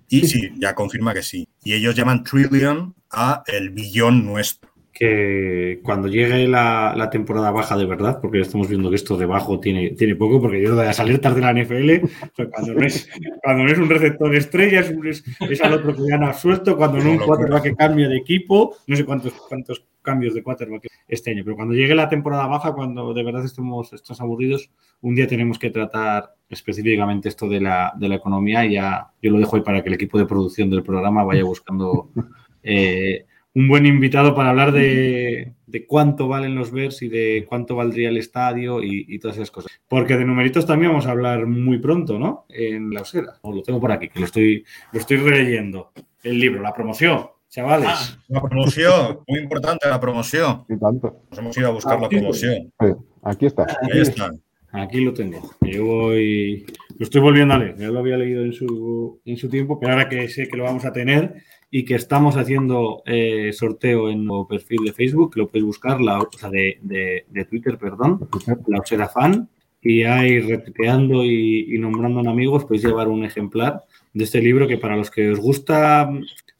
Y 0.08 0.26
sí, 0.26 0.52
ya 0.58 0.74
confirma 0.74 1.14
que 1.14 1.22
sí. 1.22 1.48
Y 1.64 1.74
ellos 1.74 1.94
llaman 1.94 2.24
trillion 2.24 2.94
a 3.10 3.42
el 3.46 3.70
billón 3.70 4.24
nuestro. 4.24 4.70
que 4.92 5.80
cuando 5.82 6.06
llegue 6.06 6.46
la, 6.46 6.94
la 6.96 7.10
temporada 7.10 7.50
baja 7.50 7.76
de 7.76 7.84
verdad, 7.84 8.20
porque 8.20 8.38
ya 8.38 8.42
estamos 8.42 8.68
viendo 8.68 8.90
que 8.90 8.96
esto 8.96 9.16
de 9.16 9.26
bajo 9.26 9.58
tiene, 9.58 9.90
tiene 9.90 10.14
poco, 10.14 10.40
porque 10.40 10.62
yo 10.62 10.76
de 10.76 10.84
las 10.84 11.00
alertas 11.00 11.34
de 11.34 11.40
la 11.40 11.52
NFL, 11.52 12.04
o 12.04 12.34
sea, 12.36 12.46
cuando, 12.48 12.74
no 12.74 12.86
es, 12.86 13.08
cuando 13.42 13.64
no 13.64 13.72
es 13.72 13.78
un 13.78 13.90
receptor 13.90 14.34
estrella, 14.36 14.80
es, 14.80 14.94
es, 15.04 15.24
es 15.50 15.60
al 15.62 15.72
otro 15.72 15.96
que 15.96 16.02
gana 16.08 16.32
suelto, 16.32 16.76
cuando 16.76 16.98
no 16.98 17.10
un 17.10 17.18
quarterback 17.18 17.64
que 17.64 17.74
cambia 17.74 18.08
de 18.08 18.18
equipo, 18.18 18.76
no 18.86 18.94
sé 18.96 19.04
cuántos, 19.04 19.32
cuántos 19.32 19.84
cambios 20.04 20.34
de 20.34 20.42
quarterback 20.42 20.86
este 21.08 21.32
año, 21.32 21.42
pero 21.44 21.56
cuando 21.56 21.74
llegue 21.74 21.94
la 21.94 22.08
temporada 22.08 22.46
baja, 22.46 22.72
cuando 22.72 23.12
de 23.12 23.24
verdad 23.24 23.44
estemos, 23.44 23.92
estemos 23.92 24.20
aburridos, 24.20 24.70
un 25.00 25.14
día 25.14 25.26
tenemos 25.26 25.58
que 25.58 25.70
tratar 25.70 26.34
específicamente 26.48 27.28
esto 27.28 27.48
de 27.48 27.60
la, 27.60 27.92
de 27.96 28.08
la 28.08 28.14
economía 28.14 28.64
y 28.64 28.74
ya 28.74 29.08
yo 29.20 29.32
lo 29.32 29.38
dejo 29.38 29.56
ahí 29.56 29.62
para 29.62 29.82
que 29.82 29.88
el 29.88 29.94
equipo 29.94 30.18
de 30.18 30.26
producción 30.26 30.70
del 30.70 30.84
programa 30.84 31.24
vaya 31.24 31.42
buscando 31.42 32.10
eh, 32.62 33.26
un 33.54 33.68
buen 33.68 33.86
invitado 33.86 34.34
para 34.34 34.50
hablar 34.50 34.72
de, 34.72 35.54
de 35.66 35.86
cuánto 35.86 36.26
valen 36.26 36.56
los 36.56 36.72
Bears 36.72 37.02
y 37.02 37.08
de 37.08 37.46
cuánto 37.48 37.76
valdría 37.76 38.08
el 38.08 38.16
estadio 38.16 38.82
y, 38.82 39.06
y 39.08 39.18
todas 39.18 39.36
esas 39.36 39.50
cosas. 39.50 39.72
Porque 39.88 40.16
de 40.16 40.24
numeritos 40.24 40.66
también 40.66 40.90
vamos 40.90 41.06
a 41.06 41.12
hablar 41.12 41.46
muy 41.46 41.78
pronto, 41.78 42.18
¿no? 42.18 42.46
En 42.48 42.90
la 42.90 43.02
osera. 43.02 43.34
Os 43.42 43.54
lo 43.54 43.62
tengo 43.62 43.80
por 43.80 43.92
aquí, 43.92 44.08
que 44.08 44.18
lo 44.18 44.26
estoy, 44.26 44.64
lo 44.92 44.98
estoy 44.98 45.18
releyendo. 45.18 45.92
El 46.22 46.40
libro, 46.40 46.62
la 46.62 46.72
promoción, 46.72 47.26
chavales. 47.54 47.88
Ah, 47.90 48.18
La 48.28 48.40
promoción, 48.42 49.18
muy 49.28 49.38
importante 49.40 49.88
la 49.88 50.00
promoción. 50.00 50.64
Y 50.68 50.76
tanto. 50.78 51.20
Nos 51.30 51.38
hemos 51.38 51.56
ido 51.56 51.68
a 51.68 51.70
buscar 51.72 52.00
la 52.00 52.08
promoción. 52.08 52.72
Sí, 52.80 52.86
aquí 53.22 53.46
está. 53.46 53.66
Ahí 53.82 54.00
está. 54.00 54.32
Aquí 54.72 55.00
lo 55.00 55.12
tengo. 55.14 55.40
Yo 55.60 55.84
voy. 55.84 56.66
Lo 56.98 57.04
estoy 57.04 57.20
volviendo 57.20 57.54
a 57.54 57.58
leer. 57.58 57.76
Ya 57.78 57.88
lo 57.88 58.00
había 58.00 58.16
leído 58.16 58.44
en 58.44 58.52
su, 58.52 59.20
en 59.24 59.36
su 59.36 59.48
tiempo, 59.48 59.78
pero 59.78 59.92
ahora 59.92 60.08
que 60.08 60.28
sé 60.28 60.48
que 60.48 60.56
lo 60.56 60.64
vamos 60.64 60.84
a 60.84 60.92
tener 60.92 61.34
y 61.70 61.84
que 61.84 61.94
estamos 61.94 62.36
haciendo 62.36 63.02
eh, 63.06 63.52
sorteo 63.52 64.08
en 64.10 64.24
nuestro 64.24 64.48
perfil 64.48 64.84
de 64.84 64.92
Facebook, 64.92 65.32
que 65.34 65.40
lo 65.40 65.46
podéis 65.48 65.64
buscar, 65.66 66.00
la, 66.00 66.18
o 66.20 66.28
sea, 66.38 66.50
de, 66.50 66.78
de- 66.82 67.24
de 67.28 67.44
Twitter, 67.46 67.78
perdón, 67.78 68.28
la 68.66 68.78
Osera 68.80 69.08
Fan. 69.08 69.48
Y 69.80 70.02
ahí 70.04 70.40
retuiteando 70.40 71.24
y, 71.24 71.74
y 71.74 71.78
nombrando 71.78 72.20
a 72.20 72.32
amigos, 72.32 72.64
podéis 72.64 72.84
llevar 72.84 73.08
un 73.08 73.24
ejemplar 73.24 73.82
de 74.12 74.24
este 74.24 74.40
libro 74.40 74.66
que 74.66 74.78
para 74.78 74.96
los 74.96 75.10
que 75.10 75.30
os 75.30 75.38
gusta, 75.38 76.08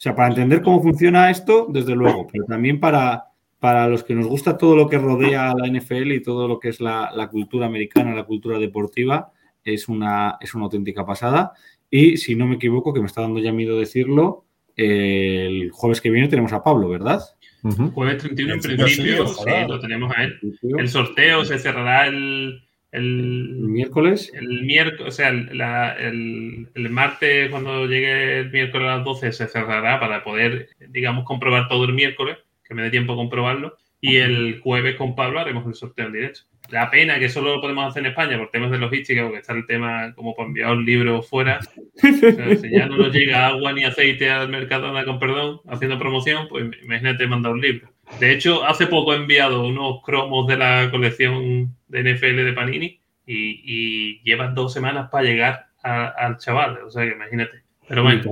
sea, 0.05 0.15
para 0.15 0.29
entender 0.29 0.61
cómo 0.63 0.83
funciona 0.83 1.31
esto, 1.31 1.67
desde 1.71 1.95
luego, 1.95 2.27
pero 2.31 2.45
también 2.45 2.79
para, 2.79 3.25
para 3.59 3.89
los 3.89 4.05
que 4.05 4.15
nos 4.15 4.27
gusta 4.27 4.59
todo 4.59 4.77
lo 4.77 4.89
que 4.89 4.99
rodea 4.99 5.51
a 5.51 5.55
la 5.55 5.67
NFL 5.67 6.13
y 6.13 6.23
todo 6.23 6.47
lo 6.47 6.61
que 6.61 6.69
es 6.69 6.81
la, 6.81 7.11
la 7.15 7.29
cultura 7.29 7.67
americana, 7.67 8.15
la 8.15 8.25
cultura 8.25 8.59
deportiva, 8.59 9.33
es 9.65 9.89
una, 9.89 10.37
es 10.41 10.55
una 10.55 10.65
auténtica 10.65 11.07
pasada. 11.07 11.53
Y 11.91 12.19
si 12.19 12.35
no 12.35 12.47
me 12.47 12.57
equivoco, 12.57 12.93
que 12.93 13.01
me 13.01 13.07
está 13.07 13.23
dando 13.23 13.41
ya 13.41 13.53
miedo 13.53 13.79
decirlo, 13.79 14.45
el 14.77 15.71
jueves 15.71 16.01
que 16.01 16.11
viene 16.11 16.29
tenemos 16.29 16.53
a 16.53 16.63
Pablo, 16.63 16.89
¿verdad? 16.89 17.23
Ujú. 17.63 17.91
jueves 17.93 18.19
31 18.19 18.53
en 18.53 18.59
En 18.59 18.63
principio 18.63 19.27
sí, 19.27 19.45
lo 19.67 19.81
tenemos 19.81 20.13
a 20.15 20.25
él. 20.25 20.39
El 20.77 20.89
sorteo 20.89 21.45
se 21.45 21.59
cerrará 21.59 22.07
el, 22.07 22.63
el, 22.95 23.55
miércoles. 23.59 24.33
el 24.35 24.63
miércoles, 24.65 25.09
o 25.09 25.11
sea, 25.17 25.29
el, 25.29 25.57
la- 25.59 25.93
el- 25.99 26.69
el 26.75 26.91
martes 26.91 27.51
cuando 27.51 27.87
llegue 27.87 28.41
el 28.41 28.51
miércoles 28.51 28.89
a 28.89 28.97
las 28.97 29.05
12 29.05 29.33
se 29.33 29.47
cerrará 29.49 29.99
para 30.01 30.23
poder, 30.25 30.69
digamos, 30.89 31.25
comprobar 31.25 31.69
todo 31.69 31.85
el 31.85 31.93
miércoles, 31.93 32.39
que 32.67 32.75
me 32.75 32.83
dé 32.83 32.91
tiempo 32.91 33.13
a 33.13 33.17
comprobarlo. 33.17 33.77
Y 34.01 34.17
el 34.17 34.61
jueves 34.61 34.97
con 34.97 35.15
Pablo 35.15 35.41
haremos 35.41 35.67
el 35.67 35.73
sorteo 35.75 36.07
en 36.09 36.13
directo. 36.13 36.41
La 36.69 36.91
pena 36.91 37.19
que 37.19 37.31
solo 37.31 37.55
lo 37.55 37.61
podemos 37.63 37.87
hacer 37.87 38.03
en 38.05 38.11
España 38.11 38.37
por 38.37 38.51
temas 38.51 38.71
de 38.71 38.77
logística, 38.79 39.23
porque 39.23 39.39
está 39.39 39.55
el 39.55 39.67
tema 39.67 40.13
como 40.15 40.35
para 40.35 40.49
enviar 40.49 40.73
un 40.73 40.85
libro 40.85 41.23
fuera. 41.23 41.61
O 42.05 42.33
sea, 42.33 42.57
si 42.57 42.71
ya 42.71 42.87
no 42.87 42.99
nos 42.99 43.15
llega 43.15 43.47
agua 43.47 43.73
ni 43.73 43.85
aceite 43.85 44.29
al 44.29 44.51
Mercadona 44.51 45.05
con 45.07 45.19
perdón, 45.19 45.61
haciendo 45.69 45.99
promoción, 45.99 46.49
pues 46.49 46.67
imagínate 46.83 47.27
mandar 47.27 47.53
un 47.53 47.61
libro. 47.63 47.94
De 48.21 48.33
hecho, 48.33 48.65
hace 48.65 48.87
poco 48.87 49.13
he 49.13 49.17
enviado 49.17 49.67
unos 49.67 50.03
cromos 50.05 50.47
de 50.47 50.57
la 50.57 50.89
colección 50.91 51.75
de 51.89 52.01
NFL 52.15 52.45
de 52.45 52.53
Panini 52.53 53.01
y, 53.27 53.61
y 53.65 54.23
llevas 54.23 54.55
dos 54.55 54.73
semanas 54.73 55.09
para 55.11 55.25
llegar 55.25 55.67
a- 55.83 56.07
al 56.09 56.39
chaval. 56.39 56.79
O 56.87 56.91
sea 56.91 57.05
que 57.05 57.13
imagínate. 57.13 57.63
Pero 57.89 58.03
bueno, 58.03 58.23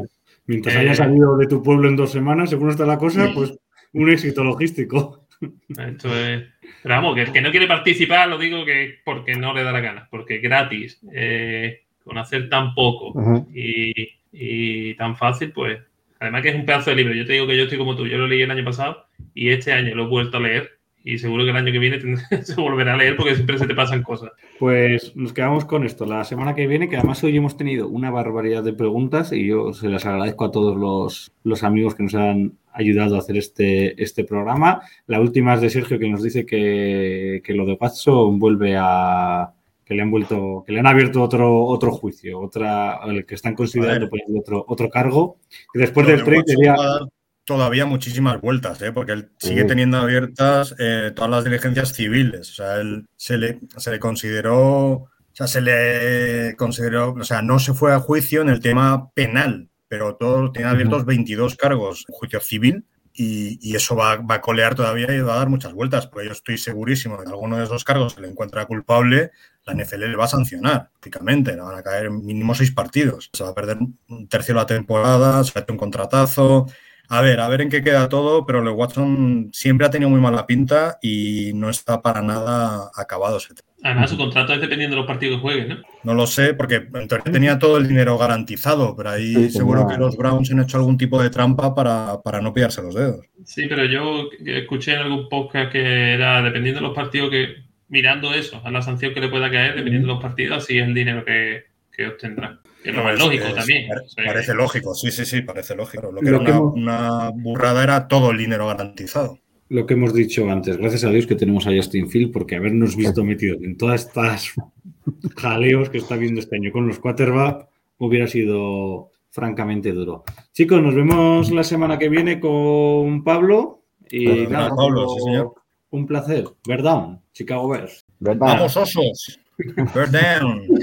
Mientras, 0.47 0.75
mientras 0.75 0.77
Eh, 0.77 0.95
salido 0.95 1.37
de 1.37 1.47
tu 1.47 1.63
pueblo 1.63 1.89
en 1.89 1.97
dos 1.97 2.11
semanas, 2.13 2.51
según 2.51 2.71
está 2.71 2.87
la 2.87 2.99
cosa, 2.99 3.31
pues 3.35 3.59
un 3.93 4.11
éxito 4.11 4.43
logístico. 4.45 5.27
esto 5.69 6.17
es. 6.17 6.45
Pero 6.83 6.95
vamos, 6.95 7.15
que 7.15 7.23
el 7.23 7.33
que 7.33 7.41
no 7.41 7.51
quiere 7.51 7.67
participar 7.67 8.29
lo 8.29 8.39
digo 8.39 8.65
que 8.65 8.99
porque 9.05 9.35
no 9.35 9.53
le 9.55 9.63
da 9.65 9.73
la 9.73 9.81
gana, 9.81 10.09
porque 10.11 10.39
gratis, 10.39 11.01
eh, 11.13 11.83
con 12.05 12.19
hacer 12.19 12.49
tan 12.49 12.75
poco 12.75 13.13
y, 13.55 13.93
y 14.33 14.95
tan 14.95 15.17
fácil, 15.17 15.53
pues. 15.53 15.79
Además 16.19 16.43
que 16.43 16.51
es 16.51 16.55
un 16.55 16.65
pedazo 16.65 16.91
de 16.91 16.97
libro. 16.97 17.15
Yo 17.15 17.27
te 17.27 17.33
digo 17.33 17.47
que 17.49 17.57
yo 17.57 17.65
estoy 17.65 17.79
como 17.79 17.97
tú. 17.97 18.07
Yo 18.07 18.17
lo 18.17 18.29
leí 18.29 18.43
el 18.43 18.51
año 18.51 18.65
pasado 18.65 19.07
y 19.35 19.51
este 19.51 19.73
año 19.73 19.95
lo 19.95 20.05
he 20.05 20.09
vuelto 20.09 20.37
a 20.37 20.41
leer 20.41 20.83
y 21.05 21.19
seguro 21.19 21.45
que 21.45 21.51
el 21.51 21.57
año 21.57 21.73
que 21.73 21.79
viene 21.79 22.01
se 22.43 22.61
volverá 22.61 22.95
a 22.95 22.97
leer 22.97 23.17
porque 23.17 23.35
siempre 23.35 23.59
se 23.59 23.67
te 23.67 23.75
pasan 23.75 24.03
cosas. 24.03 24.31
Pues 24.59 25.15
nos 25.17 25.33
quedamos 25.33 25.65
con 25.65 25.85
esto. 25.85 26.07
La 26.07 26.25
semana 26.25 26.55
que 26.55 26.67
viene, 26.67 26.89
que 26.89 26.97
además 26.97 27.23
hoy 27.25 27.37
hemos 27.37 27.57
tenido 27.57 27.89
una 27.89 28.11
barbaridad 28.11 28.63
de 28.63 28.73
preguntas 28.73 29.33
y 29.33 29.47
yo 29.47 29.73
se 29.73 29.89
las 29.89 30.07
agradezco 30.07 30.45
a 30.45 30.53
todos 30.53 30.77
los, 30.77 31.33
los 31.43 31.63
amigos 31.65 31.95
que 31.95 32.05
nos 32.05 32.15
han 32.15 32.53
ayudado 32.73 33.17
a 33.17 33.19
hacer 33.19 33.37
este, 33.37 34.01
este 34.03 34.25
programa. 34.25 34.83
La 35.07 35.21
última 35.21 35.55
es 35.55 35.61
de 35.61 35.71
Sergio 35.71 35.99
que 35.99 36.09
nos 36.09 36.23
dice 36.23 36.47
que, 36.47 37.43
que 37.45 37.55
lo 37.55 37.67
de 37.67 37.77
Watson 37.79 38.39
vuelve 38.39 38.77
a 38.79 39.53
que 39.85 39.95
le 39.95 40.03
han 40.03 40.11
vuelto, 40.13 40.63
que 40.65 40.73
le 40.73 40.79
han 40.79 40.87
abierto 40.87 41.21
otro, 41.21 41.65
otro 41.65 41.91
juicio, 41.91 42.39
otra, 42.41 43.01
el 43.07 43.27
que 43.27 43.35
están 43.35 43.57
considerando 43.57 44.09
ponerle 44.09 44.39
otro, 44.39 44.65
otro 44.69 44.89
cargo. 44.89 45.39
Y 45.75 45.81
después 45.81 46.07
Lo 46.07 46.13
del 46.13 46.25
de 46.25 46.25
trade 46.25 47.09
Todavía 47.45 47.87
muchísimas 47.87 48.41
vueltas, 48.41 48.81
¿eh? 48.83 48.93
porque 48.93 49.13
él 49.13 49.31
sigue 49.39 49.63
Sí. 49.63 49.67
teniendo 49.67 49.99
abiertas 49.99 50.75
eh, 50.79 51.11
todas 51.15 51.31
las 51.31 51.45
diligencias 51.45 51.93
civiles. 51.93 52.51
O 52.51 52.55
sea, 52.55 52.77
él 52.77 53.07
se 53.17 53.37
le, 53.37 53.59
se 53.77 53.91
le 53.91 53.99
consideró, 53.99 54.91
o 54.93 55.09
sea, 55.33 55.49
se 55.49 55.61
le 55.61 56.55
consideró, 56.57 57.13
o 57.15 57.25
sea, 57.25 57.43
no 57.43 57.59
se 57.59 57.75
fue 57.75 57.93
a 57.93 57.99
juicio 57.99 58.43
en 58.43 58.49
el 58.49 58.61
tema 58.61 59.11
penal, 59.13 59.69
pero 59.89 60.15
todo 60.15 60.53
tiene 60.53 60.71
abiertos 60.71 61.05
22 61.05 61.57
cargos 61.57 62.05
en 62.09 62.15
juicio 62.15 62.41
civil. 62.41 62.85
Y, 63.15 63.59
y 63.61 63.77
eso 63.77 63.95
va, 63.95 64.17
va 64.17 64.37
a 64.37 64.41
colear 64.41 64.75
todavía 64.75 65.13
y 65.15 65.21
va 65.21 65.35
a 65.35 65.39
dar 65.39 65.51
muchas 65.51 65.75
vueltas, 65.75 66.07
porque 66.07 66.29
yo 66.29 66.33
estoy 66.33 66.57
segurísimo 66.57 67.19
de 67.19 67.25
que 67.25 67.31
alguno 67.31 67.59
de 67.59 67.65
esos 67.65 67.85
cargos 67.85 68.15
se 68.15 68.23
le 68.23 68.29
encuentra 68.29 68.65
culpable, 68.65 69.33
la 69.67 69.75
NFL 69.75 70.09
le 70.09 70.17
va 70.17 70.25
a 70.25 70.29
sancionar, 70.29 70.89
prácticamente, 70.93 71.55
le 71.55 71.61
van 71.61 71.77
a 71.77 71.83
caer 71.83 72.11
mínimo 72.11 72.55
seis 72.55 72.71
partidos. 72.71 73.29
Se 73.35 73.45
va 73.45 73.51
a 73.51 73.55
perder 73.55 73.77
un 74.09 74.29
tercio 74.29 74.55
de 74.55 74.61
la 74.61 74.67
temporada, 74.67 75.45
se 75.45 75.53
va 75.53 75.61
a 75.61 75.63
hacer 75.63 75.73
un 75.73 75.77
contratazo. 75.77 76.67
A 77.13 77.21
ver, 77.21 77.41
a 77.41 77.49
ver 77.49 77.61
en 77.61 77.69
qué 77.69 77.83
queda 77.83 78.09
todo, 78.09 78.47
pero 78.47 78.63
lo 78.63 78.71
de 78.71 78.77
Watson 78.77 79.51
siempre 79.53 79.87
ha 79.87 79.91
tenido 79.91 80.09
muy 80.09 80.19
mala 80.19 80.47
pinta 80.47 80.97
y 81.03 81.53
no 81.55 81.69
está 81.69 82.01
para 82.01 82.23
nada 82.23 82.91
acabado. 82.97 83.37
Además, 83.83 84.09
su 84.09 84.17
contrato 84.17 84.55
es 84.55 84.63
dependiendo 84.63 84.97
de 84.97 85.03
los 85.03 85.07
partidos 85.07 85.37
que 85.37 85.43
jueguen, 85.43 85.69
¿no? 85.69 85.77
No 86.05 86.15
lo 86.15 86.27
sé, 86.27 86.55
porque 86.55 86.77
en 86.77 87.09
teoría 87.09 87.31
tenía 87.31 87.59
todo 87.59 87.77
el 87.77 87.87
dinero 87.87 88.17
garantizado, 88.17 88.97
pero 88.97 89.11
ahí 89.11 89.35
Sí, 89.35 89.51
seguro 89.51 89.87
que 89.87 89.99
los 89.99 90.17
Browns 90.17 90.51
han 90.53 90.61
hecho 90.61 90.79
algún 90.79 90.97
tipo 90.97 91.23
de 91.23 91.29
trampa 91.29 91.75
para, 91.75 92.23
para 92.23 92.41
no 92.41 92.55
pillarse 92.55 92.81
los 92.81 92.95
dedos. 92.95 93.27
Sí, 93.45 93.67
pero 93.69 93.85
yo 93.85 94.31
escuché 94.47 94.95
en 94.95 95.01
algún 95.01 95.29
podcast 95.29 95.71
que 95.71 96.15
era 96.15 96.41
dependiendo 96.41 96.81
de 96.81 96.87
los 96.87 96.97
partidos 96.97 97.29
que, 97.29 97.57
mirando 97.89 98.33
eso, 98.33 98.63
a 98.65 98.71
la 98.71 98.81
sanción 98.81 99.13
que 99.13 99.21
le 99.21 99.29
pueda 99.29 99.51
caer, 99.51 99.75
dependiendo 99.75 100.09
de 100.09 100.15
los 100.15 100.23
partidos, 100.23 100.65
así 100.65 100.79
es 100.79 100.87
el 100.87 100.95
dinero 100.95 101.27
que, 101.27 101.65
que 101.95 102.07
obtendrá. 102.07 102.62
Que 102.83 102.91
Es- 102.91 102.97
lógico 103.19 103.45
es- 103.47 103.55
también. 103.55 103.89
Parece 104.25 104.55
lógico, 104.55 104.95
sí, 104.95 105.11
sí, 105.11 105.25
sí, 105.25 105.43
parece 105.43 105.75
lógico. 105.77 106.11
Lo 106.11 106.21
que 106.21 106.31
Lo 106.31 106.37
era 106.37 106.45
que 106.45 106.51
una, 106.53 106.59
hemos- 106.59 106.75
una 106.75 107.31
burrada 107.31 107.83
era 107.83 108.09
todo 108.09 108.31
el 108.31 108.39
dinero 108.39 108.67
garantizado. 108.67 109.39
lo 109.69 109.87
que 109.87 109.95
hemos 109.95 110.13
dicho 110.13 110.51
antes, 110.51 110.77
gracias 110.77 111.05
a 111.05 111.11
Dios 111.11 111.27
que 111.27 111.35
tenemos 111.35 111.67
a 111.67 111.71
Justin 111.75 112.11
Field, 112.11 112.31
porque 112.33 112.57
habernos 112.57 112.95
visto 112.95 113.25
metidos 113.25 113.63
en 113.63 113.79
todas 113.79 114.07
estas 114.07 114.53
jaleos 115.37 115.89
que 115.91 115.99
está 115.99 116.17
viendo 116.17 116.41
este 116.41 116.57
año 116.57 116.71
con 116.73 116.87
los 116.87 116.99
quarterback 116.99 117.69
hubiera 117.99 118.27
sido 118.27 119.11
francamente 119.31 119.93
duro. 119.93 120.25
Chicos, 120.53 120.83
nos 120.83 120.95
vemos 120.95 121.51
la 121.53 121.65
semana 121.65 121.99
que 121.99 122.09
viene 122.11 122.39
con 122.39 123.25
Pablo 123.25 123.83
y 124.11 124.47
nada, 124.47 124.69
Pablo, 124.77 125.09
sí, 125.17 125.21
señor. 125.25 125.55
un 125.91 126.07
placer. 126.07 126.45
¿Verdad? 126.69 127.21
Chicago 127.33 127.69
Bears. 127.71 128.05
¿Verdad? 128.19 128.41
¡Vamos, 128.59 128.77
osos! 128.77 129.41
Bird 129.57 130.11
down. 130.11 130.67
Bye 130.67 130.77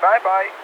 bye. 0.00 0.61